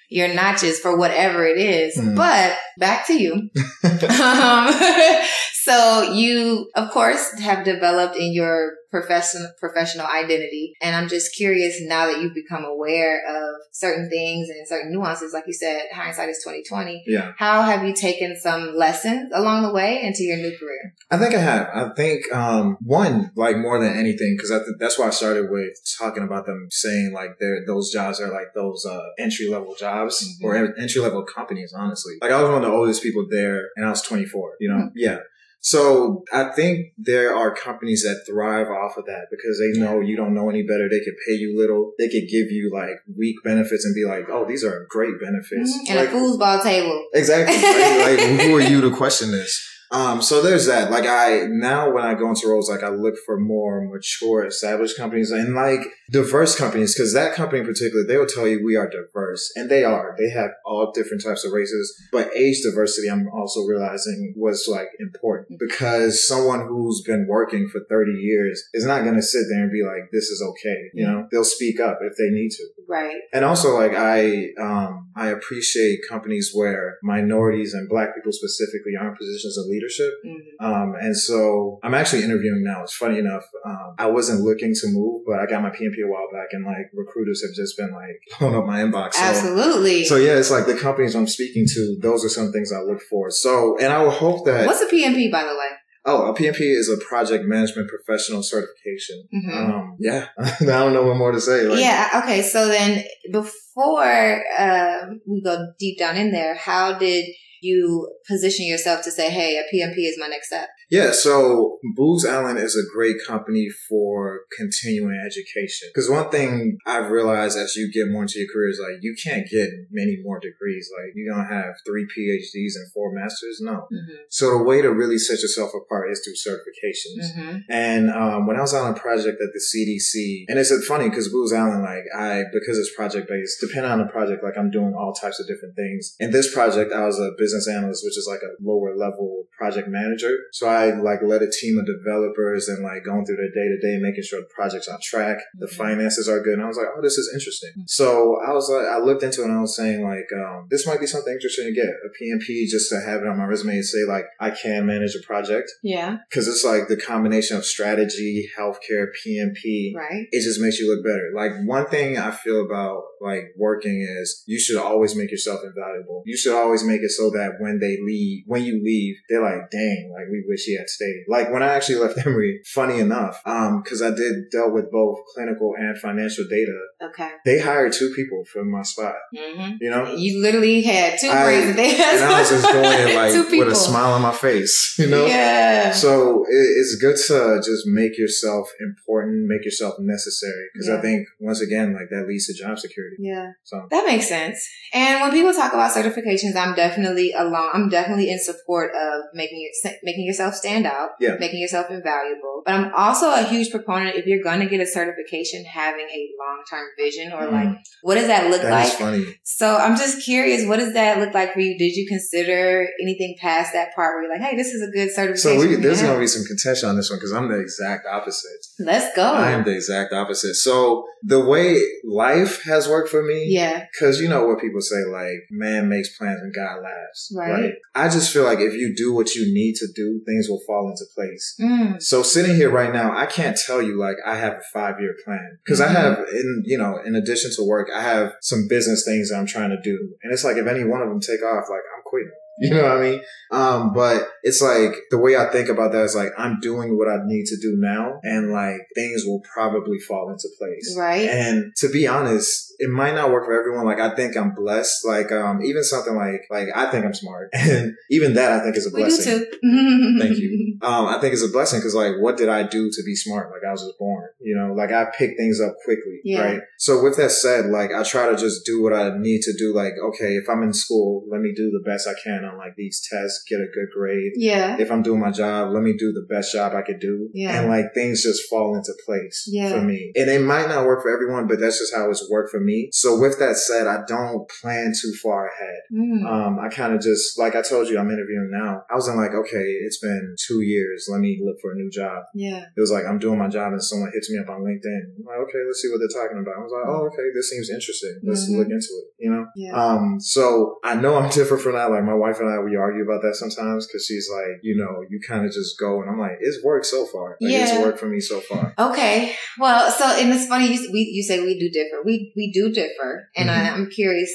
your 0.08 0.32
notches 0.32 0.80
for 0.80 0.96
whatever 0.96 1.46
it 1.46 1.58
is. 1.58 1.96
Mhm. 1.96 2.16
But 2.16 2.56
back 2.78 3.06
to 3.08 3.14
you. 3.14 3.32
um, 3.84 4.72
so 5.52 6.12
you, 6.12 6.70
of 6.74 6.90
course, 6.90 7.38
have 7.40 7.64
developed 7.64 8.16
in 8.16 8.32
your 8.32 8.72
professional 8.90 9.50
professional 9.58 10.06
identity, 10.06 10.72
and 10.82 10.94
I'm 10.96 11.08
just 11.08 11.34
curious 11.34 11.80
now 11.82 12.06
that 12.06 12.20
you've 12.20 12.34
become 12.34 12.64
aware 12.64 13.20
of 13.28 13.54
certain 13.72 14.08
things 14.10 14.48
and 14.48 14.66
certain 14.66 14.92
nuances. 14.92 15.32
Like 15.32 15.44
you 15.46 15.52
said, 15.52 15.82
hindsight 15.92 16.28
is 16.30 16.40
twenty 16.42 16.62
twenty. 16.68 17.02
Yeah. 17.06 17.32
How 17.38 17.62
have 17.62 17.84
you 17.84 17.94
taken 17.94 18.36
some 18.36 18.74
lessons 18.74 19.30
along 19.34 19.62
the 19.62 19.72
way 19.72 20.02
into 20.02 20.22
your 20.24 20.36
new 20.38 20.56
career? 20.58 20.94
I 21.10 21.18
think 21.18 21.34
I 21.34 21.38
have. 21.40 21.68
I 21.74 21.94
think 21.94 22.32
um, 22.34 22.76
one 22.82 23.30
like 23.36 23.58
more 23.58 23.78
than 23.78 23.96
anything 23.96 24.34
because 24.36 24.50
th- 24.50 24.76
that's 24.78 24.98
why 24.98 25.06
I 25.06 25.10
started 25.10 25.50
with 25.50 25.72
talking 25.98 26.22
about 26.22 26.46
them 26.46 26.68
saying 26.70 27.12
like 27.14 27.38
they're 27.38 27.64
those 27.66 27.90
jobs 27.92 28.20
are 28.20 28.28
like 28.32 28.54
those 28.54 28.84
uh, 28.86 29.00
entry 29.18 29.48
level 29.48 29.74
jobs 29.78 30.08
Mhm. 30.42 30.44
or 30.44 30.74
entry 30.78 31.00
level 31.00 31.24
companies. 31.24 31.72
Honestly, 31.76 32.14
like 32.20 32.30
I 32.30 32.40
was 32.40 32.48
one 32.50 32.62
of 32.64 32.70
the 32.70 32.74
oldest 32.76 33.02
people 33.02 33.26
there, 33.30 33.68
and 33.76 33.86
I 33.86 33.90
was 33.90 34.02
24. 34.02 34.52
You 34.60 34.68
know, 34.70 34.76
Mhm. 34.76 34.90
yeah. 34.94 35.18
So 35.60 36.24
I 36.32 36.50
think 36.50 36.92
there 36.96 37.34
are 37.34 37.54
companies 37.54 38.02
that 38.02 38.24
thrive 38.26 38.68
off 38.68 38.96
of 38.96 39.06
that 39.06 39.26
because 39.30 39.58
they 39.58 39.80
know 39.80 40.00
you 40.00 40.16
don't 40.16 40.34
know 40.34 40.48
any 40.48 40.62
better. 40.62 40.88
They 40.88 41.00
could 41.00 41.16
pay 41.26 41.34
you 41.34 41.58
little. 41.58 41.92
They 41.98 42.08
could 42.08 42.28
give 42.28 42.50
you 42.50 42.70
like 42.72 42.96
weak 43.16 43.36
benefits 43.44 43.84
and 43.84 43.94
be 43.94 44.04
like, 44.04 44.28
"Oh, 44.30 44.46
these 44.46 44.64
are 44.64 44.86
great 44.88 45.20
benefits." 45.20 45.76
Mm-hmm. 45.76 45.92
And 45.92 45.98
Like, 45.98 46.08
a 46.10 46.12
foosball 46.12 46.62
table. 46.62 47.06
Exactly. 47.12 47.56
Like, 47.56 48.18
like, 48.18 48.40
who 48.40 48.56
are 48.56 48.60
you 48.60 48.80
to 48.82 48.94
question 48.94 49.32
this? 49.32 49.77
Um, 49.90 50.20
so 50.20 50.42
there's 50.42 50.66
that. 50.66 50.90
Like 50.90 51.06
I 51.06 51.46
now 51.48 51.90
when 51.90 52.04
I 52.04 52.14
go 52.14 52.28
into 52.28 52.48
roles, 52.48 52.68
like 52.68 52.82
I 52.82 52.88
look 52.88 53.14
for 53.24 53.38
more 53.38 53.86
mature, 53.88 54.44
established 54.44 54.96
companies 54.96 55.30
and 55.30 55.54
like 55.54 55.80
diverse 56.10 56.56
companies, 56.56 56.94
because 56.94 57.14
that 57.14 57.34
company 57.34 57.60
in 57.60 57.66
particular, 57.66 58.04
they 58.06 58.16
will 58.16 58.26
tell 58.26 58.46
you 58.46 58.64
we 58.64 58.76
are 58.76 58.88
diverse, 58.88 59.50
and 59.56 59.70
they 59.70 59.84
are. 59.84 60.14
They 60.18 60.30
have 60.30 60.50
all 60.64 60.92
different 60.92 61.22
types 61.24 61.44
of 61.44 61.52
races, 61.52 61.94
but 62.12 62.28
age 62.36 62.62
diversity, 62.62 63.08
I'm 63.08 63.28
also 63.28 63.60
realizing 63.62 64.34
was 64.36 64.68
like 64.70 64.88
important 65.00 65.58
because 65.58 66.26
someone 66.26 66.66
who's 66.66 67.02
been 67.06 67.26
working 67.28 67.68
for 67.68 67.80
30 67.88 68.12
years 68.12 68.62
is 68.74 68.84
not 68.84 69.04
going 69.04 69.16
to 69.16 69.22
sit 69.22 69.44
there 69.50 69.62
and 69.62 69.72
be 69.72 69.82
like, 69.82 70.10
"This 70.12 70.28
is 70.28 70.42
okay." 70.42 70.90
You 70.94 71.06
know, 71.06 71.28
they'll 71.30 71.44
speak 71.44 71.80
up 71.80 71.98
if 72.02 72.16
they 72.16 72.30
need 72.30 72.50
to. 72.50 72.64
Right. 72.88 73.16
And 73.32 73.44
also, 73.44 73.76
like 73.76 73.92
I, 73.94 74.48
um, 74.60 75.10
I 75.16 75.28
appreciate 75.28 76.00
companies 76.08 76.50
where 76.54 76.96
minorities 77.02 77.74
and 77.74 77.88
Black 77.88 78.14
people 78.14 78.32
specifically 78.32 78.92
are 78.98 79.10
in 79.10 79.16
positions 79.16 79.58
of 79.58 79.66
leadership. 79.66 79.77
Mm-hmm. 79.86 80.64
Um, 80.64 80.94
and 81.00 81.16
so 81.16 81.78
I'm 81.82 81.94
actually 81.94 82.24
interviewing 82.24 82.62
now. 82.64 82.82
It's 82.82 82.94
funny 82.94 83.18
enough. 83.18 83.44
Um, 83.64 83.94
I 83.98 84.06
wasn't 84.06 84.40
looking 84.40 84.74
to 84.74 84.86
move, 84.88 85.22
but 85.26 85.38
I 85.38 85.46
got 85.46 85.62
my 85.62 85.70
PMP 85.70 86.04
a 86.04 86.08
while 86.08 86.28
back, 86.32 86.48
and 86.52 86.64
like 86.64 86.90
recruiters 86.94 87.42
have 87.42 87.54
just 87.54 87.76
been 87.76 87.92
like 87.92 88.38
blowing 88.38 88.56
up 88.56 88.66
my 88.66 88.82
inbox. 88.82 89.14
So, 89.14 89.22
Absolutely. 89.22 90.04
so 90.04 90.16
yeah, 90.16 90.38
it's 90.38 90.50
like 90.50 90.66
the 90.66 90.76
companies 90.76 91.14
I'm 91.14 91.26
speaking 91.26 91.66
to. 91.66 91.98
Those 92.00 92.24
are 92.24 92.28
some 92.28 92.52
things 92.52 92.72
I 92.72 92.80
look 92.80 93.00
for. 93.10 93.30
So, 93.30 93.76
and 93.78 93.92
I 93.92 94.02
will 94.02 94.10
hope 94.10 94.46
that. 94.46 94.66
What's 94.66 94.82
a 94.82 94.86
PMP, 94.86 95.30
by 95.30 95.44
the 95.44 95.50
way? 95.54 95.68
Oh, 96.04 96.30
a 96.30 96.34
PMP 96.34 96.60
is 96.60 96.88
a 96.88 96.96
project 97.04 97.44
management 97.44 97.90
professional 97.90 98.42
certification. 98.42 99.28
Mhm. 99.34 99.54
Um, 99.54 99.96
yeah, 100.00 100.28
I 100.38 100.56
don't 100.60 100.94
know 100.94 101.02
what 101.02 101.16
more 101.16 101.32
to 101.32 101.40
say. 101.40 101.64
Like, 101.64 101.80
yeah. 101.80 102.22
Okay. 102.22 102.40
So 102.40 102.68
then, 102.68 103.04
before 103.30 104.42
um, 104.58 105.20
we 105.26 105.42
go 105.42 105.66
deep 105.78 105.98
down 105.98 106.16
in 106.16 106.32
there, 106.32 106.54
how 106.54 106.98
did 106.98 107.26
you 107.60 108.10
position 108.26 108.66
yourself 108.66 109.02
to 109.04 109.10
say, 109.10 109.30
"Hey, 109.30 109.56
a 109.56 109.64
PMP 109.74 110.06
is 110.06 110.16
my 110.18 110.28
next 110.28 110.48
step"? 110.48 110.68
Yeah, 110.90 111.12
so 111.12 111.78
Booz 111.94 112.24
Allen 112.24 112.56
is 112.56 112.74
a 112.74 112.94
great 112.94 113.16
company 113.26 113.68
for 113.88 114.42
continuing 114.56 115.20
education. 115.24 115.88
Because 115.92 116.08
one 116.08 116.30
thing 116.30 116.78
I've 116.86 117.10
realized 117.10 117.58
as 117.58 117.76
you 117.76 117.92
get 117.92 118.10
more 118.10 118.22
into 118.22 118.38
your 118.38 118.48
career 118.48 118.70
is 118.70 118.80
like 118.80 119.02
you 119.02 119.14
can't 119.22 119.46
get 119.48 119.68
many 119.90 120.16
more 120.22 120.40
degrees. 120.40 120.90
Like 120.96 121.12
you're 121.14 121.34
gonna 121.34 121.48
have 121.48 121.74
three 121.86 122.06
PhDs 122.06 122.76
and 122.76 122.90
four 122.92 123.12
masters. 123.12 123.58
No. 123.60 123.86
Mm-hmm. 123.92 124.14
So 124.30 124.58
the 124.58 124.64
way 124.64 124.80
to 124.80 124.90
really 124.90 125.18
set 125.18 125.40
yourself 125.40 125.72
apart 125.74 126.10
is 126.10 126.22
through 126.24 126.52
certifications. 126.52 127.36
Mm-hmm. 127.36 127.58
And 127.68 128.10
um, 128.10 128.46
when 128.46 128.56
I 128.56 128.60
was 128.60 128.72
on 128.72 128.90
a 128.90 128.98
project 128.98 129.40
at 129.42 129.50
the 129.52 129.60
CDC, 129.60 130.44
and 130.48 130.58
it's 130.58 130.72
funny 130.86 131.10
because 131.10 131.28
Booz 131.28 131.52
Allen, 131.52 131.82
like 131.82 132.04
I, 132.16 132.44
because 132.52 132.78
it's 132.78 132.94
project 132.94 133.28
based, 133.28 133.60
depending 133.60 133.92
on 133.92 133.98
the 133.98 134.06
project, 134.06 134.42
like 134.42 134.56
I'm 134.56 134.70
doing 134.70 134.94
all 134.94 135.12
types 135.12 135.38
of 135.38 135.46
different 135.46 135.76
things. 135.76 136.16
In 136.18 136.30
this 136.30 136.52
project, 136.52 136.92
I 136.92 137.04
was 137.04 137.18
a 137.18 137.32
business 137.36 137.47
analyst, 137.54 138.04
which 138.04 138.16
is 138.18 138.28
like 138.30 138.40
a 138.42 138.52
lower 138.62 138.96
level 138.96 139.44
project 139.56 139.88
manager. 139.88 140.36
So 140.52 140.68
I 140.68 140.92
like 140.94 141.20
led 141.22 141.42
a 141.42 141.50
team 141.50 141.78
of 141.78 141.86
developers 141.86 142.68
and 142.68 142.82
like 142.82 143.04
going 143.04 143.24
through 143.26 143.36
their 143.36 143.50
day 143.50 143.68
to 143.68 143.78
day, 143.80 143.98
making 144.00 144.22
sure 144.22 144.40
the 144.40 144.46
project's 144.54 144.88
on 144.88 144.98
track, 145.02 145.38
the 145.58 145.66
Mhm. 145.66 145.70
finances 145.76 146.28
are 146.28 146.40
good. 146.40 146.54
And 146.54 146.62
I 146.62 146.66
was 146.68 146.76
like, 146.76 146.86
oh, 146.96 147.00
this 147.02 147.18
is 147.18 147.30
interesting. 147.34 147.70
Mhm. 147.78 147.88
So 147.88 148.36
I 148.46 148.52
was 148.52 148.68
like, 148.70 148.86
I 148.86 148.98
looked 148.98 149.22
into 149.22 149.42
it 149.42 149.44
and 149.46 149.54
I 149.58 149.60
was 149.60 149.76
saying 149.76 150.02
like, 150.02 150.28
um, 150.34 150.66
this 150.70 150.86
might 150.86 151.00
be 151.00 151.06
something 151.06 151.32
interesting 151.32 151.66
to 151.66 151.72
get 151.72 151.86
a 151.88 152.10
PMP 152.18 152.66
just 152.66 152.88
to 152.90 153.00
have 153.00 153.22
it 153.22 153.28
on 153.28 153.38
my 153.38 153.44
resume 153.44 153.74
and 153.76 153.84
say 153.84 154.04
like, 154.06 154.26
I 154.40 154.50
can 154.50 154.86
manage 154.86 155.14
a 155.16 155.26
project 155.26 155.68
Yeah. 155.82 156.18
because 156.30 156.46
it's 156.48 156.64
like 156.64 156.88
the 156.88 156.96
combination 156.96 157.56
of 157.56 157.64
strategy, 157.64 158.48
healthcare, 158.58 159.06
PMP. 159.24 159.92
Right. 159.96 160.26
It 160.30 160.42
just 160.42 160.60
makes 160.60 160.78
you 160.78 160.86
look 160.94 161.04
better. 161.04 161.30
Like 161.34 161.52
one 161.66 161.86
thing 161.86 162.16
I 162.18 162.30
feel 162.30 162.64
about 162.64 163.02
like 163.20 163.44
working 163.56 164.06
is 164.20 164.42
you 164.46 164.58
should 164.60 164.76
always 164.76 165.16
make 165.16 165.30
yourself 165.30 165.60
invaluable. 165.64 166.22
You 166.26 166.36
should 166.36 166.54
always 166.54 166.84
make 166.84 167.00
it 167.02 167.10
so 167.10 167.30
that 167.30 167.37
when 167.58 167.78
they 167.80 167.98
leave, 168.04 168.44
when 168.46 168.62
you 168.64 168.82
leave, 168.82 169.16
they're 169.28 169.42
like, 169.42 169.70
dang, 169.70 170.10
like 170.14 170.28
we 170.30 170.44
wish 170.46 170.64
he 170.64 170.76
had 170.76 170.88
stayed. 170.88 171.24
Like 171.28 171.52
when 171.52 171.62
I 171.62 171.68
actually 171.74 171.96
left 172.00 172.18
Emory, 172.26 172.60
funny 172.66 172.98
enough, 173.00 173.40
um, 173.46 173.82
cause 173.86 174.02
I 174.02 174.10
did 174.10 174.50
dealt 174.50 174.72
with 174.72 174.90
both 174.90 175.18
clinical 175.34 175.74
and 175.78 175.98
financial 175.98 176.44
data. 176.48 176.78
Okay. 177.02 177.30
They 177.44 177.58
hired 177.60 177.92
two 177.92 178.12
people 178.14 178.44
for 178.52 178.64
my 178.64 178.82
spot, 178.82 179.14
Mm-hmm. 179.34 179.76
you 179.80 179.90
know? 179.90 180.12
You 180.14 180.40
literally 180.42 180.82
had 180.82 181.18
two 181.20 181.28
I- 181.28 181.44
brains. 181.44 181.76
And 181.78 182.24
I 182.24 182.40
was 182.40 182.50
just 182.50 182.66
doing 182.70 182.84
it 182.84 183.14
like 183.50 183.50
with 183.50 183.68
a 183.72 183.74
smile 183.74 184.12
on 184.12 184.22
my 184.22 184.32
face, 184.32 184.94
you 184.98 185.06
know? 185.08 185.26
Yeah. 185.26 185.92
So 185.92 186.44
it, 186.48 186.54
it's 186.78 186.96
good 186.96 187.16
to 187.28 187.60
just 187.64 187.86
make 187.86 188.18
yourself 188.18 188.68
important, 188.80 189.46
make 189.46 189.64
yourself 189.64 189.94
necessary. 189.98 190.66
Because 190.72 190.88
Yeah. 190.88 190.96
I 190.98 191.00
think 191.00 191.28
once 191.40 191.60
again, 191.60 191.94
like 191.94 192.08
that 192.10 192.26
leads 192.26 192.46
to 192.46 192.54
job 192.54 192.78
security. 192.78 193.16
yeah. 193.20 193.52
So 193.64 193.86
That 193.90 194.06
makes 194.06 194.28
sense. 194.28 194.66
And 194.92 195.20
when 195.20 195.30
people 195.30 195.52
talk 195.52 195.72
about 195.72 195.92
certifications, 195.92 196.56
I'm 196.56 196.74
definitely 196.74 197.27
along. 197.36 197.70
I'm 197.74 197.88
definitely 197.88 198.30
in 198.30 198.38
support 198.38 198.92
of 198.94 199.22
making 199.34 199.68
it, 199.70 199.96
making 200.02 200.24
yourself 200.26 200.54
stand 200.54 200.86
out, 200.86 201.10
Yeah. 201.20 201.36
making 201.38 201.60
yourself 201.60 201.90
invaluable. 201.90 202.62
But 202.64 202.74
I'm 202.74 202.92
also 202.94 203.30
a 203.32 203.42
huge 203.42 203.70
proponent 203.70 204.16
if 204.16 204.26
you're 204.26 204.42
going 204.42 204.60
to 204.60 204.66
get 204.66 204.80
a 204.80 204.86
certification, 204.86 205.64
having 205.64 206.06
a 206.06 206.28
long 206.38 206.62
term 206.70 206.86
vision 206.98 207.32
or 207.32 207.42
Mm. 207.48 207.52
like, 207.52 207.68
what 208.02 208.14
does 208.16 208.26
that 208.28 208.50
look 208.50 208.62
that 208.62 208.70
like? 208.70 208.92
funny. 208.92 209.24
So 209.44 209.76
I'm 209.76 209.96
just 209.96 210.24
curious, 210.24 210.66
what 210.66 210.78
does 210.78 210.92
that 210.94 211.18
look 211.18 211.34
like 211.34 211.52
for 211.54 211.60
you? 211.60 211.78
Did 211.78 211.94
you 211.96 212.06
consider 212.08 212.86
anything 213.02 213.36
past 213.40 213.72
that 213.72 213.94
part 213.94 214.14
where 214.14 214.24
you're 214.24 214.32
like, 214.32 214.42
hey, 214.48 214.56
this 214.56 214.68
is 214.68 214.82
a 214.86 214.90
good 214.90 215.10
certification? 215.10 215.60
So 215.60 215.68
we, 215.68 215.74
there's 215.76 216.02
gonna 216.02 216.18
be 216.18 216.26
some 216.26 216.44
contention 216.44 216.88
on 216.88 216.96
this 216.96 217.10
one 217.10 217.18
because 217.18 217.32
I'm 217.32 217.48
the 217.48 217.58
exact 217.60 218.06
opposite. 218.10 218.66
Let's 218.78 219.14
go. 219.16 219.22
I 219.24 219.50
am 219.52 219.64
the 219.64 219.74
exact 219.74 220.12
opposite. 220.12 220.54
So 220.54 221.04
the 221.22 221.40
way 221.40 221.80
life 222.04 222.62
has 222.64 222.88
worked 222.88 223.08
for 223.08 223.22
me, 223.22 223.46
yeah. 223.48 223.84
Because 223.92 224.20
you 224.20 224.28
know 224.28 224.46
what 224.46 224.60
people 224.60 224.80
say, 224.80 225.04
like, 225.10 225.38
man 225.50 225.88
makes 225.88 226.16
plans 226.16 226.40
and 226.40 226.54
God 226.54 226.82
laughs. 226.82 227.17
Right. 227.34 227.72
I 227.94 228.08
just 228.08 228.32
feel 228.32 228.44
like 228.44 228.60
if 228.60 228.74
you 228.74 228.94
do 228.96 229.14
what 229.14 229.34
you 229.34 229.42
need 229.52 229.74
to 229.76 229.88
do, 229.94 230.20
things 230.26 230.48
will 230.48 230.60
fall 230.66 230.88
into 230.88 231.04
place. 231.14 231.54
Mm. 231.60 232.00
So 232.02 232.22
sitting 232.22 232.54
here 232.54 232.70
right 232.70 232.92
now, 232.92 233.16
I 233.16 233.26
can't 233.26 233.56
tell 233.66 233.82
you 233.82 233.98
like 233.98 234.16
I 234.24 234.36
have 234.36 234.54
a 234.54 234.60
five 234.72 235.00
year 235.00 235.14
plan 235.24 235.58
because 235.64 235.80
I 235.80 235.88
Mhm. 235.88 235.94
have 235.94 236.18
in 236.32 236.62
you 236.64 236.78
know 236.78 237.00
in 237.04 237.14
addition 237.14 237.50
to 237.56 237.62
work, 237.66 237.88
I 237.94 238.02
have 238.02 238.34
some 238.40 238.66
business 238.68 239.04
things 239.04 239.30
that 239.30 239.36
I'm 239.36 239.46
trying 239.46 239.70
to 239.70 239.80
do, 239.82 240.14
and 240.22 240.32
it's 240.32 240.44
like 240.44 240.56
if 240.56 240.66
any 240.66 240.84
one 240.84 241.02
of 241.02 241.08
them 241.08 241.20
take 241.20 241.42
off, 241.42 241.64
like 241.68 241.82
I'm 241.96 242.02
quitting. 242.04 242.32
You 242.60 242.74
know 242.74 242.82
what 242.82 242.96
I 242.98 243.00
mean? 243.00 243.20
Um, 243.52 243.92
but 243.94 244.28
it's 244.42 244.60
like 244.60 244.92
the 245.10 245.18
way 245.18 245.36
I 245.36 245.46
think 245.50 245.68
about 245.68 245.92
that 245.92 246.02
is 246.04 246.16
like 246.16 246.32
I'm 246.36 246.58
doing 246.60 246.98
what 246.98 247.08
I 247.08 247.18
need 247.24 247.46
to 247.46 247.56
do 247.60 247.76
now, 247.78 248.18
and 248.24 248.52
like 248.52 248.80
things 248.94 249.24
will 249.24 249.40
probably 249.54 249.98
fall 250.00 250.30
into 250.30 250.48
place. 250.58 250.96
Right. 250.98 251.28
And 251.28 251.72
to 251.76 251.88
be 251.88 252.06
honest, 252.06 252.74
it 252.80 252.90
might 252.90 253.14
not 253.14 253.30
work 253.30 253.46
for 253.46 253.58
everyone. 253.58 253.86
Like 253.86 254.00
I 254.00 254.14
think 254.14 254.36
I'm 254.36 254.54
blessed. 254.54 255.04
Like 255.06 255.30
um, 255.32 255.62
even 255.62 255.82
something 255.84 256.14
like 256.16 256.42
like 256.50 256.68
I 256.74 256.90
think 256.90 257.04
I'm 257.04 257.14
smart, 257.14 257.50
and 257.52 257.94
even 258.10 258.34
that 258.34 258.50
I 258.52 258.60
think 258.64 258.76
is 258.76 258.86
a 258.86 258.90
blessing. 258.90 259.38
do 259.38 259.44
too. 259.62 260.18
Thank 260.20 260.38
you. 260.38 260.78
Um, 260.82 261.06
I 261.06 261.18
think 261.20 261.32
it's 261.32 261.44
a 261.44 261.48
blessing 261.48 261.78
because 261.80 261.94
like, 261.94 262.14
what 262.20 262.36
did 262.36 262.48
I 262.48 262.62
do 262.64 262.90
to 262.90 263.02
be 263.04 263.14
smart? 263.14 263.50
Like 263.50 263.62
I 263.66 263.72
was 263.72 263.82
just 263.82 263.98
born, 263.98 264.28
you 264.40 264.54
know, 264.56 264.74
like 264.74 264.92
I 264.92 265.06
pick 265.16 265.36
things 265.36 265.60
up 265.60 265.74
quickly, 265.84 266.20
Yeah. 266.24 266.40
right? 266.42 266.60
So 266.78 267.02
with 267.02 267.16
that 267.16 267.30
said, 267.30 267.66
like 267.66 267.92
I 267.92 268.02
try 268.02 268.28
to 268.30 268.36
just 268.36 268.64
do 268.66 268.82
what 268.82 268.92
I 268.92 269.16
need 269.18 269.42
to 269.42 269.52
do. 269.56 269.74
Like, 269.74 269.94
okay, 270.10 270.34
if 270.36 270.48
I'm 270.48 270.62
in 270.62 270.72
school, 270.72 271.24
let 271.30 271.40
me 271.40 271.52
do 271.56 271.70
the 271.70 271.82
best 271.88 272.06
I 272.06 272.14
can 272.22 272.44
on 272.48 272.58
like 272.58 272.74
these 272.76 273.00
tests, 273.10 273.44
get 273.48 273.60
a 273.60 273.66
good 273.72 273.88
grade. 273.94 274.32
yeah. 274.36 274.76
If 274.78 274.90
I'm 274.90 275.02
doing 275.02 275.20
my 275.20 275.30
job, 275.30 275.72
let 275.72 275.82
me 275.82 275.94
do 275.98 276.12
the 276.12 276.26
best 276.32 276.52
job 276.52 276.72
I 276.74 276.82
could 276.82 277.00
do. 277.00 277.28
Yeah. 277.32 277.60
And 277.60 277.68
like 277.68 277.86
things 277.94 278.22
just 278.22 278.48
fall 278.48 278.74
into 278.76 278.92
place 279.06 279.44
Yeah. 279.50 279.70
for 279.72 279.82
me. 279.82 280.12
And 280.14 280.28
it 280.30 280.40
might 280.42 280.68
not 280.68 280.86
work 280.86 281.02
for 281.02 281.12
everyone, 281.12 281.46
but 281.46 281.60
that's 281.60 281.78
just 281.78 281.94
how 281.94 282.08
it's 282.10 282.28
worked 282.30 282.50
for 282.50 282.60
me. 282.60 282.88
So 282.92 283.18
with 283.20 283.38
that 283.38 283.56
said, 283.56 283.86
I 283.86 283.98
don't 284.06 284.48
plan 284.60 284.92
too 285.00 285.12
far 285.22 285.48
ahead. 285.48 285.80
Mm. 285.92 286.24
Um, 286.26 286.58
I 286.58 286.68
kind 286.68 286.94
of 286.94 287.00
just, 287.00 287.38
like 287.38 287.54
I 287.56 287.62
told 287.62 287.88
you, 287.88 287.98
I'm 287.98 288.10
interviewing 288.10 288.50
now. 288.52 288.82
I 288.90 288.94
wasn't 288.94 289.18
like, 289.18 289.32
okay, 289.32 289.64
it's 289.86 289.98
been 290.00 290.34
two 290.46 290.62
years. 290.62 291.08
Let 291.10 291.20
me 291.20 291.40
look 291.44 291.56
for 291.60 291.72
a 291.72 291.74
new 291.74 291.90
job. 291.90 292.24
yeah. 292.34 292.64
It 292.76 292.80
was 292.80 292.90
like, 292.90 293.04
I'm 293.06 293.18
doing 293.18 293.38
my 293.38 293.48
job 293.48 293.72
and 293.72 293.82
someone 293.82 294.10
hits 294.14 294.30
me 294.30 294.38
up 294.38 294.48
on 294.48 294.60
LinkedIn. 294.62 295.00
I'm 295.18 295.24
like, 295.26 295.38
okay, 295.48 295.58
let's 295.66 295.80
see 295.82 295.88
what 295.90 295.98
they're 295.98 296.22
talking 296.22 296.38
about. 296.38 296.54
I 296.56 296.62
was 296.62 296.72
like, 296.72 296.86
oh, 296.88 297.06
okay, 297.06 297.26
this 297.34 297.50
seems 297.50 297.70
interesting. 297.70 298.20
Let's 298.24 298.48
Mhm. 298.48 298.58
look 298.58 298.66
into 298.68 298.92
it, 299.02 299.06
you 299.18 299.30
know? 299.30 299.46
Yeah. 299.56 299.72
Um, 299.74 300.18
so 300.20 300.78
I 300.84 300.94
know 300.94 301.16
I'm 301.16 301.30
different 301.38 301.62
from 301.62 301.72
that. 301.74 301.90
Like 301.90 302.04
my 302.04 302.14
wife 302.14 302.37
and 302.40 302.48
I, 302.48 302.58
we 302.60 302.76
argue 302.76 303.02
about 303.02 303.22
that 303.22 303.34
sometimes 303.36 303.86
because 303.86 304.04
she's 304.06 304.28
like, 304.32 304.60
you 304.62 304.76
know, 304.76 305.04
you 305.08 305.20
kind 305.26 305.44
of 305.46 305.52
just 305.52 305.78
go 305.78 306.00
and 306.00 306.10
I'm 306.10 306.18
like, 306.18 306.38
it's 306.40 306.62
worked 306.64 306.86
so 306.86 307.06
far. 307.06 307.36
Like 307.40 307.52
Yeah. 307.52 307.74
it's 307.74 307.78
worked 307.84 307.98
for 307.98 308.06
me 308.08 308.20
so 308.20 308.40
far. 308.40 308.74
Okay. 308.78 309.34
Well, 309.58 309.90
so 309.90 310.04
and 310.06 310.32
it's 310.32 310.46
funny 310.46 310.72
you 310.72 310.90
we 310.92 311.00
you 311.00 311.22
say 311.22 311.40
we 311.40 311.58
do 311.58 311.70
differ. 311.70 312.02
We 312.04 312.32
we 312.36 312.50
do 312.52 312.70
differ, 312.72 313.28
and 313.36 313.50
I, 313.50 313.58
Mhm. 313.68 313.72
I'm 313.74 313.90
curious 313.90 314.32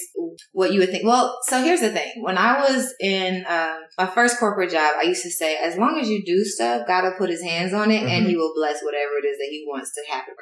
what 0.51 0.71
you 0.73 0.79
would 0.79 0.89
think. 0.89 1.05
Well, 1.05 1.37
so 1.47 1.63
here's 1.63 1.81
the 1.81 1.89
thing. 1.91 2.11
When 2.21 2.37
I 2.37 2.59
was 2.59 2.93
in 2.99 3.45
um, 3.47 3.77
my 3.97 4.07
first 4.07 4.39
corporate 4.39 4.71
job, 4.71 4.93
I 4.99 5.03
used 5.03 5.23
to 5.23 5.29
say, 5.31 5.57
as 5.57 5.77
long 5.77 5.99
as 5.99 6.09
you 6.09 6.23
do 6.25 6.43
stuff, 6.43 6.87
God 6.87 7.03
will 7.03 7.17
put 7.17 7.29
His 7.29 7.41
hands 7.41 7.73
on 7.73 7.91
it, 7.91 8.03
and 8.03 8.25
Mhm. 8.25 8.29
He 8.29 8.37
will 8.37 8.53
bless 8.55 8.81
whatever 8.83 9.11
it 9.23 9.27
is 9.27 9.37
that 9.37 9.47
He 9.49 9.65
wants 9.67 9.91
to 9.93 10.01
happen. 10.11 10.33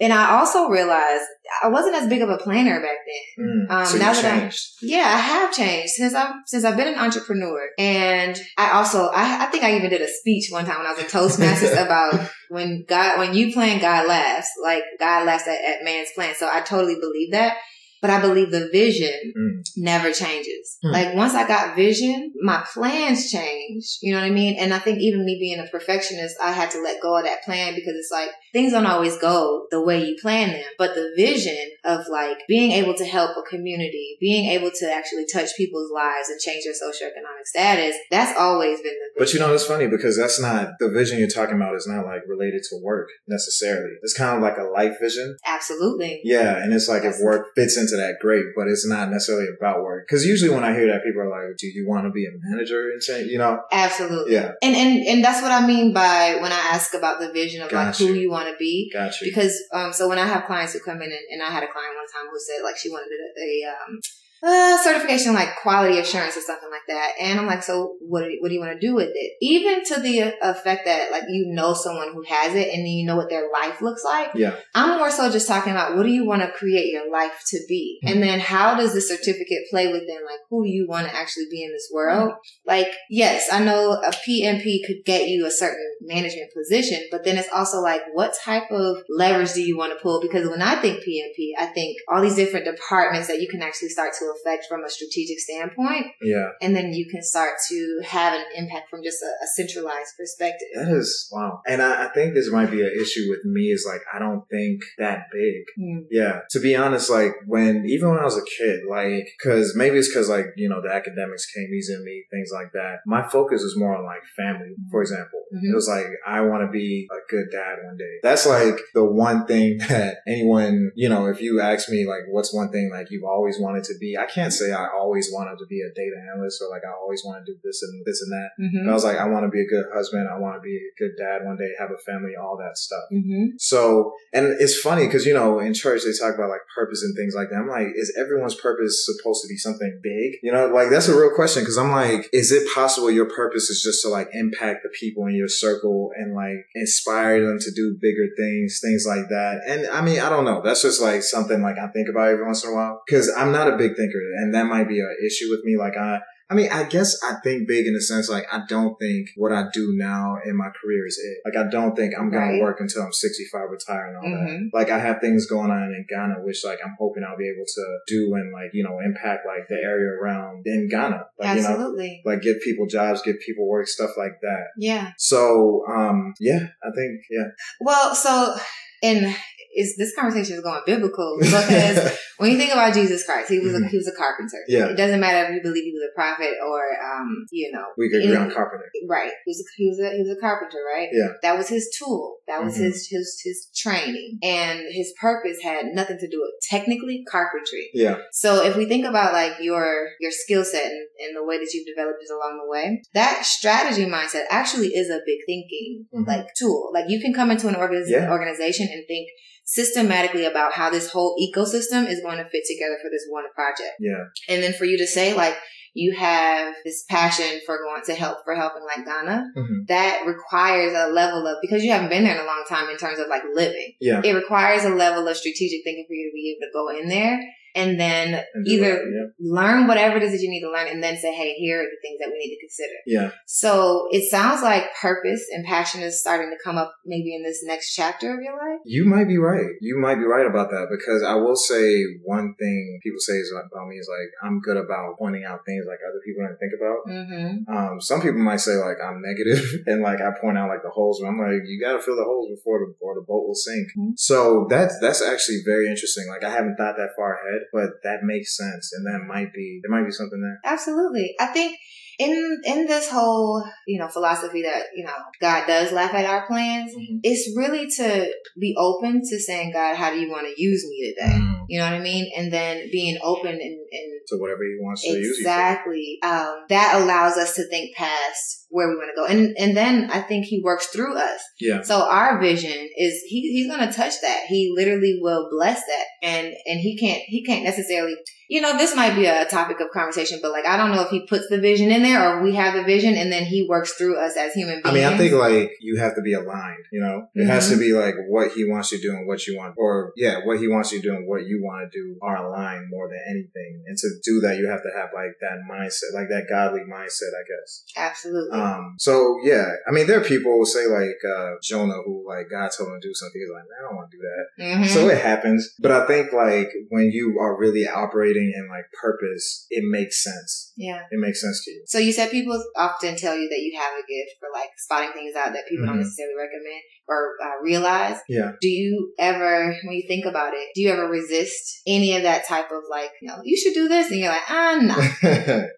And 0.00 0.12
I 0.12 0.38
also 0.38 0.68
realized 0.68 1.24
I 1.62 1.68
wasn't 1.68 1.96
as 1.96 2.06
big 2.08 2.22
of 2.22 2.28
a 2.30 2.38
planner 2.38 2.80
back 2.80 2.96
then. 3.06 3.46
Mm. 3.46 3.70
Um, 3.70 3.86
so 3.86 3.94
you 3.94 4.02
now 4.02 4.12
that 4.12 4.24
I- 4.24 4.40
changed. 4.40 4.62
Yeah, 4.82 5.04
I 5.06 5.18
have 5.18 5.52
changed 5.52 5.92
since 5.94 6.14
I'm 6.14 6.32
since 6.46 6.64
I've 6.64 6.76
been 6.76 6.88
an 6.88 6.98
entrepreneur, 6.98 7.68
and 7.78 8.40
I 8.56 8.70
also 8.72 9.06
I, 9.08 9.44
I 9.44 9.46
think 9.46 9.64
I 9.64 9.76
even 9.76 9.90
did 9.90 10.00
a 10.02 10.08
speech 10.08 10.48
one 10.50 10.64
time 10.64 10.78
when 10.78 10.86
I 10.86 10.92
was 10.92 11.00
in 11.02 11.06
Toastmasters 11.06 11.72
about 11.86 12.30
when 12.48 12.84
God 12.88 13.18
when 13.18 13.34
you 13.34 13.52
plan, 13.52 13.80
God 13.80 14.06
laughs. 14.06 14.48
Like 14.62 14.84
God 14.98 15.26
laughs 15.26 15.46
at, 15.48 15.60
at 15.64 15.84
man's 15.84 16.08
plan. 16.14 16.34
So 16.36 16.48
I 16.52 16.60
totally 16.60 16.96
believe 17.00 17.32
that. 17.32 17.56
But 18.00 18.10
I 18.10 18.20
believe 18.20 18.50
the 18.50 18.68
vision 18.72 19.32
Mm. 19.36 19.62
never 19.76 20.12
changes. 20.12 20.78
Hmm. 20.82 20.90
Like 20.92 21.14
once 21.14 21.34
I 21.34 21.46
got 21.46 21.76
vision, 21.76 22.32
my 22.42 22.64
plans 22.72 23.30
changed. 23.30 23.98
You 24.02 24.12
know 24.12 24.20
what 24.20 24.26
I 24.26 24.30
mean? 24.30 24.56
And 24.58 24.72
I 24.72 24.78
think 24.78 24.98
even 25.00 25.24
me 25.24 25.36
being 25.38 25.60
a 25.60 25.66
perfectionist, 25.70 26.36
I 26.42 26.52
had 26.52 26.70
to 26.72 26.80
let 26.80 27.00
go 27.00 27.16
of 27.16 27.24
that 27.24 27.42
plan 27.44 27.74
because 27.74 27.94
it's 27.96 28.10
like 28.10 28.30
things 28.52 28.72
don't 28.72 28.86
always 28.86 29.16
go 29.18 29.66
the 29.70 29.82
way 29.82 30.04
you 30.04 30.16
plan 30.20 30.50
them. 30.50 30.64
But 30.78 30.94
the 30.94 31.12
vision 31.16 31.56
of 31.84 32.06
like 32.10 32.38
being 32.48 32.72
able 32.72 32.94
to 32.94 33.04
help 33.04 33.36
a 33.36 33.42
community, 33.48 34.16
being 34.20 34.50
able 34.50 34.70
to 34.70 34.92
actually 34.92 35.26
touch 35.32 35.50
people's 35.56 35.90
lives 35.92 36.28
and 36.28 36.40
change 36.40 36.64
their 36.64 36.74
socioeconomic 36.74 37.44
status, 37.44 37.96
that's 38.10 38.38
always 38.38 38.80
been 38.80 38.92
the 38.92 39.18
But 39.18 39.32
you 39.32 39.40
know, 39.40 39.52
it's 39.54 39.66
funny 39.66 39.86
because 39.86 40.16
that's 40.16 40.40
not 40.40 40.70
the 40.78 40.90
vision 40.90 41.18
you're 41.18 41.28
talking 41.28 41.56
about 41.56 41.74
is 41.74 41.86
not 41.86 42.04
like 42.06 42.22
related 42.28 42.62
to 42.70 42.80
work 42.82 43.08
necessarily. 43.28 43.92
It's 44.02 44.14
kind 44.14 44.36
of 44.36 44.42
like 44.42 44.58
a 44.58 44.64
life 44.64 44.96
vision. 45.00 45.36
Absolutely. 45.46 46.20
Yeah. 46.24 46.56
And 46.62 46.72
it's 46.72 46.88
like 46.88 47.04
if 47.04 47.16
work 47.20 47.48
fits 47.54 47.76
into 47.76 47.96
that, 47.96 48.16
great, 48.20 48.46
but 48.56 48.68
it's 48.68 48.86
not 48.86 49.10
necessarily 49.10 49.46
about 49.58 49.82
work. 49.82 50.08
Cause 50.08 50.24
usually 50.24 50.50
when 50.52 50.64
I 50.64 50.72
hear 50.72 50.86
that, 50.88 51.02
people 51.04 51.22
are 51.22 51.30
like, 51.30 51.56
do 51.58 51.66
you 51.66 51.86
want 51.88 52.04
to 52.06 52.10
be 52.10 52.26
a 52.26 52.30
manager 52.50 52.90
and 52.90 53.02
say, 53.02 53.24
you 53.24 53.38
know, 53.38 53.60
Absolutely. 53.72 54.34
yeah, 54.34 54.52
And, 54.62 54.74
and, 54.74 55.06
and 55.06 55.24
that's 55.24 55.42
what 55.42 55.52
I 55.52 55.66
mean 55.66 55.92
by 55.92 56.38
when 56.40 56.52
I 56.52 56.58
ask 56.72 56.94
about 56.94 57.20
the 57.20 57.32
vision 57.32 57.62
of 57.62 57.72
like 57.72 57.96
who 57.96 58.14
you 58.14 58.30
want 58.30 58.39
to 58.48 58.56
be. 58.58 58.90
got 58.92 59.20
you. 59.20 59.30
because 59.30 59.62
um 59.72 59.92
so 59.92 60.08
when 60.08 60.18
I 60.18 60.26
have 60.26 60.44
clients 60.44 60.72
who 60.72 60.80
come 60.80 61.02
in 61.02 61.10
and, 61.10 61.26
and 61.30 61.42
I 61.42 61.50
had 61.50 61.62
a 61.62 61.72
client 61.72 61.96
one 61.96 62.06
time 62.08 62.30
who 62.30 62.38
said 62.38 62.62
like 62.62 62.76
she 62.76 62.90
wanted 62.90 63.10
a, 63.12 63.40
a 63.40 63.50
um 63.72 64.00
uh, 64.42 64.82
certification 64.82 65.34
like 65.34 65.56
quality 65.62 65.98
assurance 65.98 66.36
or 66.36 66.40
something 66.40 66.70
like 66.70 66.86
that, 66.88 67.12
and 67.20 67.38
I'm 67.38 67.46
like, 67.46 67.62
so 67.62 67.96
what? 68.00 68.24
Do 68.24 68.30
you, 68.30 68.38
what 68.40 68.48
do 68.48 68.54
you 68.54 68.60
want 68.60 68.72
to 68.78 68.86
do 68.86 68.94
with 68.94 69.10
it? 69.14 69.32
Even 69.40 69.84
to 69.84 70.00
the 70.00 70.34
effect 70.42 70.86
that 70.86 71.10
like 71.10 71.24
you 71.28 71.46
know 71.52 71.74
someone 71.74 72.12
who 72.12 72.22
has 72.28 72.54
it 72.54 72.68
and 72.68 72.78
then 72.80 72.92
you 72.92 73.06
know 73.06 73.16
what 73.16 73.28
their 73.30 73.50
life 73.52 73.80
looks 73.82 74.04
like. 74.04 74.30
Yeah. 74.34 74.56
I'm 74.74 74.98
more 74.98 75.10
so 75.10 75.30
just 75.30 75.48
talking 75.48 75.72
about 75.72 75.96
what 75.96 76.04
do 76.04 76.10
you 76.10 76.24
want 76.26 76.42
to 76.42 76.50
create 76.50 76.90
your 76.92 77.10
life 77.10 77.42
to 77.48 77.58
be, 77.68 77.98
Mhm. 78.04 78.12
and 78.12 78.22
then 78.22 78.40
how 78.40 78.74
does 78.76 78.94
the 78.94 79.00
certificate 79.00 79.64
play 79.70 79.86
within 79.86 80.24
like 80.24 80.40
who 80.48 80.66
you 80.66 80.86
want 80.88 81.06
to 81.06 81.14
actually 81.14 81.46
be 81.50 81.62
in 81.62 81.72
this 81.72 81.90
world. 81.92 82.32
Like, 82.66 82.88
yes, 83.08 83.48
I 83.52 83.62
know 83.62 83.92
a 83.92 84.10
PMP 84.10 84.80
could 84.86 85.04
get 85.04 85.28
you 85.28 85.46
a 85.46 85.50
certain 85.50 85.90
management 86.00 86.50
position, 86.56 87.00
but 87.10 87.24
then 87.24 87.36
it's 87.36 87.48
also 87.52 87.80
like, 87.80 88.02
what 88.12 88.34
type 88.44 88.70
of 88.70 88.98
leverage 89.08 89.52
do 89.52 89.62
you 89.62 89.76
want 89.76 89.92
to 89.92 89.98
pull? 90.02 90.20
Because 90.20 90.48
when 90.48 90.62
I 90.62 90.76
think 90.76 90.98
PMP, 91.04 91.52
I 91.58 91.66
think 91.66 91.96
all 92.08 92.20
these 92.20 92.36
different 92.36 92.64
departments 92.66 93.28
that 93.28 93.40
you 93.40 93.48
can 93.48 93.62
actually 93.62 93.88
start 93.90 94.12
to 94.18 94.29
affect 94.30 94.66
from 94.68 94.84
a 94.84 94.90
strategic 94.90 95.38
standpoint, 95.40 96.06
Yeah. 96.22 96.50
and 96.62 96.74
then 96.76 96.92
you 96.92 97.06
can 97.10 97.22
start 97.22 97.52
to 97.70 98.00
have 98.04 98.34
an 98.34 98.44
impact 98.56 98.90
from 98.90 99.02
just 99.02 99.22
a, 99.22 99.26
a 99.44 99.46
centralized 99.56 100.16
perspective. 100.18 100.68
That 100.74 100.88
is, 100.88 101.28
wow. 101.32 101.60
And 101.66 101.82
I, 101.82 102.06
I 102.06 102.08
think 102.08 102.34
this 102.34 102.50
might 102.50 102.70
be 102.70 102.80
an 102.82 102.92
issue 103.00 103.26
with 103.28 103.44
me 103.44 103.70
is 103.70 103.86
like, 103.88 104.02
I 104.12 104.18
don't 104.18 104.48
think 104.50 104.82
that 104.98 105.26
big. 105.32 105.64
Hmm. 105.78 106.04
Yeah. 106.10 106.40
To 106.50 106.60
be 106.60 106.76
honest, 106.76 107.10
like 107.10 107.32
when, 107.46 107.84
even 107.86 108.10
when 108.10 108.18
I 108.18 108.24
was 108.24 108.36
a 108.36 108.44
kid, 108.58 108.80
like, 108.88 109.26
cause 109.42 109.74
maybe 109.76 109.96
it's 109.98 110.12
cause 110.12 110.28
like, 110.28 110.46
you 110.56 110.68
know, 110.68 110.80
the 110.82 110.92
academics 110.92 111.46
came 111.52 111.68
easy 111.72 111.94
to 111.94 112.00
me, 112.02 112.24
things 112.30 112.50
like 112.52 112.72
that. 112.72 112.98
My 113.06 113.26
focus 113.28 113.62
was 113.62 113.76
more 113.76 113.96
on 113.96 114.04
like 114.04 114.22
family, 114.36 114.74
for 114.90 115.00
example. 115.02 115.40
Mhm. 115.54 115.72
It 115.72 115.74
was 115.74 115.88
like, 115.88 116.06
I 116.26 116.40
want 116.42 116.62
to 116.66 116.70
be 116.70 117.08
a 117.10 117.20
good 117.30 117.46
dad 117.50 117.76
one 117.84 117.96
day. 117.96 118.18
That's 118.22 118.46
like 118.46 118.76
the 118.94 119.04
one 119.04 119.46
thing 119.46 119.78
that 119.88 120.18
anyone, 120.26 120.92
you 120.94 121.08
know, 121.08 121.26
if 121.26 121.40
you 121.40 121.60
ask 121.60 121.88
me 121.88 122.06
like, 122.06 122.22
what's 122.28 122.52
one 122.54 122.70
thing 122.70 122.90
like 122.90 123.10
you've 123.10 123.24
always 123.24 123.58
wanted 123.58 123.84
to 123.84 123.94
be, 124.00 124.16
I 124.20 124.26
can't 124.26 124.52
say 124.52 124.72
I 124.72 124.88
always 124.94 125.30
wanted 125.32 125.58
to 125.58 125.66
be 125.66 125.80
a 125.80 125.90
data 125.94 126.16
analyst 126.32 126.60
or 126.60 126.68
like 126.68 126.82
I 126.84 126.92
always 126.92 127.24
want 127.24 127.44
to 127.44 127.52
do 127.52 127.58
this 127.64 127.82
and 127.82 128.04
this 128.04 128.22
and 128.22 128.32
that. 128.32 128.50
Mm-hmm. 128.60 128.78
And 128.78 128.90
I 128.90 128.92
was 128.92 129.04
like, 129.04 129.16
I 129.16 129.26
want 129.26 129.44
to 129.44 129.50
be 129.50 129.62
a 129.62 129.66
good 129.66 129.86
husband. 129.92 130.28
I 130.28 130.38
want 130.38 130.56
to 130.56 130.60
be 130.60 130.76
a 130.76 130.92
good 130.98 131.16
dad 131.16 131.44
one 131.44 131.56
day, 131.56 131.72
have 131.78 131.90
a 131.90 131.98
family, 131.98 132.32
all 132.36 132.56
that 132.58 132.76
stuff. 132.76 133.04
Mm-hmm. 133.12 133.56
So, 133.58 134.12
and 134.32 134.56
it's 134.60 134.78
funny 134.78 135.06
because, 135.06 135.24
you 135.24 135.34
know, 135.34 135.58
in 135.58 135.74
church, 135.74 136.02
they 136.04 136.12
talk 136.12 136.34
about 136.34 136.50
like 136.50 136.66
purpose 136.74 137.02
and 137.02 137.16
things 137.16 137.34
like 137.34 137.48
that. 137.50 137.56
I'm 137.56 137.68
like, 137.68 137.88
is 137.94 138.14
everyone's 138.18 138.54
purpose 138.54 139.06
supposed 139.06 139.42
to 139.42 139.48
be 139.48 139.56
something 139.56 140.00
big? 140.02 140.38
You 140.42 140.52
know, 140.52 140.68
like 140.68 140.90
that's 140.90 141.08
a 141.08 141.16
real 141.16 141.34
question 141.34 141.62
because 141.62 141.78
I'm 141.78 141.90
like, 141.90 142.28
is 142.32 142.52
it 142.52 142.68
possible 142.74 143.10
your 143.10 143.28
purpose 143.28 143.70
is 143.70 143.82
just 143.82 144.02
to 144.02 144.08
like 144.08 144.28
impact 144.32 144.82
the 144.82 144.90
people 144.90 145.26
in 145.26 145.34
your 145.34 145.48
circle 145.48 146.10
and 146.16 146.34
like 146.34 146.66
inspire 146.74 147.40
them 147.40 147.58
to 147.58 147.70
do 147.74 147.96
bigger 148.00 148.28
things, 148.36 148.80
things 148.82 149.06
like 149.06 149.28
that? 149.28 149.60
And 149.66 149.86
I 149.86 150.00
mean, 150.00 150.20
I 150.20 150.28
don't 150.28 150.44
know. 150.44 150.60
That's 150.62 150.82
just 150.82 151.00
like 151.00 151.22
something 151.22 151.62
like 151.62 151.76
I 151.78 151.88
think 151.88 152.08
about 152.08 152.28
every 152.28 152.44
once 152.44 152.64
in 152.64 152.70
a 152.70 152.74
while 152.74 153.02
because 153.06 153.30
I'm 153.36 153.52
not 153.52 153.72
a 153.72 153.76
big 153.76 153.96
thinker 153.96 154.09
and 154.18 154.54
that 154.54 154.66
might 154.66 154.88
be 154.88 155.00
an 155.00 155.16
issue 155.24 155.50
with 155.50 155.62
me. 155.64 155.76
Like 155.76 155.96
I, 155.96 156.20
I 156.50 156.54
mean, 156.54 156.68
I 156.72 156.82
guess 156.82 157.22
I 157.22 157.34
think 157.44 157.68
big 157.68 157.86
in 157.86 157.94
the 157.94 158.00
sense 158.00 158.28
like 158.28 158.44
I 158.52 158.62
don't 158.68 158.98
think 158.98 159.28
what 159.36 159.52
I 159.52 159.66
do 159.72 159.92
now 159.94 160.36
in 160.44 160.56
my 160.56 160.68
career 160.82 161.06
is 161.06 161.16
it. 161.22 161.38
Like 161.48 161.56
I 161.64 161.68
don't 161.70 161.94
think 161.94 162.12
I'm 162.18 162.28
gonna 162.30 162.52
Right. 162.54 162.60
work 162.60 162.80
until 162.80 163.02
I'm 163.02 163.12
65, 163.12 163.70
retire 163.70 164.08
and 164.08 164.16
all 164.16 164.22
that. 164.24 164.50
Mhm. 164.50 164.70
Like 164.72 164.90
I 164.90 164.98
have 164.98 165.20
things 165.20 165.46
going 165.46 165.70
on 165.70 165.94
in 165.94 166.04
Ghana, 166.08 166.42
which 166.42 166.64
like 166.64 166.80
I'm 166.84 166.96
hoping 166.98 167.22
I'll 167.22 167.36
be 167.38 167.48
able 167.48 167.66
to 167.66 167.98
do 168.08 168.34
and 168.34 168.52
like 168.52 168.70
you 168.72 168.82
know 168.82 168.98
impact 168.98 169.46
like 169.46 169.68
the 169.68 169.76
area 169.76 170.10
around 170.10 170.62
in 170.66 170.88
Ghana. 170.88 171.26
Like 171.38 171.56
you 171.56 171.62
know, 171.62 171.68
Absolutely. 171.68 172.22
like 172.24 172.42
give 172.42 172.60
people 172.62 172.86
jobs, 172.86 173.22
give 173.22 173.36
people 173.46 173.68
work, 173.68 173.86
stuff 173.86 174.10
like 174.18 174.40
that. 174.42 174.64
Yeah. 174.76 175.12
So 175.18 175.84
um 175.88 176.34
yeah, 176.40 176.66
I 176.82 176.90
think 176.96 177.20
yeah. 177.30 177.46
Well, 177.80 178.12
so 178.16 178.56
and 179.04 179.34
is 179.76 179.96
this 179.96 180.14
conversation 180.14 180.56
is 180.56 180.62
going 180.62 180.80
biblical 180.86 181.36
because 181.40 182.16
when 182.38 182.50
you 182.50 182.58
think 182.58 182.72
about 182.72 182.92
Jesus 182.94 183.24
Christ, 183.24 183.50
he 183.50 183.58
was 183.60 183.74
a, 183.74 183.78
Mhm. 183.78 183.88
he 183.90 183.96
was 183.96 184.08
a 184.08 184.16
carpenter. 184.16 184.58
Yeah. 184.66 184.86
It 184.90 184.96
doesn't 184.96 185.20
matter 185.20 185.48
if 185.48 185.54
you 185.54 185.62
believe 185.62 185.84
he 185.84 185.92
was 185.92 186.08
a 186.10 186.14
prophet 186.14 186.54
or 186.66 186.80
um, 187.02 187.46
you 187.52 187.70
know, 187.72 187.84
We 187.96 188.10
could 188.10 188.22
agree 188.24 188.36
on 188.36 188.50
carpenter. 188.50 188.90
right. 189.08 189.30
He 189.44 189.50
was 189.50 189.60
a, 189.60 189.64
he 189.76 189.86
was 189.88 189.98
a 190.00 190.10
he 190.16 190.22
was 190.22 190.36
a 190.36 190.40
carpenter, 190.40 190.78
right? 190.94 191.08
Yeah. 191.12 191.28
That 191.42 191.56
was 191.56 191.68
his 191.68 191.88
tool. 191.98 192.38
That 192.48 192.64
was 192.64 192.74
Mhm. 192.76 192.84
his 192.86 193.06
his 193.10 193.40
his 193.44 193.68
training, 193.76 194.38
and 194.42 194.80
his 194.90 195.12
purpose 195.20 195.58
had 195.62 195.86
nothing 195.94 196.18
to 196.18 196.28
do 196.28 196.40
with 196.40 196.50
technically 196.68 197.22
carpentry. 197.30 197.90
Yeah. 197.94 198.16
So 198.32 198.64
if 198.64 198.74
we 198.76 198.86
think 198.86 199.06
about 199.06 199.32
like 199.32 199.54
your 199.60 200.08
your 200.20 200.32
skill 200.32 200.64
set 200.64 200.86
and, 200.86 201.06
and 201.22 201.36
the 201.36 201.44
way 201.44 201.58
that 201.58 201.70
you've 201.72 201.86
developed 201.86 202.18
it 202.22 202.32
along 202.32 202.58
the 202.62 202.68
way, 202.68 203.02
that 203.14 203.44
strategy 203.44 204.06
mindset 204.06 204.44
actually 204.50 204.88
is 204.88 205.10
a 205.10 205.20
big 205.24 205.38
thinking 205.46 206.06
Mhm. 206.12 206.26
like 206.26 206.46
tool. 206.58 206.90
Like 206.92 207.04
you 207.08 207.20
can 207.20 207.32
come 207.32 207.50
into 207.52 207.68
an 207.68 207.74
organiz- 207.76 208.08
Yeah. 208.08 208.30
organization 208.32 208.88
and 208.90 209.04
think 209.06 209.28
systematically 209.70 210.44
about 210.44 210.72
how 210.72 210.90
this 210.90 211.10
whole 211.10 211.36
ecosystem 211.40 212.08
is 212.08 212.20
going 212.20 212.38
to 212.38 212.48
fit 212.50 212.64
together 212.66 212.98
for 213.00 213.08
this 213.08 213.24
one 213.28 213.44
project. 213.54 213.94
Yeah. 214.00 214.24
And 214.48 214.60
then 214.64 214.72
for 214.72 214.84
you 214.84 214.98
to 214.98 215.06
say 215.06 215.32
like 215.32 215.56
you 215.94 216.12
have 216.16 216.74
this 216.84 217.04
passion 217.08 217.60
for 217.64 217.78
going 217.78 218.02
to 218.04 218.14
help 218.14 218.38
for 218.44 218.54
helping 218.56 218.82
like 218.84 219.04
Ghana, 219.06 219.44
Mhm. 219.56 219.86
that 219.86 220.24
requires 220.26 220.92
a 220.94 221.08
level 221.12 221.46
of 221.46 221.58
because 221.62 221.84
you 221.84 221.92
haven't 221.92 222.10
been 222.10 222.24
there 222.24 222.34
in 222.34 222.40
a 222.40 222.46
long 222.46 222.64
time 222.68 222.88
in 222.90 222.96
terms 222.96 223.20
of 223.20 223.28
like 223.28 223.42
living. 223.54 223.92
Yeah. 224.00 224.20
It 224.24 224.32
requires 224.34 224.84
a 224.84 224.90
level 224.90 225.26
of 225.28 225.36
strategic 225.36 225.84
thinking 225.84 226.04
for 226.08 226.14
you 226.14 226.30
to 226.30 226.34
be 226.34 226.50
able 226.56 226.66
to 226.66 226.72
go 226.72 227.00
in 227.00 227.08
there 227.08 227.40
and 227.74 227.98
then 227.98 228.44
And 228.54 228.66
either 228.66 228.94
that, 228.96 229.04
yeah. 229.04 229.26
learn 229.38 229.86
whatever 229.86 230.16
it 230.16 230.22
is 230.22 230.32
that 230.32 230.40
you 230.40 230.50
need 230.50 230.60
to 230.62 230.70
learn 230.70 230.88
and 230.88 231.02
then 231.02 231.16
say, 231.16 231.34
hey, 231.34 231.54
here 231.54 231.80
are 231.80 231.84
the 231.84 231.98
things 232.02 232.18
that 232.20 232.28
we 232.30 232.38
need 232.38 232.54
to 232.56 232.60
consider. 232.60 232.96
Yeah. 233.06 233.30
So 233.46 234.08
it 234.10 234.30
sounds 234.30 234.62
like 234.62 234.84
purpose 235.00 235.44
and 235.52 235.64
passion 235.64 236.02
is 236.02 236.20
starting 236.20 236.50
to 236.50 236.56
come 236.62 236.76
up 236.76 236.92
maybe 237.04 237.34
in 237.34 237.42
this 237.42 237.62
next 237.64 237.94
chapter 237.94 238.32
of 238.34 238.40
your 238.42 238.54
life. 238.54 238.80
You 238.84 239.04
might 239.04 239.28
be 239.28 239.38
right. 239.38 239.66
You 239.80 239.98
might 239.98 240.16
be 240.16 240.24
right 240.24 240.46
about 240.46 240.70
that 240.70 240.88
because 240.90 241.22
I 241.22 241.34
will 241.34 241.56
say 241.56 242.02
one 242.24 242.54
thing 242.58 243.00
people 243.02 243.20
say 243.20 243.34
is 243.34 243.52
about 243.52 243.88
me 243.88 243.96
is 243.96 244.08
like 244.10 244.30
I'm 244.42 244.60
good 244.60 244.76
about 244.76 245.18
pointing 245.18 245.44
out 245.44 245.60
things 245.66 245.84
like 245.86 245.98
other 246.06 246.20
people 246.24 246.44
don't 246.46 246.58
think 246.58 246.72
about. 246.76 246.98
Mm-hmm. 247.08 247.74
Um, 247.74 248.00
some 248.00 248.20
people 248.20 248.40
might 248.40 248.60
say 248.60 248.76
like 248.76 248.96
I'm 249.02 249.20
negative 249.22 249.62
and 249.86 250.02
like 250.02 250.20
I 250.20 250.30
point 250.40 250.58
out 250.58 250.68
like 250.68 250.82
the 250.82 250.90
holes, 250.90 251.20
but 251.20 251.28
I'm 251.28 251.38
like, 251.38 251.62
you 251.66 251.80
gotta 251.80 252.00
fill 252.00 252.16
the 252.16 252.24
holes 252.24 252.48
before 252.50 252.80
the, 252.80 252.92
before 252.92 253.14
the 253.14 253.22
boat 253.26 253.46
will 253.46 253.54
sink. 253.54 253.88
Mhm. 253.98 254.12
So 254.16 254.66
that's, 254.68 254.98
that's 255.00 255.22
actually 255.22 255.60
very 255.64 255.88
interesting. 255.88 256.26
Like 256.28 256.44
I 256.44 256.50
haven't 256.50 256.76
thought 256.76 256.96
that 256.96 257.10
far 257.16 257.34
ahead, 257.34 257.59
but 257.72 258.02
that 258.04 258.20
makes 258.22 258.56
sense. 258.56 258.92
And 258.92 259.06
that 259.06 259.26
might 259.26 259.52
be, 259.52 259.80
there 259.82 259.90
might 259.90 260.06
be 260.06 260.12
something 260.12 260.40
there. 260.40 260.60
Absolutely. 260.64 261.34
I 261.38 261.46
think 261.46 261.76
in 262.18 262.60
in 262.66 262.86
this 262.86 263.08
whole, 263.10 263.64
you 263.86 263.98
know, 263.98 264.08
philosophy 264.08 264.62
that, 264.62 264.86
you 264.94 265.04
know, 265.04 265.14
God 265.40 265.66
does 265.66 265.90
laugh 265.92 266.12
at 266.12 266.26
our 266.26 266.46
plans, 266.46 266.94
Mhm. 266.94 267.20
it's 267.22 267.56
really 267.56 267.88
to 267.96 268.30
be 268.58 268.74
open 268.78 269.22
to 269.24 269.38
saying, 269.38 269.72
God, 269.72 269.96
how 269.96 270.10
do 270.12 270.20
you 270.20 270.30
want 270.30 270.46
to 270.46 270.62
use 270.62 270.86
me 270.86 271.14
today? 271.14 271.32
Mm. 271.32 271.59
You 271.70 271.78
know 271.78 271.84
what 271.84 271.94
I 271.94 272.00
mean? 272.00 272.28
And 272.36 272.52
then 272.52 272.88
being 272.90 273.16
open 273.22 273.52
and, 273.52 273.60
and 273.60 274.20
So 274.26 274.38
whatever 274.38 274.64
he 274.64 274.76
wants 274.80 275.02
to 275.02 275.10
use 275.10 275.38
exactly. 275.38 276.18
Um, 276.20 276.64
that 276.68 277.00
allows 277.00 277.36
us 277.36 277.54
to 277.54 277.68
think 277.68 277.94
past 277.94 278.66
where 278.70 278.88
we 278.88 278.96
want 278.96 279.10
to 279.14 279.20
go. 279.20 279.26
And 279.26 279.56
and 279.56 279.76
then 279.76 280.10
i 280.10 280.20
think 280.20 280.46
he 280.46 280.60
works 280.64 280.88
through 280.88 281.16
us. 281.16 281.40
Yeah. 281.60 281.82
so 281.82 282.02
our 282.02 282.40
vision 282.40 282.88
is 282.96 283.22
he, 283.24 283.52
he's 283.52 283.68
going 283.68 283.86
to 283.86 283.94
touch 283.94 284.14
that. 284.20 284.46
He 284.48 284.72
literally 284.74 285.20
will 285.22 285.48
bless 285.48 285.78
that. 285.78 286.04
And 286.24 286.48
and 286.66 286.80
he 286.80 286.98
can't 286.98 287.22
he 287.26 287.44
can't 287.44 287.62
necessarily 287.62 288.16
you 288.50 288.60
know, 288.60 288.76
this 288.76 288.96
might 288.96 289.14
be 289.14 289.26
a 289.26 289.44
topic 289.44 289.78
of 289.78 289.90
conversation, 289.92 290.40
but 290.42 290.50
like, 290.50 290.66
I 290.66 290.76
don't 290.76 290.90
know 290.90 291.02
if 291.02 291.10
he 291.10 291.24
puts 291.24 291.46
the 291.48 291.60
vision 291.60 291.92
in 291.92 292.02
there 292.02 292.20
or 292.20 292.42
we 292.42 292.56
have 292.56 292.74
the 292.74 292.82
vision 292.82 293.14
and 293.14 293.30
then 293.30 293.44
he 293.44 293.64
works 293.68 293.92
through 293.92 294.18
us 294.18 294.36
as 294.36 294.52
human 294.52 294.82
beings. 294.82 294.86
I 294.86 294.92
mean, 294.92 295.04
I 295.04 295.16
think 295.16 295.32
like 295.34 295.76
you 295.80 295.98
have 296.00 296.16
to 296.16 296.20
be 296.20 296.32
aligned, 296.32 296.84
you 296.90 297.00
know, 297.00 297.28
it 297.32 297.42
mm-hmm. 297.42 297.48
has 297.48 297.68
to 297.68 297.74
mm-hmm. 297.74 297.80
be 297.80 297.92
like 297.92 298.16
what 298.26 298.50
he 298.50 298.64
wants 298.68 298.90
you 298.90 298.98
to 298.98 299.02
do 299.06 299.10
and 299.14 299.28
what 299.28 299.46
you 299.46 299.56
want, 299.56 299.76
or 299.78 300.12
yeah, 300.16 300.44
what 300.44 300.58
he 300.58 300.66
wants 300.66 300.90
you 300.90 301.00
to 301.00 301.08
do 301.08 301.14
and 301.14 301.28
what 301.28 301.46
you 301.46 301.62
want 301.62 301.88
to 301.92 301.96
do 301.96 302.18
are 302.22 302.44
aligned 302.44 302.90
more 302.90 303.08
than 303.08 303.20
anything. 303.30 303.84
And 303.86 303.96
to 303.96 304.08
do 304.24 304.40
that, 304.40 304.56
you 304.56 304.68
have 304.68 304.82
to 304.82 304.90
have 304.98 305.10
like 305.14 305.38
that 305.40 305.62
mindset, 305.70 306.12
like 306.12 306.28
that 306.30 306.46
godly 306.50 306.80
mindset, 306.80 307.30
I 307.30 307.46
guess. 307.46 307.84
Absolutely. 307.96 308.58
Um, 308.58 308.96
so 308.98 309.38
yeah, 309.44 309.76
I 309.86 309.92
mean, 309.92 310.08
there 310.08 310.18
are 310.18 310.24
people 310.24 310.50
who 310.50 310.66
say 310.66 310.86
like, 310.88 311.22
uh, 311.24 311.52
Jonah 311.62 312.02
who 312.04 312.26
like 312.26 312.50
God 312.50 312.70
told 312.76 312.88
him 312.88 313.00
to 313.00 313.08
do 313.08 313.14
something. 313.14 313.40
He's 313.40 313.54
like, 313.54 313.62
I 313.78 313.86
don't 313.86 313.94
want 313.94 314.10
to 314.10 314.16
do 314.16 314.22
that. 314.22 314.64
Mm-hmm. 314.64 314.84
So 314.86 315.08
it 315.08 315.22
happens. 315.22 315.72
But 315.78 315.92
I 315.92 316.04
think 316.08 316.32
like 316.32 316.72
when 316.88 317.12
you 317.12 317.38
are 317.38 317.56
really 317.56 317.86
operating 317.86 318.39
in 318.48 318.68
like 318.68 318.86
purpose, 319.00 319.66
it 319.70 319.84
makes 319.84 320.22
sense. 320.22 320.72
Yeah. 320.76 321.02
It 321.10 321.18
makes 321.18 321.40
sense 321.40 321.64
to 321.64 321.70
you. 321.70 321.82
So 321.86 321.98
you 321.98 322.12
said 322.12 322.30
people 322.30 322.56
often 322.76 323.16
tell 323.16 323.36
you 323.36 323.48
that 323.48 323.60
you 323.60 323.78
have 323.78 323.92
a 323.92 324.06
gift 324.06 324.40
for 324.40 324.48
like 324.52 324.70
spotting 324.78 325.12
things 325.12 325.36
out 325.36 325.52
that 325.52 325.68
people 325.68 325.84
mm-hmm. 325.84 326.00
don't 326.00 326.02
necessarily 326.02 326.36
recommend 326.36 326.80
or 327.10 327.34
uh, 327.42 327.62
realize. 327.62 328.18
Yeah. 328.28 328.52
Do 328.60 328.68
you 328.68 329.12
ever, 329.18 329.74
when 329.84 329.96
you 329.96 330.04
think 330.06 330.24
about 330.24 330.54
it, 330.54 330.68
do 330.74 330.80
you 330.80 330.90
ever 330.90 331.08
resist 331.08 331.82
any 331.86 332.16
of 332.16 332.22
that 332.22 332.46
type 332.46 332.70
of 332.70 332.84
like, 332.88 333.10
you 333.20 333.28
know, 333.28 333.40
you 333.44 333.56
should 333.56 333.74
do 333.74 333.88
this, 333.88 334.10
and 334.10 334.20
you're 334.20 334.30
like, 334.30 334.48
ah, 334.48 334.78
no. 334.80 334.96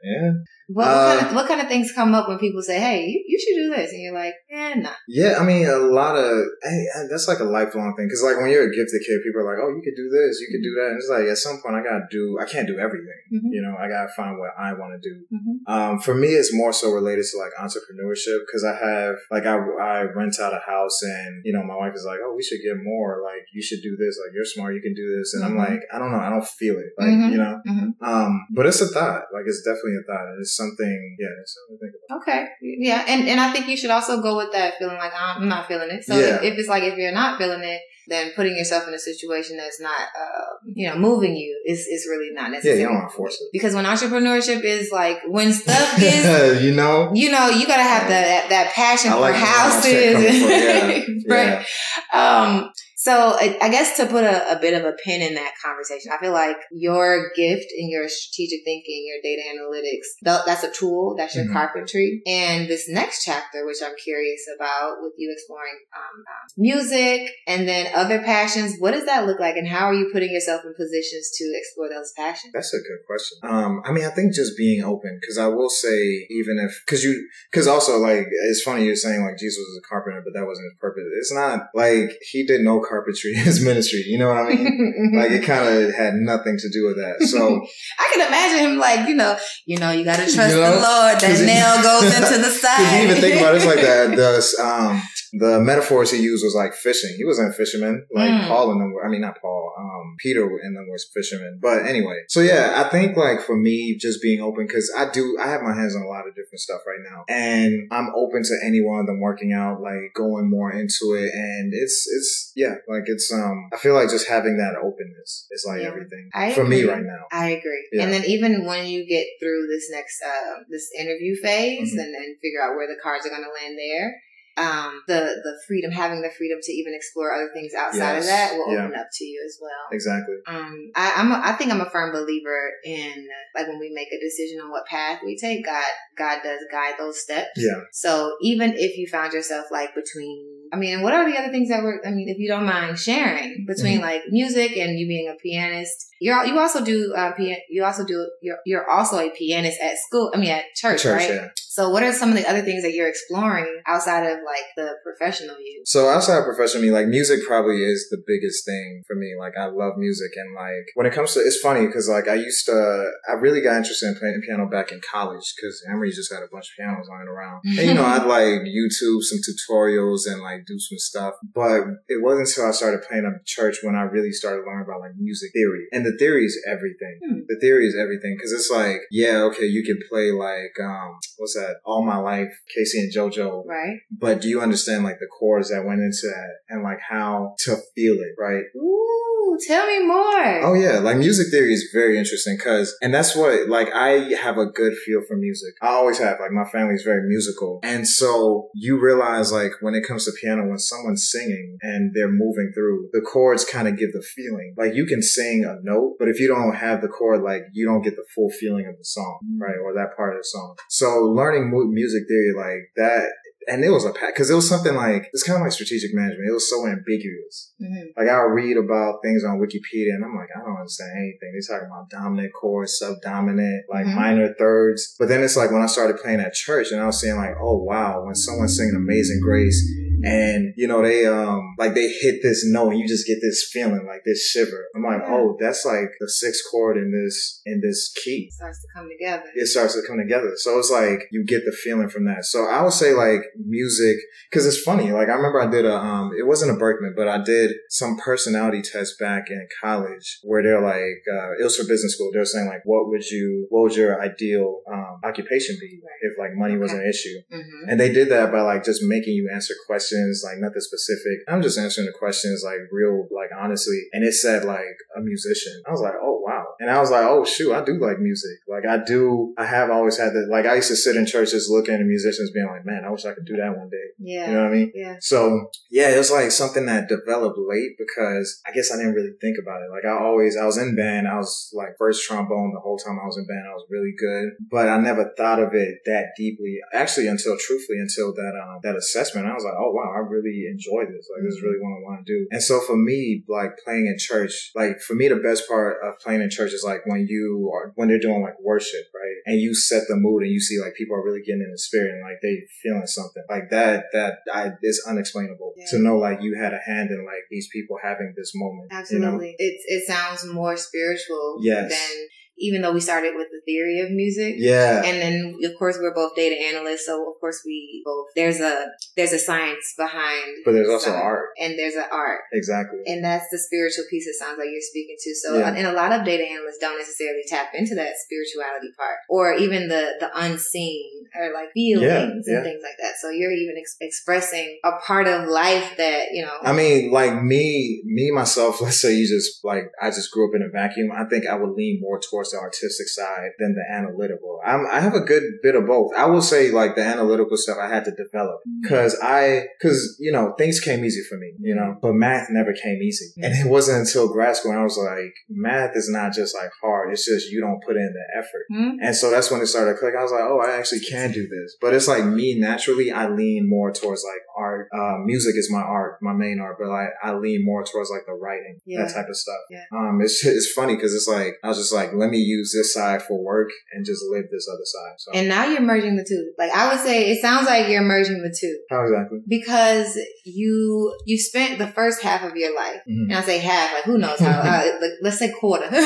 yeah. 0.05 0.33
What, 0.69 0.87
what, 0.87 0.95
kind 0.95 1.21
of, 1.21 1.29
um, 1.29 1.35
what 1.35 1.49
kind 1.49 1.61
of 1.61 1.69
things 1.69 1.93
come 1.93 2.15
up 2.15 2.29
when 2.29 2.39
people 2.39 2.63
say, 2.63 2.79
"Hey, 2.81 3.05
you, 3.05 3.25
you 3.27 3.39
should 3.39 3.61
do 3.61 3.77
this," 3.77 3.93
and 3.93 4.01
you're 4.01 4.15
like, 4.15 4.35
"Eh, 4.51 4.75
nah." 4.77 4.95
Yeah, 5.09 5.37
I 5.39 5.45
mean, 5.45 5.67
a 5.67 5.77
lot 5.77 6.17
of 6.17 6.45
hey, 6.63 6.87
that's 7.11 7.29
like 7.29 7.41
a 7.41 7.45
lifelong 7.45 7.95
thing 7.97 8.07
because, 8.07 8.23
like, 8.23 8.37
when 8.41 8.49
you're 8.49 8.71
a 8.71 8.75
gifted 8.75 9.03
kid, 9.05 9.21
people 9.25 9.43
are 9.43 9.53
like, 9.53 9.61
"Oh, 9.61 9.69
you 9.69 9.83
could 9.85 9.97
do 9.97 10.09
this, 10.09 10.41
you 10.41 10.49
could 10.49 10.63
do 10.63 10.73
that," 10.81 10.89
and 10.93 10.97
it's 10.97 11.11
like 11.11 11.27
at 11.29 11.37
some 11.37 11.61
point, 11.61 11.77
I 11.77 11.83
gotta 11.83 12.07
do. 12.11 12.39
I 12.41 12.47
can't 12.47 12.67
do 12.67 12.79
everything. 12.79 13.21
Mm-hmm. 13.35 13.53
You 13.53 13.63
know, 13.63 13.77
I 13.77 13.89
gotta 13.89 14.09
find 14.17 14.39
what 14.39 14.51
I 14.59 14.73
want 14.73 14.97
to 14.97 15.03
do. 15.03 15.15
Mm-hmm. 15.35 15.57
Um, 15.73 15.99
for 15.99 16.15
me, 16.15 16.29
it's 16.29 16.55
more 16.55 16.73
so 16.73 16.91
related 16.93 17.25
to 17.33 17.39
like 17.39 17.53
entrepreneurship 17.61 18.41
because 18.47 18.65
I 18.65 18.73
have 18.79 19.17
like 19.31 19.45
I 19.45 19.57
I 19.57 20.03
rent 20.15 20.41
out 20.41 20.55
a 20.55 20.63
house 20.65 21.03
and 21.03 21.22
you 21.45 21.53
know 21.53 21.63
my 21.63 21.77
wife 21.77 21.95
is 21.95 22.07
like, 22.07 22.21
"Oh, 22.23 22.35
we 22.37 22.43
should 22.43 22.63
get 22.63 22.77
more. 22.83 23.21
Like, 23.23 23.45
you 23.53 23.63
should 23.63 23.83
do 23.83 23.97
this. 23.99 24.19
Like, 24.23 24.33
you're 24.35 24.45
smart, 24.45 24.75
you 24.75 24.83
can 24.83 24.95
do 24.95 25.17
this," 25.19 25.35
and 25.35 25.43
mm-hmm. 25.43 25.59
I'm 25.59 25.67
like, 25.67 25.83
I 25.93 25.99
don't 25.99 26.13
know, 26.13 26.23
I 26.23 26.31
don't 26.31 26.47
feel 26.47 26.79
it. 26.79 26.93
Like, 26.97 27.11
mm-hmm. 27.11 27.33
you 27.33 27.39
know, 27.39 27.61
mm-hmm. 27.67 28.05
um, 28.05 28.47
but 28.55 28.67
it's 28.67 28.81
a 28.81 28.89
thought. 28.89 29.29
Like, 29.35 29.45
it's 29.47 29.63
definitely 29.63 29.99
a 30.01 30.07
thought. 30.07 30.27
and 30.31 30.41
It's 30.41 30.57
something. 30.57 31.17
Yeah 31.19 31.33
it's 31.43 31.55
something 31.55 31.77
to 31.77 31.81
think 31.81 31.95
about 32.07 32.23
Okay. 32.23 32.49
Yeah. 32.61 33.05
And, 33.07 33.29
and 33.29 33.41
I 33.41 33.53
think 33.53 33.69
you 33.69 33.77
should 33.77 33.91
also 33.91 34.23
go 34.23 34.37
with 34.37 34.53
that 34.53 34.75
feeling 34.79 34.97
like 34.97 35.13
I'm 35.17 35.49
not 35.49 35.69
feeling 35.69 35.91
it. 35.91 36.05
So 36.05 36.19
yeah. 36.19 36.37
if, 36.37 36.43
if, 36.43 36.59
it's 36.59 36.69
like, 36.69 36.83
if 36.85 36.97
you're 36.97 37.13
not 37.13 37.39
feeling 37.39 37.63
it, 37.63 37.81
then 38.09 38.33
putting 38.35 38.57
yourself 38.57 38.87
in 38.89 38.95
a 38.95 38.99
situation 38.99 39.57
that's 39.57 39.81
not, 39.81 40.01
uh, 40.01 40.55
you 40.65 40.89
know, 40.89 40.97
moving 40.97 41.37
you 41.37 41.63
is, 41.67 41.87
is 41.87 42.07
really 42.11 42.33
not 42.33 42.51
necessary. 42.51 42.77
Yeah, 42.77 42.83
you 42.83 42.89
don't 42.89 42.99
want 42.99 43.11
to 43.11 43.17
force 43.17 43.41
it. 43.41 43.49
Because 43.53 43.75
when 43.75 43.85
entrepreneurship 43.85 44.65
is 44.65 44.91
like, 44.91 45.19
when 45.29 45.53
stuff 45.53 45.99
is, 45.99 46.63
you 46.63 46.75
know, 46.75 47.13
you 47.15 47.31
know, 47.31 47.49
you 47.49 47.67
gotta 47.67 47.83
have 47.83 48.09
that, 48.09 48.49
that 48.49 48.73
passion 48.75 49.13
for 49.13 49.33
houses. 49.33 50.43
For, 50.43 50.51
yeah. 50.51 51.01
right. 51.29 51.65
Yeah. 52.13 52.43
Um, 52.43 52.71
so 53.03 53.35
I, 53.35 53.69
guess 53.69 53.97
to 53.97 54.07
put 54.07 54.23
a, 54.23 54.57
a, 54.57 54.61
bit 54.61 54.75
of 54.75 54.85
a 54.85 54.93
pin 54.93 55.23
in 55.23 55.35
that 55.35 55.55
conversation, 55.61 56.13
I 56.13 56.23
feel 56.23 56.31
like 56.31 56.57
your 56.71 57.33
gift 57.35 57.67
and 57.77 57.91
your 57.91 58.09
strategic 58.09 58.61
thinking, 58.65 59.03
your 59.11 59.19
data 59.21 59.43
analytics, 59.51 60.45
that's 60.47 60.63
a 60.63 60.71
tool. 60.71 61.17
That's 61.19 61.35
your 61.35 61.47
mm-hmm. 61.47 61.53
carpentry. 61.53 62.23
And 62.29 62.69
this 62.69 62.89
next 62.89 63.25
chapter, 63.25 63.67
which 63.67 63.79
I'm 63.85 63.97
curious 64.05 64.43
about 64.55 64.99
with 65.01 65.15
you 65.19 65.33
exploring 65.33 65.81
um, 65.97 66.23
uh, 66.23 66.47
music 66.57 67.29
and 67.49 67.67
then 67.67 67.91
other 67.93 68.21
passions, 68.23 68.77
what 68.79 68.93
does 68.93 69.07
that 69.07 69.27
look 69.27 69.41
like? 69.41 69.57
And 69.57 69.67
how 69.67 69.87
are 69.87 69.95
you 69.95 70.09
putting 70.13 70.31
yourself 70.31 70.63
in 70.65 70.73
positions 70.73 71.29
to 71.39 71.53
explore 71.57 71.89
those 71.89 72.13
passions? 72.17 72.53
That's 72.55 72.73
a 72.73 72.79
good 72.79 73.03
question. 73.05 73.39
Um, 73.43 73.83
I 73.85 73.91
mean, 73.91 74.05
I 74.05 74.11
think 74.11 74.33
just 74.33 74.57
being 74.57 74.85
open, 74.85 75.19
because 75.21 75.39
I 75.39 75.49
will 75.49 75.71
say, 75.71 75.99
even 76.31 76.61
if, 76.61 76.81
because 76.87 77.03
you, 77.03 77.29
because 77.51 77.67
also 77.67 77.99
like, 77.99 78.29
it's 78.31 78.63
funny 78.63 78.85
you're 78.85 78.95
saying 78.95 79.25
like 79.25 79.39
Jesus 79.39 79.59
was 79.59 79.83
a 79.83 79.89
carpenter, 79.89 80.23
but 80.25 80.39
that 80.39 80.47
wasn't 80.47 80.71
his 80.71 80.79
purpose. 80.79 81.03
It's 81.19 81.35
not 81.35 81.63
like 81.75 82.17
he 82.31 82.47
did 82.47 82.61
no 82.61 82.79
carpentry 82.93 83.33
his 83.49 83.65
ministry. 83.65 84.05
You 84.07 84.19
know 84.19 84.29
what 84.29 84.39
I 84.39 84.49
mean? 84.49 85.13
like 85.17 85.31
it 85.31 85.45
kind 85.45 85.67
of 85.67 85.95
had 85.95 86.15
nothing 86.15 86.57
to 86.59 86.69
do 86.71 86.87
with 86.87 86.97
that. 86.97 87.27
So 87.27 87.67
I 87.99 88.11
can 88.13 88.29
imagine 88.29 88.71
him 88.71 88.79
like, 88.79 89.09
you 89.09 89.15
know, 89.15 89.37
you 89.67 89.79
know, 89.79 89.91
you 89.91 90.05
got 90.05 90.17
to 90.17 90.33
trust 90.33 90.55
you 90.55 90.61
know, 90.61 90.75
the 90.75 90.83
Lord. 90.83 91.21
That 91.21 91.41
nail 91.47 91.83
goes 91.83 92.15
into 92.15 92.43
the 92.43 92.53
side. 92.53 92.77
Cause 92.77 92.93
you 92.93 93.03
even 93.05 93.17
think 93.17 93.41
about 93.41 93.55
it, 93.55 93.57
it's 93.57 93.67
like 93.67 93.81
that. 93.81 94.17
The, 94.17 94.63
um, 94.63 95.03
the 95.33 95.61
metaphors 95.61 96.11
he 96.11 96.19
used 96.19 96.45
was 96.45 96.55
like 96.55 96.75
fishing. 96.75 97.15
He 97.17 97.25
wasn't 97.25 97.51
a 97.51 97.53
fisherman. 97.55 98.07
Like 98.13 98.31
mm. 98.31 98.49
Paul 98.49 98.71
and 98.71 98.81
them 98.81 98.93
were, 98.93 99.05
I 99.05 99.09
mean, 99.09 99.23
not 99.23 99.41
Paul, 99.41 99.73
um, 99.79 100.17
Peter 100.19 100.43
and 100.45 100.77
them 100.77 100.87
was 100.91 101.09
fishermen. 101.15 101.59
But 101.61 101.87
anyway, 101.87 102.21
so 102.29 102.41
yeah, 102.41 102.85
I 102.85 102.91
think 102.91 103.17
like 103.17 103.41
for 103.41 103.57
me, 103.57 103.97
just 103.99 104.21
being 104.21 104.43
open, 104.43 104.69
cause 104.69 104.93
I 104.95 105.11
do, 105.11 105.39
I 105.41 105.49
have 105.49 105.63
my 105.63 105.73
hands 105.73 105.97
on 105.97 106.03
a 106.03 106.09
lot 106.09 106.29
of 106.29 106.35
different 106.35 106.61
stuff 106.61 106.81
right 106.87 107.01
now 107.11 107.25
and 107.29 107.89
I'm 107.91 108.11
open 108.15 108.43
to 108.43 108.61
any 108.63 108.83
one 108.83 109.01
of 109.01 109.07
them 109.07 109.21
working 109.21 109.55
out, 109.55 109.81
like 109.81 110.13
going 110.15 110.51
more 110.51 110.71
into 110.71 111.15
it. 111.17 111.33
And 111.33 111.73
it's, 111.73 112.07
it's, 112.07 112.53
yeah, 112.55 112.75
like 112.87 113.05
it's, 113.07 113.33
um, 113.33 113.71
I 113.73 113.79
feel 113.79 113.95
like 113.95 114.11
just 114.11 114.29
having 114.29 114.59
that 114.59 114.77
openness 114.77 115.47
is 115.51 115.65
like 115.67 115.81
yeah. 115.81 115.89
everything 115.89 116.29
I 116.35 116.53
for 116.53 116.63
agree. 116.63 116.83
me 116.83 116.91
right 116.91 117.03
now. 117.03 117.25
I 117.33 117.51
agree. 117.51 117.89
Yeah. 117.93 118.05
And 118.05 118.13
then 118.13 118.25
even 118.27 118.67
when 118.67 118.87
you 118.87 119.09
get 119.09 119.27
through 119.41 119.67
this 119.69 119.89
next, 119.91 120.21
uh, 120.23 120.61
this 120.69 120.91
interview 120.99 121.37
phase 121.37 121.93
mm-hmm. 121.93 122.01
and 122.01 122.15
then 122.15 122.37
figure 122.43 122.61
out 122.63 122.77
where 122.77 122.87
the 122.87 123.01
cards 123.03 123.25
are 123.25 123.31
going 123.31 123.45
to 123.45 123.65
land 123.65 123.79
there, 123.79 124.13
um, 124.57 125.03
the 125.07 125.41
the 125.43 125.61
freedom, 125.67 125.91
having 125.91 126.21
the 126.21 126.31
freedom 126.37 126.59
to 126.63 126.73
even 126.73 126.95
explore 126.95 127.33
other 127.33 127.51
things 127.55 127.73
outside 127.75 128.15
yes. 128.15 128.25
of 128.25 128.27
that 128.29 128.53
will 128.55 128.73
yeah. 128.73 128.85
open 128.85 128.99
up 128.99 129.07
to 129.13 129.25
you 129.25 129.43
as 129.47 129.59
well. 129.61 129.71
Exactly. 129.91 130.35
Um, 130.47 130.91
I, 130.95 131.15
I'm 131.17 131.33
a, 131.33 131.41
I 131.43 131.53
think 131.53 131.73
I'm 131.73 131.81
a 131.81 131.89
firm 131.89 132.13
believer 132.13 132.71
in 132.85 133.29
like 133.55 133.67
when 133.69 133.79
we 133.79 133.91
make 133.95 134.09
a 134.13 134.21
decision 134.21 134.61
on 134.61 134.71
what 134.71 134.85
path 134.87 135.21
we 135.25 135.37
take, 135.37 135.65
God 135.65 135.85
God 136.17 136.41
does 136.43 136.61
guide 136.71 136.95
those 136.99 137.23
steps. 137.23 137.51
Yeah. 137.57 137.81
So 137.93 138.37
even 138.43 138.75
if 138.77 138.99
you 138.99 139.07
found 139.07 139.33
yourself 139.33 139.67
like 139.71 139.95
between, 139.95 140.69
I 140.73 140.77
mean, 140.77 141.03
what 141.03 141.15
are 141.15 141.31
the 141.31 141.39
other 141.39 141.51
things 141.51 141.71
that 141.71 141.83
were? 141.83 142.07
I 142.07 142.11
mean, 142.11 142.29
if 142.29 142.39
you 142.39 142.49
don't 142.49 142.67
mind 142.67 142.99
sharing 142.99 143.65
between 143.67 144.01
mm-hmm. 144.01 144.05
like 144.05 144.23
music 144.29 144.77
and 144.77 144.99
you 144.99 145.07
being 145.07 145.29
a 145.29 145.35
pianist, 145.35 146.09
you're 146.21 146.45
you 146.45 146.59
also 146.59 146.85
do 146.85 147.15
uh, 147.15 147.33
pian- 147.33 147.63
you 147.71 147.85
also 147.85 148.05
do 148.05 148.31
you're 148.43 148.59
you're 148.67 148.91
also 148.91 149.19
a 149.19 149.31
pianist 149.31 149.81
at 149.81 149.97
school. 149.99 150.31
I 150.35 150.39
mean, 150.39 150.51
at 150.51 150.65
church, 150.75 151.03
church 151.03 151.21
right? 151.21 151.31
Yeah. 151.31 151.49
So 151.73 151.89
what 151.89 152.03
are 152.03 152.13
some 152.13 152.29
of 152.29 152.37
the 152.37 152.47
other 152.47 152.61
things 152.61 152.83
that 152.83 152.93
you're 152.93 153.09
exploring 153.09 153.81
outside 153.87 154.27
of 154.29 154.41
like 154.45 154.69
the 154.77 154.93
professional 155.03 155.57
you? 155.57 155.81
So 155.87 156.07
outside 156.07 156.37
of 156.37 156.45
professional 156.45 156.83
me, 156.83 156.91
like 156.91 157.07
music 157.07 157.41
probably 157.47 157.83
is 157.83 158.09
the 158.11 158.23
biggest 158.27 158.67
thing 158.67 159.03
for 159.07 159.17
me. 159.17 159.33
Like 159.41 159.55
I 159.57 159.73
love 159.73 159.97
music 159.97 160.33
and 160.37 160.55
like 160.55 160.85
when 160.97 161.07
it 161.07 161.15
comes 161.15 161.33
to, 161.33 161.41
it's 161.41 161.57
funny 161.61 161.87
because 161.87 162.11
like 162.11 162.29
I 162.29 162.35
used 162.35 162.67
to, 162.67 163.11
I 163.27 163.41
really 163.41 163.63
got 163.63 163.79
interested 163.79 164.09
in 164.09 164.17
playing 164.17 164.43
piano 164.45 164.69
back 164.69 164.93
in 164.93 165.01
college 165.01 165.55
because 165.57 165.83
Emory 165.89 166.11
just 166.11 166.31
had 166.31 166.43
a 166.43 166.53
bunch 166.53 166.69
of 166.69 166.77
pianos 166.77 167.09
lying 167.09 167.29
around. 167.29 167.63
And 167.81 167.89
you 167.89 167.95
know, 167.95 168.05
I'd 168.05 168.27
like 168.29 168.69
YouTube 168.69 169.23
some 169.23 169.41
tutorials 169.41 170.29
and 170.31 170.43
like 170.43 170.67
do 170.67 170.79
some 170.79 170.99
stuff. 170.99 171.35
But 171.55 171.89
it 172.07 172.21
wasn't 172.21 172.49
until 172.49 172.69
I 172.69 172.73
started 172.73 173.01
playing 173.09 173.25
at 173.25 173.47
church 173.47 173.79
when 173.83 173.97
I 173.97 174.03
really 174.03 174.33
started 174.33 174.67
learning 174.67 174.85
about 174.85 175.01
like 175.01 175.17
music 175.17 175.53
theory. 175.55 175.87
And 175.91 176.05
the 176.05 176.19
theory 176.19 176.45
is 176.45 176.61
everything. 176.69 177.17
Hmm. 177.25 177.41
The 177.49 177.57
theory 177.59 177.87
is 177.87 177.97
everything 177.97 178.37
because 178.37 178.53
it's 178.53 178.71
like, 178.71 179.01
yeah, 179.11 179.49
okay, 179.49 179.65
you 179.65 179.83
can 179.83 179.99
play 180.11 180.33
like, 180.33 180.77
um, 180.79 181.17
what's 181.39 181.55
that? 181.55 181.62
That 181.63 181.77
all 181.85 182.05
my 182.05 182.17
life, 182.17 182.49
K-Ci 182.75 182.99
and 182.99 183.15
JoJo. 183.15 183.65
Right. 183.67 183.99
But 184.11 184.41
do 184.41 184.49
you 184.49 184.61
understand 184.61 185.05
like 185.05 185.19
the 185.21 185.27
chords 185.27 185.71
that 185.71 185.85
went 185.87 186.01
into 186.01 186.27
that 186.35 186.51
and 186.69 186.83
like 186.83 187.01
how 187.09 187.55
to 187.61 187.77
feel 187.95 188.15
it, 188.15 188.35
right? 188.39 188.65
Ooh, 188.77 189.59
tell 189.67 189.87
me 189.87 190.07
more. 190.07 190.65
Oh 190.65 190.75
yeah, 190.75 190.99
like 190.99 191.19
music 191.19 191.49
theory 191.51 191.73
is 191.73 191.91
very 191.93 192.19
interesting 192.19 192.57
because, 192.57 192.95
and 193.03 193.13
that's 193.13 193.37
what, 193.37 193.69
like 193.69 193.89
I 193.95 194.35
have 194.35 194.59
a 194.59 194.67
good 194.67 194.95
feel 195.05 195.21
for 195.27 195.37
music. 195.37 195.75
I 195.83 195.89
always 195.89 196.19
have, 196.19 196.39
like 196.41 196.53
my 196.53 196.65
family 196.65 196.95
is 196.95 197.03
very 197.05 197.27
musical. 197.29 197.81
And 197.83 198.07
so 198.07 198.69
you 198.75 199.01
realize 199.01 199.53
like 199.53 199.73
when 199.81 199.95
it 199.95 200.05
comes 200.07 200.25
to 200.25 200.33
piano, 200.41 200.69
when 200.69 200.79
someone's 200.79 201.29
singing 201.31 201.77
and 201.83 202.13
they're 202.15 202.31
moving 202.31 202.73
through, 202.75 203.09
the 203.13 203.21
chords 203.21 203.65
kind 203.65 203.89
of 203.89 203.99
give 203.99 204.13
the 204.13 204.25
feeling. 204.35 204.75
Like 204.77 204.95
you 204.95 205.07
can 205.07 205.23
sing 205.23 205.65
a 205.65 205.77
note, 205.83 206.17
but 206.19 206.29
if 206.29 206.41
you 206.41 206.49
don't 206.49 206.75
have 206.75 207.01
the 207.01 207.09
chord, 207.09 207.43
like 207.43 207.63
you 207.73 207.87
don't 207.87 208.03
get 208.03 208.17
the 208.17 208.25
full 208.35 208.51
feeling 208.51 208.87
of 208.89 208.97
the 208.97 209.05
song, 209.05 209.41
mm-hmm. 209.45 209.63
right? 209.63 209.77
Or 209.83 209.95
that 209.95 210.17
part 210.17 210.35
of 210.35 210.41
the 210.41 210.45
song. 210.45 210.77
So 210.89 211.07
learn 211.21 211.52
learning 211.53 211.93
music 211.93 212.23
theory 212.29 212.53
like 212.57 212.91
that 212.97 213.29
and 213.69 213.85
it 213.85 213.91
was 213.91 214.05
a 214.05 214.11
pack 214.11 214.35
because 214.35 214.51
it 214.51 214.55
was 214.55 214.69
something 214.69 214.95
like 214.95 215.29
it's 215.33 215.43
kind 215.43 215.57
of 215.57 215.63
like 215.63 215.73
strategic 215.73 216.15
management. 216.15 216.49
It 216.49 216.53
was 216.53 216.69
so 216.69 216.87
ambiguous. 216.87 217.73
Mm-hmm. 217.81 218.19
Like 218.19 218.29
I'll 218.29 218.51
read 218.51 218.77
about 218.77 219.21
things 219.23 219.45
on 219.45 219.61
Wikipedia 219.61 220.15
and 220.15 220.25
I'm 220.25 220.35
like, 220.35 220.49
I 220.55 220.61
don't 220.61 220.77
understand 220.77 221.13
anything. 221.17 221.53
They're 221.53 221.79
talking 221.79 221.91
about 221.91 222.11
dominant 222.11 222.53
chords, 222.59 222.99
subdominant, 222.99 223.85
like 223.91 224.07
mm-hmm. 224.07 224.19
minor 224.19 224.55
thirds. 224.59 225.15
But 225.19 225.29
then 225.29 225.43
it's 225.43 225.57
like 225.57 225.71
when 225.71 225.83
I 225.83 225.87
started 225.87 226.19
playing 226.19 226.41
at 226.41 226.55
church 226.55 226.91
and 226.91 227.01
I 227.01 227.07
was 227.07 227.21
saying 227.21 227.37
like, 227.37 227.55
oh 227.61 227.77
wow, 227.77 228.25
when 228.25 228.35
someone's 228.35 228.77
singing 228.77 228.97
Amazing 228.97 229.41
Grace 229.43 229.81
and 230.25 230.75
you 230.77 230.87
know 230.87 231.03
they 231.03 231.27
um 231.27 231.75
like 231.79 231.95
they 231.95 232.09
hit 232.09 232.41
this 232.43 232.65
note 232.67 232.91
and 232.91 232.99
you 233.01 233.09
just 233.09 233.27
get 233.27 233.39
this 233.43 233.69
feeling 233.73 234.07
like 234.07 234.23
this 234.25 234.47
shiver. 234.49 234.87
I'm 234.95 235.03
like, 235.03 235.23
Yeah. 235.23 235.35
oh, 235.35 235.57
that's 235.61 235.85
like 235.85 236.11
the 236.21 236.29
sixth 236.29 236.63
chord 236.71 236.97
in 236.97 237.11
this 237.13 237.61
in 237.65 237.81
this 237.81 238.13
key. 238.25 238.47
It 238.49 238.53
starts 238.55 238.81
to 238.83 238.89
come 238.95 239.09
together. 239.09 239.45
It 239.55 239.67
starts 239.67 239.95
to 239.95 240.03
come 240.07 240.19
together. 240.19 240.53
So 240.57 240.79
it's 240.79 240.91
like 240.91 241.29
you 241.31 241.45
get 241.45 241.65
the 241.65 241.73
feeling 241.73 242.09
from 242.09 242.25
that. 242.27 242.45
So 242.45 242.67
I 242.67 242.83
would 242.83 242.93
say 242.93 243.13
like 243.15 243.43
music 243.57 244.17
because 244.51 244.67
it's 244.67 244.81
funny. 244.83 245.13
Like 245.13 245.29
I 245.29 245.33
remember 245.33 245.61
I 245.61 245.67
did 245.71 245.85
a 245.87 245.97
um 245.97 246.33
it 246.39 246.47
wasn't 246.47 246.71
a 246.71 246.75
Birkman, 246.83 247.15
but 247.17 247.29
I 247.29 247.43
did 247.43 247.73
some 247.89 248.17
personality 248.17 248.83
test 248.83 249.19
back 249.19 249.45
in 249.51 249.67
college 249.83 250.39
where 250.43 250.63
they're 250.63 250.81
like 250.83 251.23
uh, 251.33 251.53
it 251.61 251.65
was 251.65 251.77
for 251.77 251.85
business 251.87 252.15
school. 252.15 252.31
They're 252.33 252.45
saying 252.45 252.67
like 252.67 252.83
what 252.85 253.09
would 253.09 253.25
you 253.31 253.67
what 253.71 253.83
would 253.83 253.97
your 253.97 254.21
ideal 254.23 254.81
um, 254.93 255.21
occupation 255.25 255.77
be 255.81 256.01
if 256.23 256.39
like 256.39 256.51
money 256.55 256.77
was 256.77 256.93
an 256.93 257.05
issue? 257.09 257.39
hmm 257.51 257.89
And 257.89 257.99
they 258.01 258.13
did 258.13 258.29
that 258.31 258.53
by 258.53 258.61
like 258.61 258.85
just 258.85 259.01
making 259.03 259.35
you 259.35 259.51
answer 259.53 259.75
questions, 259.87 260.12
like 260.45 260.59
nothing 260.59 260.81
specific. 260.81 261.41
I'm 261.49 261.63
just 261.63 261.79
answering 261.79 262.07
the 262.07 262.13
questions 262.13 262.63
like 262.65 262.81
real, 262.91 263.29
like 263.31 263.51
honestly. 263.59 264.09
And 264.13 264.25
it 264.25 264.35
said 264.35 264.65
like 264.65 264.99
a 265.17 265.21
musician. 265.21 265.83
I 265.87 265.91
was 265.91 266.01
like, 266.01 266.15
oh. 266.21 266.42
And 266.83 266.91
I 266.91 266.99
was 266.99 267.13
like, 267.13 267.23
oh 267.23 267.45
shoot, 267.45 267.73
I 267.73 267.85
do 267.85 267.95
like 268.01 268.19
music. 268.19 268.59
Like 268.67 268.85
I 268.85 268.99
do, 269.05 269.55
I 269.57 269.65
have 269.65 269.89
always 269.89 270.19
had 270.19 270.33
that. 270.35 270.49
Like 270.51 270.67
I 270.67 270.75
used 270.75 270.89
to 270.89 270.97
sit 270.97 271.15
in 271.15 271.27
churches 271.27 271.71
looking 271.71 271.95
at 271.95 272.01
musicians 272.01 272.51
being 272.51 272.67
like, 272.67 272.85
man, 272.85 273.05
I 273.07 273.11
wish 273.11 273.25
I 273.25 273.35
could 273.35 273.47
do 273.47 273.57
that 273.57 273.79
one 273.79 273.89
day. 273.89 274.09
Yeah. 274.19 274.49
You 274.49 274.53
know 274.55 274.63
what 274.65 274.73
I 274.73 274.75
mean? 274.75 274.93
Yeah. 274.93 275.17
So 275.21 275.71
yeah, 275.93 276.09
it 276.11 276.19
was 276.19 276.33
like 276.33 276.51
something 276.51 276.87
that 276.87 277.09
developed 277.09 277.57
late 277.57 277.95
because 277.97 278.61
I 278.67 278.73
guess 278.73 278.91
I 278.91 278.97
didn't 278.97 279.15
really 279.15 279.31
think 279.41 279.59
about 279.63 279.83
it. 279.83 279.95
Like 279.95 280.05
I 280.05 280.19
always, 280.19 280.57
I 280.57 280.67
was 280.67 280.77
in 280.77 280.97
band. 280.97 281.29
I 281.29 281.37
was 281.37 281.71
like 281.73 281.95
first 281.99 282.27
trombone 282.27 282.73
the 282.75 282.81
whole 282.81 282.99
time 282.99 283.15
I 283.23 283.27
was 283.27 283.39
in 283.39 283.47
band. 283.47 283.63
I 283.63 283.79
was 283.79 283.87
really 283.89 284.15
good, 284.19 284.51
but 284.69 284.89
I 284.89 284.99
never 284.99 285.31
thought 285.37 285.63
of 285.63 285.75
it 285.75 286.03
that 286.07 286.35
deeply. 286.37 286.79
Actually, 286.93 287.29
until 287.29 287.57
truthfully, 287.59 288.01
until 288.01 288.35
that 288.35 288.59
um 288.59 288.81
that 288.83 288.97
assessment, 288.97 289.47
I 289.47 289.55
was 289.55 289.63
like, 289.63 289.79
oh 289.79 289.93
wow, 289.93 290.11
I 290.17 290.27
really 290.27 290.67
enjoy 290.67 291.07
this. 291.07 291.31
Like 291.31 291.47
this 291.47 291.55
is 291.55 291.63
really 291.63 291.79
what 291.79 291.95
I 291.95 292.03
want 292.03 292.27
to 292.27 292.33
do. 292.33 292.49
And 292.51 292.63
so 292.63 292.81
for 292.81 292.97
me, 292.97 293.45
like 293.47 293.79
playing 293.85 294.07
in 294.07 294.17
church, 294.19 294.73
like 294.75 295.01
for 295.01 295.15
me, 295.15 295.29
the 295.29 295.37
best 295.37 295.69
part 295.69 295.99
of 296.03 296.19
playing 296.19 296.43
in 296.43 296.51
church 296.51 296.72
is 296.73 296.85
like 296.85 297.07
when 297.07 297.27
you 297.29 297.71
are 297.75 297.93
when 297.97 298.09
they're 298.09 298.19
doing 298.21 298.43
like 298.43 298.59
worship, 298.61 299.05
right? 299.15 299.37
And 299.47 299.61
you 299.61 299.75
set 299.75 300.05
the 300.09 300.17
mood 300.17 300.43
and 300.43 300.53
you 300.53 300.61
see 300.61 300.81
like 300.81 300.95
people 300.95 301.17
are 301.17 301.25
really 301.25 301.41
getting 301.43 301.63
in 301.63 301.71
the 301.71 301.79
spirit 301.79 302.13
and 302.15 302.23
like 302.23 302.41
they 302.43 302.63
feeling 302.83 303.07
something 303.07 303.43
like 303.49 303.71
that. 303.71 304.05
That 304.13 304.39
I 304.53 304.71
is 304.83 305.05
unexplainable 305.09 305.75
Yeah. 305.77 305.87
to 305.91 305.99
know 305.99 306.19
like 306.19 306.43
you 306.43 306.57
had 306.61 306.73
a 306.73 306.79
hand 306.85 307.11
in 307.11 307.25
like 307.25 307.45
these 307.51 307.69
people 307.73 307.99
having 308.03 308.35
this 308.37 308.53
moment. 308.55 308.91
You 309.11 309.19
know? 309.19 309.27
Absolutely. 309.27 309.55
It 309.59 309.81
it 309.87 310.07
sounds 310.07 310.45
more 310.47 310.77
spiritual 310.77 311.59
Yes. 311.63 311.91
than 311.91 312.27
even 312.63 312.81
though 312.81 312.93
we 312.93 313.01
started 313.01 313.35
with 313.37 313.49
the 313.51 313.61
theory 313.67 313.99
of 314.01 314.11
music. 314.11 314.55
Yeah. 314.59 315.03
And 315.05 315.21
then 315.21 315.59
of 315.65 315.77
course 315.79 315.99
we're 316.01 316.15
both 316.15 316.35
data 316.35 316.55
analysts, 316.55 317.07
so 317.07 317.29
of 317.29 317.39
course 317.41 317.63
we 317.67 318.03
both 318.05 318.27
there's 318.37 318.61
a 318.61 318.87
there's 319.17 319.33
a 319.33 319.39
science 319.39 319.95
behind 319.99 320.63
But 320.65 320.73
there's 320.73 320.89
also 320.89 321.11
some- 321.11 321.21
art. 321.21 321.51
and 321.61 321.79
there's 321.79 321.95
an 321.97 322.07
art. 322.13 322.41
Exactly. 322.53 323.01
And 323.07 323.25
that's 323.25 323.47
the 323.51 323.59
spiritual 323.59 324.05
piece 324.09 324.27
it 324.27 324.37
sounds 324.39 324.59
like 324.59 324.69
you're 324.71 324.81
speaking 324.93 325.17
to. 325.19 325.35
So, 325.35 325.59
Yeah. 325.59 325.75
and 325.75 325.87
a 325.87 325.93
lot 325.93 326.13
of 326.13 326.25
data 326.25 326.45
analysts 326.45 326.79
don't 326.79 326.99
necessarily 326.99 327.43
tap 327.47 327.71
into 327.75 327.95
that 327.97 328.15
spirituality 328.25 328.91
part 328.97 329.19
or 329.29 329.55
even 329.55 329.89
the, 329.89 330.15
the 330.21 330.31
unseen 330.39 331.27
or 331.39 331.53
like 331.53 331.73
feelings 331.75 332.45
yeah. 332.47 332.57
and 332.57 332.65
things 332.65 332.83
like 332.83 332.97
that. 333.03 333.15
So 333.21 333.31
you're 333.31 333.51
even 333.53 333.77
ex- 333.77 333.97
expressing 334.01 334.79
a 334.85 334.93
part 335.07 335.27
of 335.27 335.49
life 335.49 335.95
that, 335.97 336.27
you 336.33 336.43
know, 336.43 336.57
I 336.63 336.73
mean, 336.73 337.11
like 337.11 337.43
me, 337.43 338.03
me 338.07 338.31
myself. 338.31 338.81
Let's 338.83 339.01
say 339.01 339.15
you 339.15 339.27
just 339.27 339.65
like 339.65 339.85
I 340.01 340.11
just 340.11 340.31
grew 340.31 340.49
up 340.49 340.55
in 340.55 340.63
a 340.63 340.69
vacuum. 340.71 341.11
I 341.13 341.25
think 341.29 341.47
I 341.47 341.55
would 341.55 341.73
lean 341.75 342.01
more 342.01 342.21
towards 342.21 342.52
the 342.53 342.59
artistic 342.59 343.09
side 343.09 343.51
than 343.59 343.75
the 343.75 343.85
analytical. 343.95 344.61
I'm, 344.65 344.87
I 344.87 345.01
have 345.01 345.15
a 345.15 345.21
good 345.21 345.43
bit 345.63 345.75
of 345.75 345.87
both. 345.87 346.13
I 346.17 346.27
will 346.27 346.43
say 346.43 346.71
like 346.71 346.95
the 346.95 347.03
analytical 347.03 347.57
stuff 347.57 347.79
I 347.81 347.89
had 347.89 348.05
to 348.05 348.13
develop 348.13 348.61
because 348.83 349.19
I 349.23 349.67
because 349.79 350.17
you 350.21 350.33
know 350.33 350.55
things 350.57 350.81
came 350.81 351.05
easy 351.05 351.23
for 351.29 351.37
me, 351.37 351.53
you 351.61 351.75
know, 351.75 351.97
but 352.01 352.15
math 352.15 352.49
never 352.51 352.73
came 352.73 353.03
easy, 353.03 353.33
and 353.43 353.53
it 353.55 353.69
wasn't 353.69 354.07
until 354.07 354.33
grad 354.33 354.57
school 354.57 354.73
when 354.73 354.81
I 354.81 354.85
was 354.85 354.99
like, 354.99 355.35
math 355.51 355.97
is 355.97 356.09
not 356.11 356.33
just 356.33 356.55
like 356.55 356.71
hard. 356.83 357.13
It's 357.13 357.27
just 357.27 357.51
you 357.51 357.61
don't 357.61 357.83
put 357.83 357.97
in 357.97 358.15
the 358.15 358.39
effort. 358.39 358.67
Hmm? 358.71 358.97
And 359.03 359.17
so 359.17 359.31
that's 359.31 359.51
when 359.51 359.61
it 359.61 359.67
started 359.67 359.99
clicking. 359.99 360.19
I 360.19 360.23
was 360.23 360.33
like, 360.33 360.45
oh, 360.45 360.61
I 360.61 360.77
actually 360.77 361.01
can 361.01 361.33
do 361.33 361.49
this. 361.49 361.77
But 361.81 361.95
it's 361.95 362.09
like 362.09 362.25
me 362.25 362.59
naturally, 362.59 363.11
I 363.11 363.29
lean 363.29 363.69
more 363.69 363.93
towards 363.93 364.25
like 364.25 364.43
art. 364.67 364.89
Uh, 364.95 365.17
music 365.25 365.55
is 365.57 365.69
my 365.71 365.81
art, 365.99 366.13
my 366.23 366.33
main 366.45 366.59
art, 366.61 366.77
but 366.81 366.89
like 366.89 367.11
I 367.23 367.35
lean 367.35 367.61
more 367.65 367.83
towards 367.85 368.11
like 368.11 368.25
the 368.27 368.35
writing, 368.45 368.75
Yeah. 368.87 369.03
that 369.03 369.13
type 369.15 369.29
of 369.29 369.37
stuff. 369.37 369.63
Yeah. 369.71 369.85
Um, 369.97 370.21
it's 370.23 370.45
it's 370.59 370.71
funny 370.73 370.95
because 370.97 371.13
it's 371.15 371.29
like 371.29 371.55
I 371.65 371.69
was 371.69 371.79
just 371.79 371.93
like, 371.93 372.11
let 372.15 372.31
me 372.31 372.39
use 372.39 372.73
this 372.77 372.95
side 372.95 373.21
for 373.23 373.37
work 373.43 373.71
and 373.93 374.07
just 374.07 374.23
live 374.31 374.45
this 374.51 374.67
other 374.73 374.87
side. 374.95 375.15
So 375.19 375.29
and 375.39 375.49
now 375.49 375.65
you're 375.71 375.81
merging 375.93 376.17
the 376.17 376.27
two. 376.29 376.43
Like 376.59 376.71
I 376.71 376.91
would 376.91 377.01
say, 377.05 377.31
it 377.33 377.41
sounds 377.43 377.67
like 377.67 377.89
you're 377.89 378.03
merging 378.03 378.41
the 378.43 378.55
two 378.59 378.75
how 378.91 379.03
exactly? 379.03 379.41
because 379.49 380.19
you, 380.45 381.15
you 381.27 381.39
spent 381.39 381.79
the 381.79 381.89
first 381.89 382.23
half 382.23 382.43
of 382.43 382.57
your 382.57 382.75
life 382.75 383.01
Mhm. 383.09 383.29
and 383.31 383.35
I 383.35 383.43
say 383.43 383.59
half, 383.59 383.93
like 383.95 384.05
who 384.05 384.19
knows 384.19 384.39
how, 384.39 384.61
uh, 384.61 384.85
like, 385.01 385.13
let's 385.23 385.39
say 385.39 385.51
quarter. 385.61 385.89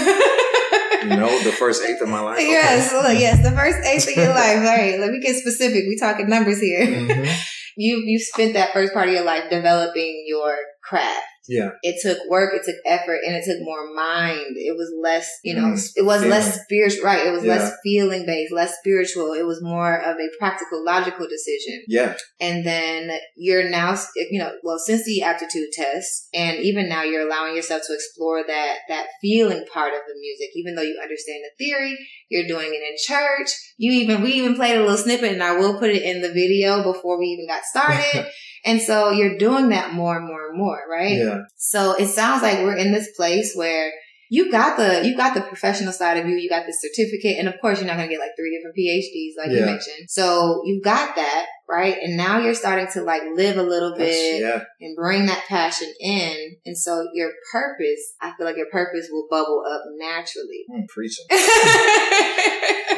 You 1.03 1.15
know, 1.17 1.29
the 1.45 1.53
first 1.53 1.85
eighth 1.85 2.01
of 2.03 2.09
my 2.09 2.21
life. 2.21 2.37
Okay. 2.39 2.49
Yes, 2.51 2.91
yes, 3.21 3.43
the 3.49 3.53
first 3.55 3.79
eighth 3.87 4.09
of 4.09 4.17
your 4.25 4.35
life. 4.35 4.57
All 4.59 4.65
right, 4.77 4.99
let 4.99 5.11
me 5.13 5.21
get 5.21 5.37
specific. 5.37 5.85
We 5.87 5.97
talking 6.01 6.29
numbers 6.29 6.61
here. 6.61 6.85
Mhm. 6.85 7.37
You 7.77 8.03
you 8.05 8.19
spent 8.19 8.55
that 8.55 8.73
first 8.73 8.95
part 8.95 9.09
of 9.09 9.15
your 9.15 9.25
life 9.25 9.51
developing 9.51 10.25
your 10.27 10.57
craft. 10.83 11.23
Yeah. 11.49 11.71
It 11.83 11.97
took 12.03 12.19
work, 12.29 12.55
it 12.55 12.63
took 12.65 12.77
effort, 12.87 13.21
and 13.27 13.37
it 13.37 13.45
took 13.45 13.61
more 13.63 13.93
mind. 13.95 14.57
It 14.57 14.77
was 14.77 14.93
less, 15.03 15.31
you 15.45 15.55
know, 15.55 15.67
Mm, 15.75 15.91
it 15.97 16.05
was 16.05 16.25
less 16.25 16.63
spiritual. 16.63 17.05
Right, 17.05 17.27
it 17.27 17.31
was 17.31 17.45
Yeah. 17.45 17.57
less 17.57 17.73
feeling 17.83 18.27
based, 18.27 18.53
less 18.53 18.75
spiritual. 18.79 19.33
It 19.33 19.45
was 19.47 19.63
more 19.63 19.97
of 20.01 20.17
a 20.17 20.29
practical, 20.39 20.85
logical 20.85 21.27
decision. 21.29 21.85
Yeah. 21.89 22.17
And 22.41 22.65
then 22.65 23.19
you're 23.37 23.69
now, 23.69 23.97
you 24.31 24.39
know, 24.39 24.53
well, 24.63 24.79
since 24.79 25.05
the 25.05 25.23
aptitude 25.23 25.69
test, 25.73 26.29
and 26.35 26.59
even 26.59 26.89
now 26.89 27.03
you're 27.03 27.27
allowing 27.27 27.55
yourself 27.55 27.83
to 27.87 27.95
explore 27.95 28.43
that 28.47 28.79
that 28.89 29.07
feeling 29.21 29.65
part 29.73 29.93
of 29.95 30.01
the 30.07 30.15
music, 30.21 30.51
even 30.57 30.75
though 30.75 30.83
you 30.83 30.99
understand 31.03 31.41
the 31.45 31.65
theory. 31.65 31.97
You're 32.29 32.49
doing 32.49 32.69
it 32.75 32.83
in 32.83 32.97
church. 32.99 33.51
You 33.79 33.93
even 33.93 34.21
we 34.21 34.33
even 34.33 34.57
played 34.57 34.77
a 34.77 34.81
little 34.81 34.97
snippet, 34.97 35.33
and 35.33 35.43
I 35.43 35.57
will 35.57 35.79
put 35.79 35.91
it 35.91 36.03
in 36.03 36.23
the 36.23 36.33
video 36.33 36.83
before 36.83 37.19
we 37.21 37.27
even 37.27 37.47
got 37.47 37.65
started. 37.65 38.27
and 38.67 38.83
so 38.83 39.11
you're 39.11 39.39
doing 39.39 39.71
that 39.71 39.93
more 39.93 40.17
and 40.19 40.27
more 40.27 40.49
and 40.49 40.59
more, 40.59 40.81
right? 40.91 41.17
Yeah. 41.17 41.43
So 41.57 41.93
it 41.93 42.09
sounds 42.09 42.43
like 42.43 42.59
we're 42.59 42.77
in 42.77 42.93
this 42.93 43.09
place 43.17 43.55
where 43.55 43.93
you 44.29 44.51
got 44.51 44.77
the 44.77 45.07
you 45.07 45.17
got 45.17 45.35
the 45.35 45.41
professional 45.41 45.93
side 45.93 46.19
of 46.19 46.27
you, 46.29 46.35
you 46.37 46.49
got 46.49 46.67
the 46.67 46.73
certificate, 46.73 47.39
and 47.39 47.49
of 47.49 47.55
course 47.61 47.79
you're 47.79 47.87
not 47.87 47.97
gonna 47.97 48.09
get 48.09 48.19
like 48.19 48.33
three 48.37 48.57
different 48.57 48.77
PhDs 48.77 49.39
like 49.39 49.57
you 49.57 49.65
mentioned. 49.65 50.11
So 50.11 50.63
you've 50.65 50.83
got 50.83 51.15
that, 51.15 51.47
right? 51.69 51.97
And 52.01 52.17
now 52.17 52.39
you're 52.39 52.55
starting 52.55 52.87
to 52.93 53.03
like 53.03 53.23
live 53.35 53.57
a 53.57 53.63
little 53.63 53.95
bit 53.97 54.41
yeah. 54.41 54.65
and 54.81 54.97
bring 54.97 55.27
that 55.27 55.45
passion 55.49 55.93
in. 56.01 56.57
And 56.65 56.79
so 56.79 57.09
your 57.13 57.31
purpose, 57.53 58.15
I 58.21 58.33
feel 58.37 58.47
like 58.47 58.57
your 58.57 58.71
purpose 58.71 59.09
will 59.11 59.27
bubble 59.31 59.63
up 59.69 59.83
naturally. 59.99 60.65
I'm 60.73 60.87
preaching. 60.89 61.27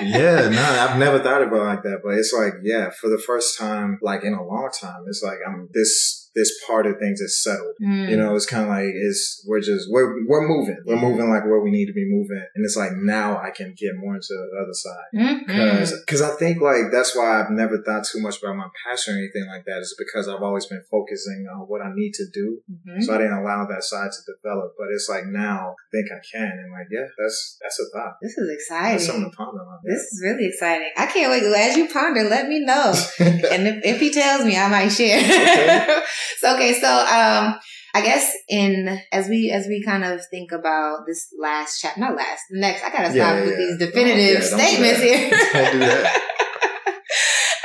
yeah, 0.02 0.48
no, 0.48 0.62
I've 0.62 0.98
never 0.98 1.18
thought 1.18 1.42
about 1.42 1.62
it 1.62 1.64
like 1.64 1.82
that, 1.82 2.00
but 2.04 2.14
it's 2.14 2.32
like, 2.32 2.54
yeah, 2.62 2.90
for 2.90 3.08
the 3.08 3.18
first 3.18 3.58
time, 3.58 3.98
like 4.02 4.22
in 4.22 4.34
a 4.34 4.44
long 4.44 4.70
time, 4.78 5.04
it's 5.06 5.22
like 5.22 5.38
I'm 5.46 5.68
this 5.72 6.28
this 6.34 6.52
part 6.66 6.86
of 6.86 6.98
things 6.98 7.20
is 7.20 7.42
settled. 7.42 7.74
Mm. 7.82 8.10
You 8.10 8.16
know, 8.16 8.36
it's 8.36 8.46
kind 8.46 8.62
of 8.62 8.68
like 8.68 8.86
it's 8.94 9.44
we're 9.46 9.60
just 9.60 9.88
we're 9.90 10.24
we're 10.26 10.46
moving, 10.46 10.78
we're 10.84 11.00
moving 11.00 11.28
like 11.28 11.44
where 11.44 11.60
we 11.60 11.70
need 11.70 11.86
to 11.86 11.92
be 11.92 12.06
moving, 12.08 12.44
and 12.54 12.64
it's 12.64 12.76
like 12.76 12.92
now 12.94 13.38
I 13.38 13.50
can 13.50 13.74
get 13.76 13.96
more 13.96 14.14
into 14.14 14.28
the 14.28 14.58
other 14.60 14.72
side. 14.72 15.04
Mhm. 15.14 15.78
Cause, 15.78 16.04
cause 16.06 16.22
I 16.22 16.30
think 16.36 16.60
like 16.60 16.92
that's 16.92 17.16
why 17.16 17.40
I've 17.40 17.50
never 17.50 17.82
thought 17.82 18.04
too 18.04 18.20
much 18.20 18.40
about 18.42 18.56
my 18.58 18.68
passion 18.84 19.14
or 19.14 19.18
anything 19.18 19.46
like 19.46 19.64
that 19.64 19.78
is 19.80 19.94
because 19.96 20.26
I've 20.28 20.42
always 20.42 20.66
been 20.66 20.82
focusing 20.90 21.46
on 21.46 21.64
what 21.70 21.80
I 21.80 21.90
need 21.94 22.12
to 22.20 22.26
do. 22.34 22.58
Mhm. 22.66 23.02
So 23.02 23.14
I 23.14 23.18
didn't 23.18 23.38
allow 23.38 23.64
that 23.66 23.84
side 23.84 24.10
to 24.10 24.20
develop. 24.34 24.74
But 24.76 24.88
it's 24.92 25.08
like 25.08 25.24
now 25.26 25.72
I 25.78 25.84
think 25.94 26.06
I 26.10 26.20
can. 26.32 26.50
And 26.50 26.72
like, 26.74 26.88
yeah, 26.90 27.06
that's, 27.16 27.56
that's 27.62 27.78
a 27.80 27.86
thought. 27.94 28.14
This 28.20 28.36
is 28.36 28.50
exciting. 28.52 28.98
That's 28.98 29.06
something 29.06 29.30
to 29.30 29.36
ponder 29.36 29.62
on. 29.62 29.78
This 29.84 30.02
is 30.02 30.20
really 30.24 30.46
exciting. 30.48 30.90
I 30.96 31.06
can't 31.06 31.30
wait. 31.30 31.42
As 31.44 31.76
you 31.76 31.88
ponder, 31.88 32.24
let 32.24 32.48
me 32.48 32.60
know. 32.64 32.92
and 33.20 33.66
if, 33.68 33.84
if 33.84 34.00
he 34.00 34.10
tells 34.12 34.44
me, 34.44 34.56
I 34.58 34.68
might 34.68 34.88
share. 34.90 35.18
Okay. 35.22 36.00
so 36.40 36.54
okay, 36.56 36.72
so 36.80 36.88
um, 36.88 37.54
I 37.94 38.02
guess 38.02 38.32
in 38.48 38.98
as 39.12 39.28
we 39.28 39.50
as 39.50 39.66
we 39.66 39.82
kind 39.84 40.04
of 40.04 40.20
think 40.30 40.52
about 40.52 41.06
this 41.06 41.28
last 41.38 41.80
chapter, 41.80 42.00
not 42.00 42.16
last, 42.16 42.42
next. 42.50 42.84
I 42.84 42.90
gotta 42.90 43.06
stop 43.06 43.14
Yeah, 43.16 43.40
with 43.40 43.50
yeah. 43.50 43.56
these 43.56 43.78
Don't- 43.78 43.88
definitive 43.88 44.50
don't 44.50 44.58
do 44.58 44.64
statements 44.64 45.00
that. 45.00 45.06
here. 45.06 45.30
Don't 45.52 45.72
do 45.72 45.78
that. 45.80 46.24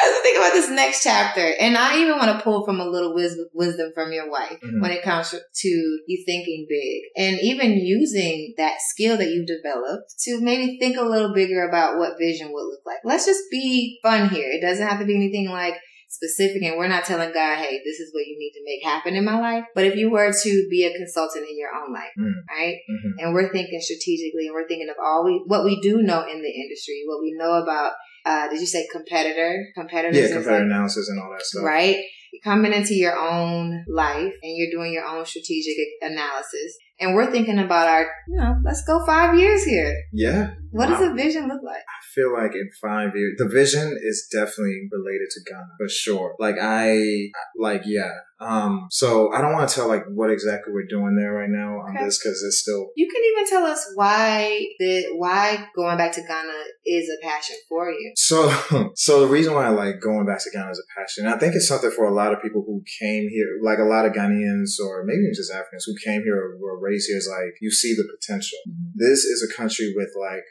As 0.03 0.09
we 0.11 0.21
think 0.21 0.32
about 0.43 0.53
this 0.53 0.69
next 0.69 1.03
chapter, 1.03 1.53
and 1.59 1.77
I 1.77 1.99
even 2.01 2.17
want 2.17 2.37
to 2.37 2.43
pull 2.43 2.65
from 2.65 2.79
a 2.79 2.85
little 2.85 3.13
wis- 3.13 3.39
wisdom 3.53 3.91
from 3.93 4.11
your 4.11 4.29
wife 4.29 4.59
Mhm. 4.61 4.81
when 4.81 4.91
it 4.91 5.01
comes 5.03 5.31
to 5.31 5.67
you 5.69 6.23
thinking 6.25 6.65
big 6.67 7.01
and 7.15 7.39
even 7.41 7.77
using 7.77 8.53
that 8.57 8.81
skill 8.81 9.17
that 9.17 9.29
you've 9.29 9.47
developed 9.47 10.13
to 10.23 10.41
maybe 10.41 10.77
think 10.79 10.97
a 10.97 11.03
little 11.03 11.33
bigger 11.33 11.67
about 11.67 11.97
what 11.97 12.17
vision 12.19 12.51
would 12.51 12.63
look 12.65 12.81
like. 12.85 12.99
Let's 13.03 13.25
just 13.25 13.43
be 13.49 13.99
fun 14.03 14.29
here. 14.29 14.49
It 14.51 14.61
doesn't 14.61 14.85
have 14.85 14.99
to 14.99 15.05
be 15.05 15.15
anything 15.15 15.49
like 15.49 15.75
specific 16.09 16.61
and 16.61 16.77
we're 16.77 16.87
not 16.87 17.05
telling 17.05 17.33
God, 17.33 17.57
hey, 17.57 17.81
this 17.83 17.99
is 17.99 18.13
what 18.13 18.27
you 18.27 18.37
need 18.37 18.51
to 18.51 18.63
make 18.63 18.83
happen 18.83 19.15
in 19.15 19.25
my 19.25 19.39
life. 19.39 19.65
But 19.73 19.85
if 19.85 19.95
you 19.95 20.11
were 20.11 20.31
to 20.31 20.67
be 20.69 20.83
a 20.85 20.95
consultant 20.95 21.47
in 21.49 21.57
your 21.57 21.73
own 21.73 21.91
life, 21.91 22.11
Mm. 22.19 22.33
right? 22.49 22.77
Mhm. 22.87 23.11
And 23.19 23.33
we're 23.33 23.51
thinking 23.51 23.79
strategically 23.81 24.45
and 24.45 24.53
we're 24.53 24.67
thinking 24.67 24.89
of 24.89 24.95
all 25.03 25.23
we 25.25 25.41
what 25.47 25.65
we 25.65 25.79
do 25.81 26.03
know 26.03 26.21
in 26.27 26.41
the 26.43 26.51
industry, 26.51 27.01
what 27.07 27.19
we 27.21 27.33
know 27.33 27.53
about 27.53 27.93
uh 28.25 28.47
did 28.49 28.59
you 28.59 28.65
say 28.67 28.87
competitor? 28.91 29.65
Competitors 29.75 30.29
Yeah, 30.31 30.37
like- 30.37 30.61
analysis 30.61 31.09
and 31.09 31.19
all 31.21 31.31
that 31.31 31.41
stuff. 31.45 31.63
right? 31.63 31.97
You're 32.31 32.41
coming 32.43 32.73
into 32.73 32.95
your 32.95 33.15
own 33.15 33.85
life 33.87 34.33
and 34.41 34.57
you're 34.57 34.71
doing 34.71 34.91
your 34.91 35.05
own 35.05 35.23
strategic 35.25 35.75
analysis. 36.01 36.77
And 36.99 37.13
we're 37.15 37.29
thinking 37.31 37.59
about 37.59 37.87
our, 37.87 38.07
you 38.27 38.37
know, 38.37 38.55
let's 38.63 38.83
go 38.85 39.05
five 39.05 39.37
years 39.37 39.63
here. 39.65 39.93
Yeah. 40.11 40.51
What 40.73 40.87
does 40.89 41.01
a 41.01 41.13
vision 41.13 41.47
look 41.47 41.61
like? 41.63 41.77
I 41.77 41.99
feel 42.15 42.33
like 42.33 42.53
in 42.55 42.69
five 42.81 43.15
years, 43.15 43.35
the 43.37 43.47
vision 43.47 43.97
is 44.01 44.27
definitely 44.31 44.89
related 44.91 45.29
to 45.31 45.39
Ghana 45.49 45.73
for 45.77 45.87
sure. 45.87 46.35
Like 46.39 46.55
I, 46.61 47.29
like 47.57 47.83
yeah. 47.85 48.11
Um, 48.39 48.87
so 48.89 49.31
I 49.31 49.39
don't 49.39 49.53
want 49.53 49.69
to 49.69 49.73
tell 49.75 49.87
like 49.87 50.03
what 50.09 50.29
exactly 50.29 50.73
we're 50.73 50.87
doing 50.87 51.15
there 51.15 51.31
right 51.31 51.49
now 51.49 51.77
on 51.79 51.95
Okay. 51.95 52.03
this 52.05 52.17
because 52.19 52.43
it's 52.43 52.59
still 52.59 52.89
You 52.97 53.07
can 53.07 53.21
even 53.31 53.49
tell 53.49 53.65
us 53.65 53.89
why 53.95 54.65
the 54.79 55.05
why 55.15 55.65
going 55.75 55.95
back 55.97 56.11
to 56.13 56.21
Ghana 56.21 56.51
is 56.85 57.07
a 57.09 57.25
passion 57.25 57.55
for 57.69 57.89
you. 57.89 58.11
So, 58.17 58.91
so 58.95 59.21
the 59.21 59.27
reason 59.27 59.53
why 59.53 59.65
I 59.67 59.69
like 59.69 60.01
going 60.01 60.25
back 60.25 60.43
to 60.43 60.49
Ghana 60.51 60.71
is 60.71 60.79
a 60.83 60.99
passion. 60.99 61.27
I 61.27 61.37
think 61.37 61.55
it's 61.55 61.67
something 61.67 61.91
for 61.91 62.05
a 62.05 62.13
lot 62.13 62.33
of 62.33 62.41
people 62.41 62.63
who 62.65 62.83
came 62.99 63.29
here, 63.29 63.59
like 63.63 63.79
a 63.79 63.83
lot 63.83 64.05
of 64.05 64.11
Ghanaians 64.11 64.79
or 64.83 65.03
maybe 65.05 65.21
even 65.21 65.33
just 65.35 65.51
Africans 65.53 65.85
who 65.85 65.95
came 66.03 66.23
here 66.23 66.35
or 66.35 66.57
were 66.59 66.79
raised 66.79 67.07
here. 67.07 67.17
Is 67.17 67.29
like 67.31 67.53
you 67.61 67.71
see 67.71 67.93
the 67.95 68.03
potential. 68.19 68.57
This 68.95 69.19
is 69.23 69.47
a 69.47 69.55
country 69.55 69.93
with 69.95 70.09
like 70.19 70.43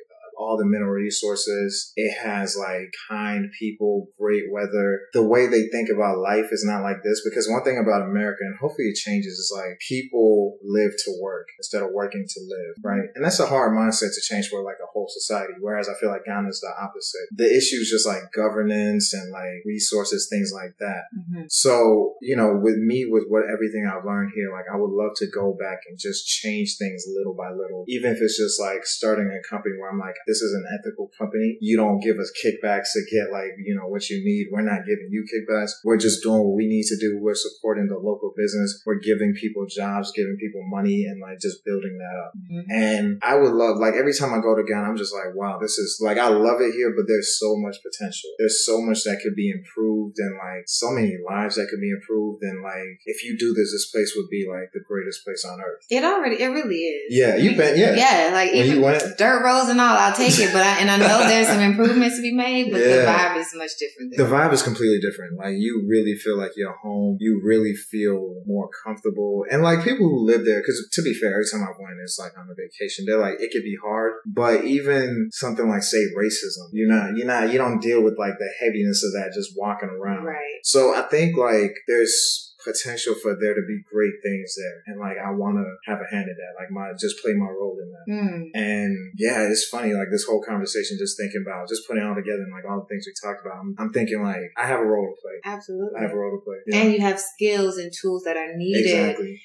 all 0.42 0.56
the 0.58 0.66
mineral 0.66 0.90
resources. 0.90 1.92
It 1.96 2.14
has 2.22 2.56
like 2.56 2.92
kind 3.08 3.50
people, 3.58 4.08
great 4.18 4.44
weather. 4.50 5.00
The 5.12 5.26
way 5.26 5.46
they 5.46 5.68
think 5.68 5.88
about 5.94 6.18
life 6.18 6.46
is 6.50 6.64
not 6.66 6.82
like 6.82 7.02
this 7.02 7.22
because 7.24 7.48
one 7.48 7.64
thing 7.64 7.78
about 7.78 8.02
America, 8.02 8.40
and 8.42 8.58
hopefully 8.58 8.88
it 8.88 8.96
changes, 8.96 9.34
is 9.38 9.52
like 9.54 9.78
people 9.86 10.58
live 10.62 10.92
to 11.04 11.18
work 11.20 11.48
instead 11.58 11.82
of 11.82 11.90
working 11.92 12.26
to 12.28 12.40
live, 12.48 12.74
right? 12.82 13.08
And 13.14 13.24
that's 13.24 13.40
a 13.40 13.46
hard 13.46 13.72
mindset 13.72 14.14
to 14.14 14.20
change 14.22 14.48
for 14.48 14.62
like 14.62 14.80
a 14.82 14.90
whole 14.92 15.08
society. 15.08 15.54
Whereas 15.60 15.88
I 15.88 15.94
feel 16.00 16.10
like 16.10 16.24
Ghana 16.24 16.48
is 16.48 16.60
the 16.60 16.72
opposite. 16.82 17.28
The 17.32 17.48
issues 17.48 17.90
just 17.90 18.06
like 18.06 18.32
governance 18.34 19.12
and 19.12 19.30
like 19.32 19.62
resources, 19.64 20.28
things 20.30 20.52
like 20.54 20.74
that. 20.80 21.04
Mm-hmm. 21.16 21.44
So, 21.48 22.14
you 22.20 22.36
know, 22.36 22.58
with 22.60 22.76
me, 22.76 23.06
with 23.08 23.24
what 23.28 23.44
everything 23.52 23.86
I've 23.86 24.04
learned 24.04 24.32
here, 24.34 24.52
like 24.52 24.66
I 24.72 24.76
would 24.76 24.90
love 24.90 25.12
to 25.16 25.26
go 25.26 25.56
back 25.58 25.80
and 25.88 25.98
just 25.98 26.26
change 26.26 26.76
things 26.78 27.04
little 27.06 27.34
by 27.34 27.50
little. 27.50 27.84
Even 27.88 28.12
if 28.12 28.18
it's 28.20 28.38
just 28.38 28.60
like 28.60 28.84
starting 28.84 29.28
a 29.28 29.42
company 29.48 29.76
where 29.78 29.90
I'm 29.90 29.98
like, 29.98 30.14
this 30.32 30.40
is 30.40 30.56
an 30.56 30.64
ethical 30.80 31.10
company. 31.18 31.58
You 31.60 31.76
don't 31.76 32.00
give 32.00 32.16
us 32.16 32.32
kickbacks 32.40 32.96
to 32.96 33.04
get 33.12 33.28
like, 33.28 33.52
you 33.60 33.76
know, 33.76 33.84
what 33.84 34.08
you 34.08 34.24
need. 34.24 34.48
We're 34.50 34.64
not 34.64 34.88
giving 34.88 35.12
you 35.12 35.28
kickbacks. 35.28 35.72
We're 35.84 36.00
just 36.00 36.22
doing 36.22 36.40
what 36.40 36.56
we 36.56 36.66
need 36.66 36.88
to 36.88 36.96
do. 36.96 37.20
We're 37.20 37.36
supporting 37.36 37.88
the 37.88 37.98
local 37.98 38.32
business. 38.34 38.80
We're 38.86 39.04
giving 39.04 39.34
people 39.34 39.66
jobs, 39.68 40.10
giving 40.16 40.38
people 40.40 40.64
money 40.64 41.04
and 41.04 41.20
like 41.20 41.38
just 41.38 41.64
building 41.66 41.98
that 42.00 42.16
up. 42.24 42.32
Mm-hmm. 42.48 42.72
And 42.72 43.20
I 43.22 43.36
would 43.36 43.52
love, 43.52 43.76
like, 43.76 43.92
every 43.92 44.14
time 44.14 44.32
I 44.32 44.40
go 44.40 44.56
to 44.56 44.64
Ghana, 44.64 44.88
I'm 44.88 44.96
just 44.96 45.12
like, 45.12 45.36
wow, 45.36 45.58
this 45.60 45.76
is 45.76 46.00
like, 46.00 46.16
I 46.16 46.28
love 46.28 46.60
it 46.60 46.72
here, 46.72 46.94
but 46.96 47.04
there's 47.06 47.38
so 47.38 47.56
much 47.56 47.76
potential. 47.84 48.30
There's 48.38 48.64
so 48.64 48.80
much 48.80 49.04
that 49.04 49.20
could 49.22 49.36
be 49.36 49.50
improved 49.50 50.16
and 50.18 50.32
like 50.40 50.64
so 50.64 50.90
many 50.90 51.12
lives 51.28 51.56
that 51.56 51.68
could 51.68 51.80
be 51.80 51.90
improved. 51.90 52.42
And 52.42 52.62
like, 52.62 53.04
if 53.04 53.22
you 53.22 53.36
do 53.36 53.52
this, 53.52 53.72
this 53.72 53.90
place 53.90 54.14
would 54.16 54.30
be 54.30 54.48
like 54.48 54.72
the 54.72 54.80
greatest 54.80 55.24
place 55.24 55.44
on 55.44 55.60
earth. 55.60 55.84
It 55.90 56.04
already, 56.04 56.40
it 56.40 56.48
really 56.48 56.80
is. 56.80 57.12
Yeah, 57.12 57.36
you've 57.36 57.56
been, 57.56 57.76
yeah. 57.76 57.94
Yeah, 57.94 58.30
like 58.32 58.52
When 58.52 58.64
even 58.64 58.76
you 58.78 58.82
went, 58.82 59.02
dirt 59.18 59.42
roads 59.44 59.68
and 59.68 59.80
all, 59.80 59.96
I'll 59.96 60.14
take 60.14 60.21
it. 60.26 60.52
But 60.52 60.62
I, 60.62 60.78
and 60.78 60.90
I 60.90 60.96
know 60.96 61.26
there's 61.26 61.48
some 61.48 61.60
improvements 61.60 62.16
to 62.16 62.22
be 62.22 62.32
made, 62.32 62.70
but 62.70 62.78
the 62.78 63.04
vibe 63.06 63.36
is 63.36 63.54
much 63.54 63.70
different. 63.78 64.16
the 64.16 64.24
vibe 64.24 64.52
is 64.52 64.62
completely 64.62 65.00
different. 65.00 65.38
Like 65.38 65.54
you 65.56 65.84
really 65.88 66.14
feel 66.14 66.36
like 66.36 66.52
you're 66.56 66.76
home. 66.76 67.16
You 67.20 67.40
really 67.44 67.74
feel 67.74 68.42
more 68.46 68.68
comfortable. 68.84 69.44
And 69.50 69.62
like 69.62 69.84
people 69.84 70.08
who 70.08 70.24
live 70.24 70.44
there, 70.44 70.60
because 70.60 70.88
to 70.92 71.02
be 71.02 71.14
fair, 71.14 71.32
every 71.32 71.44
time 71.50 71.62
I 71.62 71.72
went, 71.78 72.00
it's 72.02 72.18
like 72.18 72.36
on 72.38 72.48
a 72.50 72.54
vacation. 72.54 73.04
They're 73.06 73.20
like, 73.20 73.40
it 73.40 73.50
could 73.52 73.62
be 73.62 73.76
hard, 73.82 74.14
but 74.26 74.64
even 74.64 75.28
something 75.32 75.68
like 75.68 75.82
say 75.82 76.04
racism, 76.18 76.68
you're 76.72 76.88
not, 76.88 77.16
you're 77.16 77.26
not, 77.26 77.52
you 77.52 77.58
don't 77.58 77.80
deal 77.80 78.02
with 78.02 78.18
like 78.18 78.34
the 78.38 78.50
heaviness 78.60 79.04
of 79.04 79.12
that 79.12 79.32
just 79.34 79.52
walking 79.56 79.88
around. 79.88 80.24
Right. 80.24 80.60
So 80.64 80.94
I 80.94 81.02
think 81.02 81.36
like 81.36 81.74
there's 81.88 82.51
potential 82.64 83.14
for 83.14 83.34
there 83.38 83.54
to 83.54 83.62
be 83.66 83.82
great 83.90 84.14
things 84.22 84.54
there. 84.56 84.82
And 84.86 85.00
like 85.00 85.18
I 85.18 85.30
want 85.30 85.58
to 85.58 85.66
have 85.90 86.00
a 86.00 86.08
hand 86.14 86.26
in 86.30 86.36
that. 86.36 86.54
Like 86.58 86.70
my, 86.70 86.92
just 86.98 87.20
play 87.22 87.34
my 87.34 87.50
role 87.50 87.76
in 87.82 87.88
that. 87.90 88.06
Mm. 88.08 88.40
And 88.54 88.92
yeah, 89.18 89.48
it's 89.48 89.68
funny, 89.68 89.92
like 89.94 90.08
this 90.10 90.24
whole 90.24 90.42
conversation, 90.42 90.98
just 90.98 91.18
thinking 91.18 91.42
about, 91.46 91.68
just 91.68 91.86
putting 91.86 92.02
it 92.02 92.06
all 92.06 92.14
together 92.14 92.42
and 92.42 92.52
like 92.52 92.64
all 92.68 92.80
the 92.80 92.88
things 92.88 93.04
we 93.06 93.12
talked 93.18 93.44
about. 93.44 93.58
I'm, 93.60 93.74
I'm 93.78 93.92
thinking 93.92 94.22
like, 94.22 94.52
I 94.56 94.66
have 94.66 94.80
a 94.80 94.86
role 94.86 95.10
to 95.10 95.16
play. 95.20 95.36
Absolutely. 95.44 95.98
I 95.98 96.02
have 96.02 96.12
a 96.12 96.16
role 96.16 96.38
to 96.38 96.42
play. 96.44 96.56
Yeah, 96.66 96.82
And 96.82 96.92
you 96.92 97.00
have 97.00 97.18
skills 97.20 97.78
and 97.78 97.92
tools 97.92 98.22
that 98.24 98.36
are 98.36 98.56
needed, 98.56 98.86
exactly. 98.86 99.40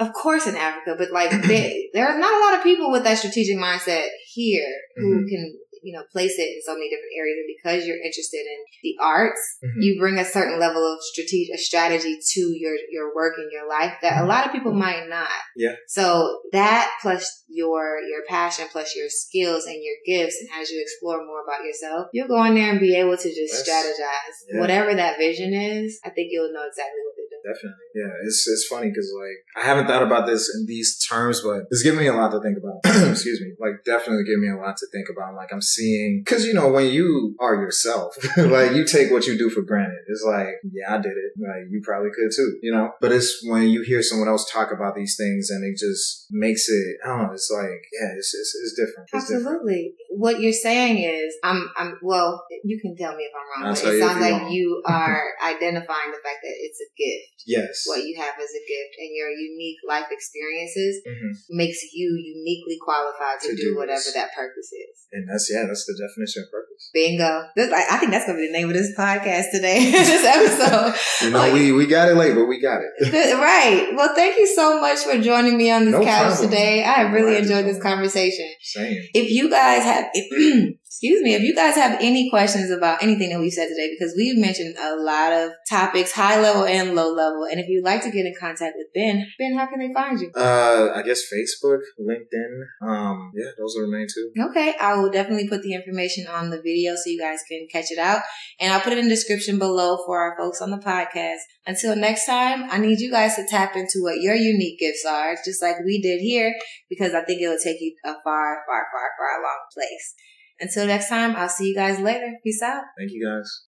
of 0.00 0.12
course, 0.12 0.46
in 0.46 0.56
Africa. 0.56 0.96
But 0.98 1.10
like, 1.12 1.30
there, 1.42 1.72
there 1.94 2.08
are 2.08 2.18
not 2.18 2.32
a 2.32 2.44
lot 2.46 2.58
of 2.58 2.62
people 2.62 2.90
with 2.90 3.04
that 3.04 3.18
strategic 3.18 3.56
mindset 3.56 4.06
here 4.32 4.66
who 4.96 5.20
Mhm. 5.24 5.28
can, 5.28 5.58
you 5.82 5.92
know, 5.96 6.04
place 6.12 6.38
it 6.38 6.48
in 6.56 6.60
so 6.64 6.74
many 6.74 6.88
different 6.90 7.12
areas. 7.16 7.36
And 7.40 7.50
because 7.56 7.86
you're 7.86 7.96
interested 8.02 8.44
in 8.44 8.58
the 8.82 8.94
arts, 9.02 9.40
Mhm. 9.64 9.80
you 9.82 9.98
bring 10.00 10.18
a 10.18 10.24
certain 10.24 10.58
level 10.58 10.82
of 10.82 10.98
strategic 11.02 11.58
strategy 11.58 12.18
to 12.34 12.40
your 12.56 12.76
your 12.90 13.14
work 13.14 13.34
and 13.38 13.50
your 13.52 13.68
life 13.68 13.94
that 14.02 14.22
a 14.22 14.26
lot 14.26 14.46
of 14.46 14.52
people 14.52 14.72
might 14.72 15.08
not. 15.08 15.28
Yeah. 15.56 15.76
So 15.88 16.40
that 16.52 16.90
plus 17.02 17.44
your 17.48 18.00
your 18.08 18.22
passion 18.28 18.66
plus 18.70 18.94
your 18.96 19.08
skills 19.08 19.66
and 19.66 19.80
your 19.82 19.96
gifts, 20.06 20.36
and 20.40 20.48
as 20.60 20.70
you 20.70 20.80
explore 20.80 21.24
more 21.24 21.42
about 21.44 21.64
yourself, 21.64 22.08
you'll 22.12 22.28
go 22.28 22.42
in 22.44 22.54
there 22.54 22.70
and 22.70 22.80
be 22.80 22.94
able 22.96 23.16
to 23.16 23.28
just 23.34 23.66
That's- 23.66 23.68
strategize 23.68 24.36
yeah. 24.52 24.60
whatever 24.60 24.94
that 24.94 25.18
vision 25.18 25.52
is. 25.54 25.98
I 26.04 26.10
think 26.10 26.28
you'll 26.30 26.52
know 26.52 26.66
exactly 26.66 27.00
what 27.04 27.14
to 27.16 27.22
do. 27.22 27.36
Definitely. 27.40 27.89
Yeah. 27.94 28.10
It's, 28.24 28.46
it's 28.48 28.66
funny 28.66 28.88
because 28.88 29.12
like, 29.18 29.38
I 29.56 29.66
haven't 29.66 29.86
thought 29.86 30.02
about 30.02 30.26
this 30.26 30.50
in 30.54 30.66
these 30.66 30.98
terms, 31.06 31.40
but 31.42 31.64
it's 31.70 31.82
giving 31.82 32.00
me 32.00 32.06
a 32.06 32.14
lot 32.14 32.30
to 32.32 32.40
think 32.40 32.58
about. 32.58 32.80
Excuse 33.10 33.40
me. 33.40 33.52
Like 33.58 33.84
definitely 33.84 34.24
giving 34.24 34.42
me 34.42 34.50
a 34.50 34.60
lot 34.60 34.76
to 34.78 34.86
think 34.92 35.08
about. 35.10 35.34
Like 35.34 35.52
I'm 35.52 35.62
seeing, 35.62 36.24
cause 36.26 36.44
you 36.44 36.54
know, 36.54 36.70
when 36.70 36.86
you 36.86 37.36
are 37.40 37.54
yourself, 37.54 38.14
like 38.36 38.72
you 38.72 38.84
take 38.86 39.10
what 39.10 39.26
you 39.26 39.36
do 39.36 39.50
for 39.50 39.62
granted. 39.62 39.98
It's 40.08 40.24
like, 40.24 40.60
yeah, 40.72 40.94
I 40.94 40.98
did 40.98 41.12
it. 41.12 41.32
Like 41.38 41.70
you 41.70 41.80
probably 41.84 42.10
could 42.10 42.30
too, 42.34 42.58
you 42.62 42.72
know, 42.72 42.92
but 43.00 43.12
it's 43.12 43.42
when 43.46 43.68
you 43.68 43.82
hear 43.82 44.02
someone 44.02 44.28
else 44.28 44.50
talk 44.50 44.72
about 44.72 44.94
these 44.94 45.16
things 45.16 45.50
and 45.50 45.64
it 45.64 45.78
just 45.78 46.26
makes 46.30 46.68
it, 46.68 46.96
I 47.04 47.08
don't 47.08 47.26
know, 47.26 47.32
it's 47.32 47.50
like, 47.50 47.82
yeah, 47.92 48.14
it's, 48.16 48.34
it's, 48.34 48.54
it's 48.62 48.74
different. 48.74 49.08
It's 49.12 49.28
different. 49.28 49.46
Absolutely. 49.46 49.94
What 50.10 50.40
you're 50.40 50.52
saying 50.52 50.98
is, 50.98 51.34
I'm, 51.42 51.70
I'm, 51.76 51.98
well, 52.02 52.44
you 52.64 52.80
can 52.80 52.96
tell 52.96 53.16
me 53.16 53.24
if 53.24 53.32
I'm 53.34 53.62
wrong, 53.62 53.70
I'll 53.70 53.82
but 53.82 53.94
it 53.94 54.00
sounds 54.00 54.20
like 54.20 54.42
wrong. 54.42 54.50
you 54.50 54.82
are 54.86 55.22
identifying 55.44 56.10
the 56.10 56.20
fact 56.22 56.40
that 56.42 56.54
it's 56.54 56.80
a 56.80 56.88
gift. 56.96 57.44
Yes. 57.46 57.79
What 57.86 58.04
you 58.04 58.14
have 58.20 58.34
as 58.38 58.50
a 58.52 58.62
gift 58.66 58.92
and 58.98 59.10
your 59.14 59.30
unique 59.30 59.78
life 59.88 60.06
experiences 60.10 61.00
Mhm. 61.06 61.30
makes 61.50 61.80
you 61.92 62.08
uniquely 62.16 62.78
qualified 62.82 63.40
to, 63.42 63.48
To 63.50 63.56
do, 63.56 63.62
do 63.72 63.76
whatever 63.76 64.00
this. 64.04 64.14
that 64.14 64.34
purpose 64.34 64.70
is. 64.72 65.06
And 65.12 65.26
that's, 65.28 65.50
yeah, 65.52 65.64
that's 65.66 65.84
the 65.86 65.94
definition 65.98 66.44
of 66.44 66.50
purpose. 66.52 66.90
Bingo. 66.94 67.46
This, 67.56 67.72
I, 67.72 67.96
I 67.96 67.98
think 67.98 68.12
that's 68.12 68.26
going 68.26 68.38
to 68.38 68.42
be 68.42 68.46
the 68.46 68.52
name 68.52 68.68
of 68.68 68.74
this 68.74 68.94
podcast 68.96 69.50
today, 69.50 69.90
this 69.90 70.24
episode. 70.24 70.94
You 71.24 71.30
know, 71.32 71.38
Like- 71.38 71.52
we, 71.52 71.72
we 71.72 71.86
got 71.86 72.08
it 72.08 72.14
late, 72.14 72.34
but 72.34 72.46
we 72.46 72.60
got 72.60 72.80
it. 72.80 73.10
Good- 73.10 73.34
right. 73.40 73.90
Well, 73.96 74.14
thank 74.14 74.38
you 74.38 74.46
so 74.46 74.80
much 74.80 74.98
for 75.00 75.18
joining 75.20 75.56
me 75.56 75.70
on 75.70 75.84
this 75.86 75.92
No 75.92 76.02
couch 76.04 76.26
problem. 76.36 76.50
today. 76.50 76.84
I 76.84 77.02
really 77.12 77.36
enjoyed 77.36 77.64
this 77.66 77.80
conversation. 77.82 78.48
Same. 78.62 78.96
If 79.14 79.30
you 79.30 79.50
guys 79.50 79.82
have, 79.82 80.06
excuse 80.90 81.22
me, 81.22 81.34
if 81.34 81.42
you 81.42 81.54
guys 81.54 81.76
have 81.76 82.00
any 82.00 82.28
questions 82.30 82.68
about 82.68 83.00
anything 83.00 83.30
that 83.30 83.38
we've 83.38 83.52
said 83.52 83.68
today, 83.68 83.94
because 83.96 84.12
we've 84.16 84.36
mentioned 84.36 84.74
a 84.76 84.96
lot 84.96 85.32
of 85.32 85.52
topics, 85.68 86.10
high 86.10 86.40
level 86.40 86.64
and 86.64 86.96
low 86.96 87.14
level, 87.14 87.44
and 87.48 87.60
if 87.60 87.68
you'd 87.68 87.84
like 87.84 88.02
to 88.02 88.10
get 88.10 88.26
in 88.26 88.34
contact 88.40 88.74
with 88.76 88.88
Ben, 88.92 89.24
Ben, 89.38 89.56
how 89.56 89.68
can 89.68 89.78
they 89.78 89.94
find 89.94 90.18
you? 90.18 90.32
Uh, 90.34 90.90
I 90.92 91.02
guess 91.02 91.22
Facebook, 91.32 91.78
LinkedIn. 92.00 92.62
Um, 92.82 93.30
yeah, 93.36 93.50
those 93.56 93.76
are 93.78 93.86
the 93.86 93.92
main 93.92 94.08
two. 94.12 94.32
Okay, 94.50 94.74
I 94.80 94.96
will 94.96 95.12
definitely 95.12 95.48
put 95.48 95.62
the 95.62 95.74
information 95.74 96.26
on 96.26 96.50
the 96.50 96.60
video 96.60 96.96
so 96.96 97.02
you 97.06 97.20
guys 97.20 97.38
can 97.48 97.68
catch 97.70 97.92
it 97.92 97.98
out. 97.98 98.22
And 98.58 98.72
I'll 98.72 98.80
put 98.80 98.92
it 98.92 98.98
in 98.98 99.04
the 99.04 99.14
description 99.14 99.60
below 99.60 99.98
for 100.04 100.18
our 100.18 100.36
folks 100.36 100.60
on 100.60 100.72
the 100.72 100.78
podcast. 100.78 101.38
Until 101.66 101.94
next 101.94 102.26
time, 102.26 102.64
I 102.68 102.78
need 102.78 102.98
you 102.98 103.12
guys 103.12 103.36
to 103.36 103.46
tap 103.48 103.76
into 103.76 104.00
what 104.00 104.20
your 104.20 104.34
unique 104.34 104.80
gifts 104.80 105.04
are, 105.08 105.36
just 105.44 105.62
like 105.62 105.76
we 105.86 106.02
did 106.02 106.20
here, 106.20 106.52
because 106.88 107.14
I 107.14 107.22
think 107.22 107.42
it'll 107.42 107.62
take 107.62 107.80
you 107.80 107.94
a 108.04 108.14
far, 108.24 108.58
far, 108.66 108.86
far, 108.90 109.08
far 109.16 109.40
long 109.40 109.60
place. 109.72 110.14
Until 110.60 110.86
next 110.86 111.08
time, 111.08 111.34
I'll 111.36 111.48
see 111.48 111.68
you 111.68 111.74
guys 111.74 111.98
later. 112.00 112.32
Peace 112.44 112.62
out. 112.62 112.84
Thank 112.98 113.12
you 113.12 113.26
guys. 113.26 113.50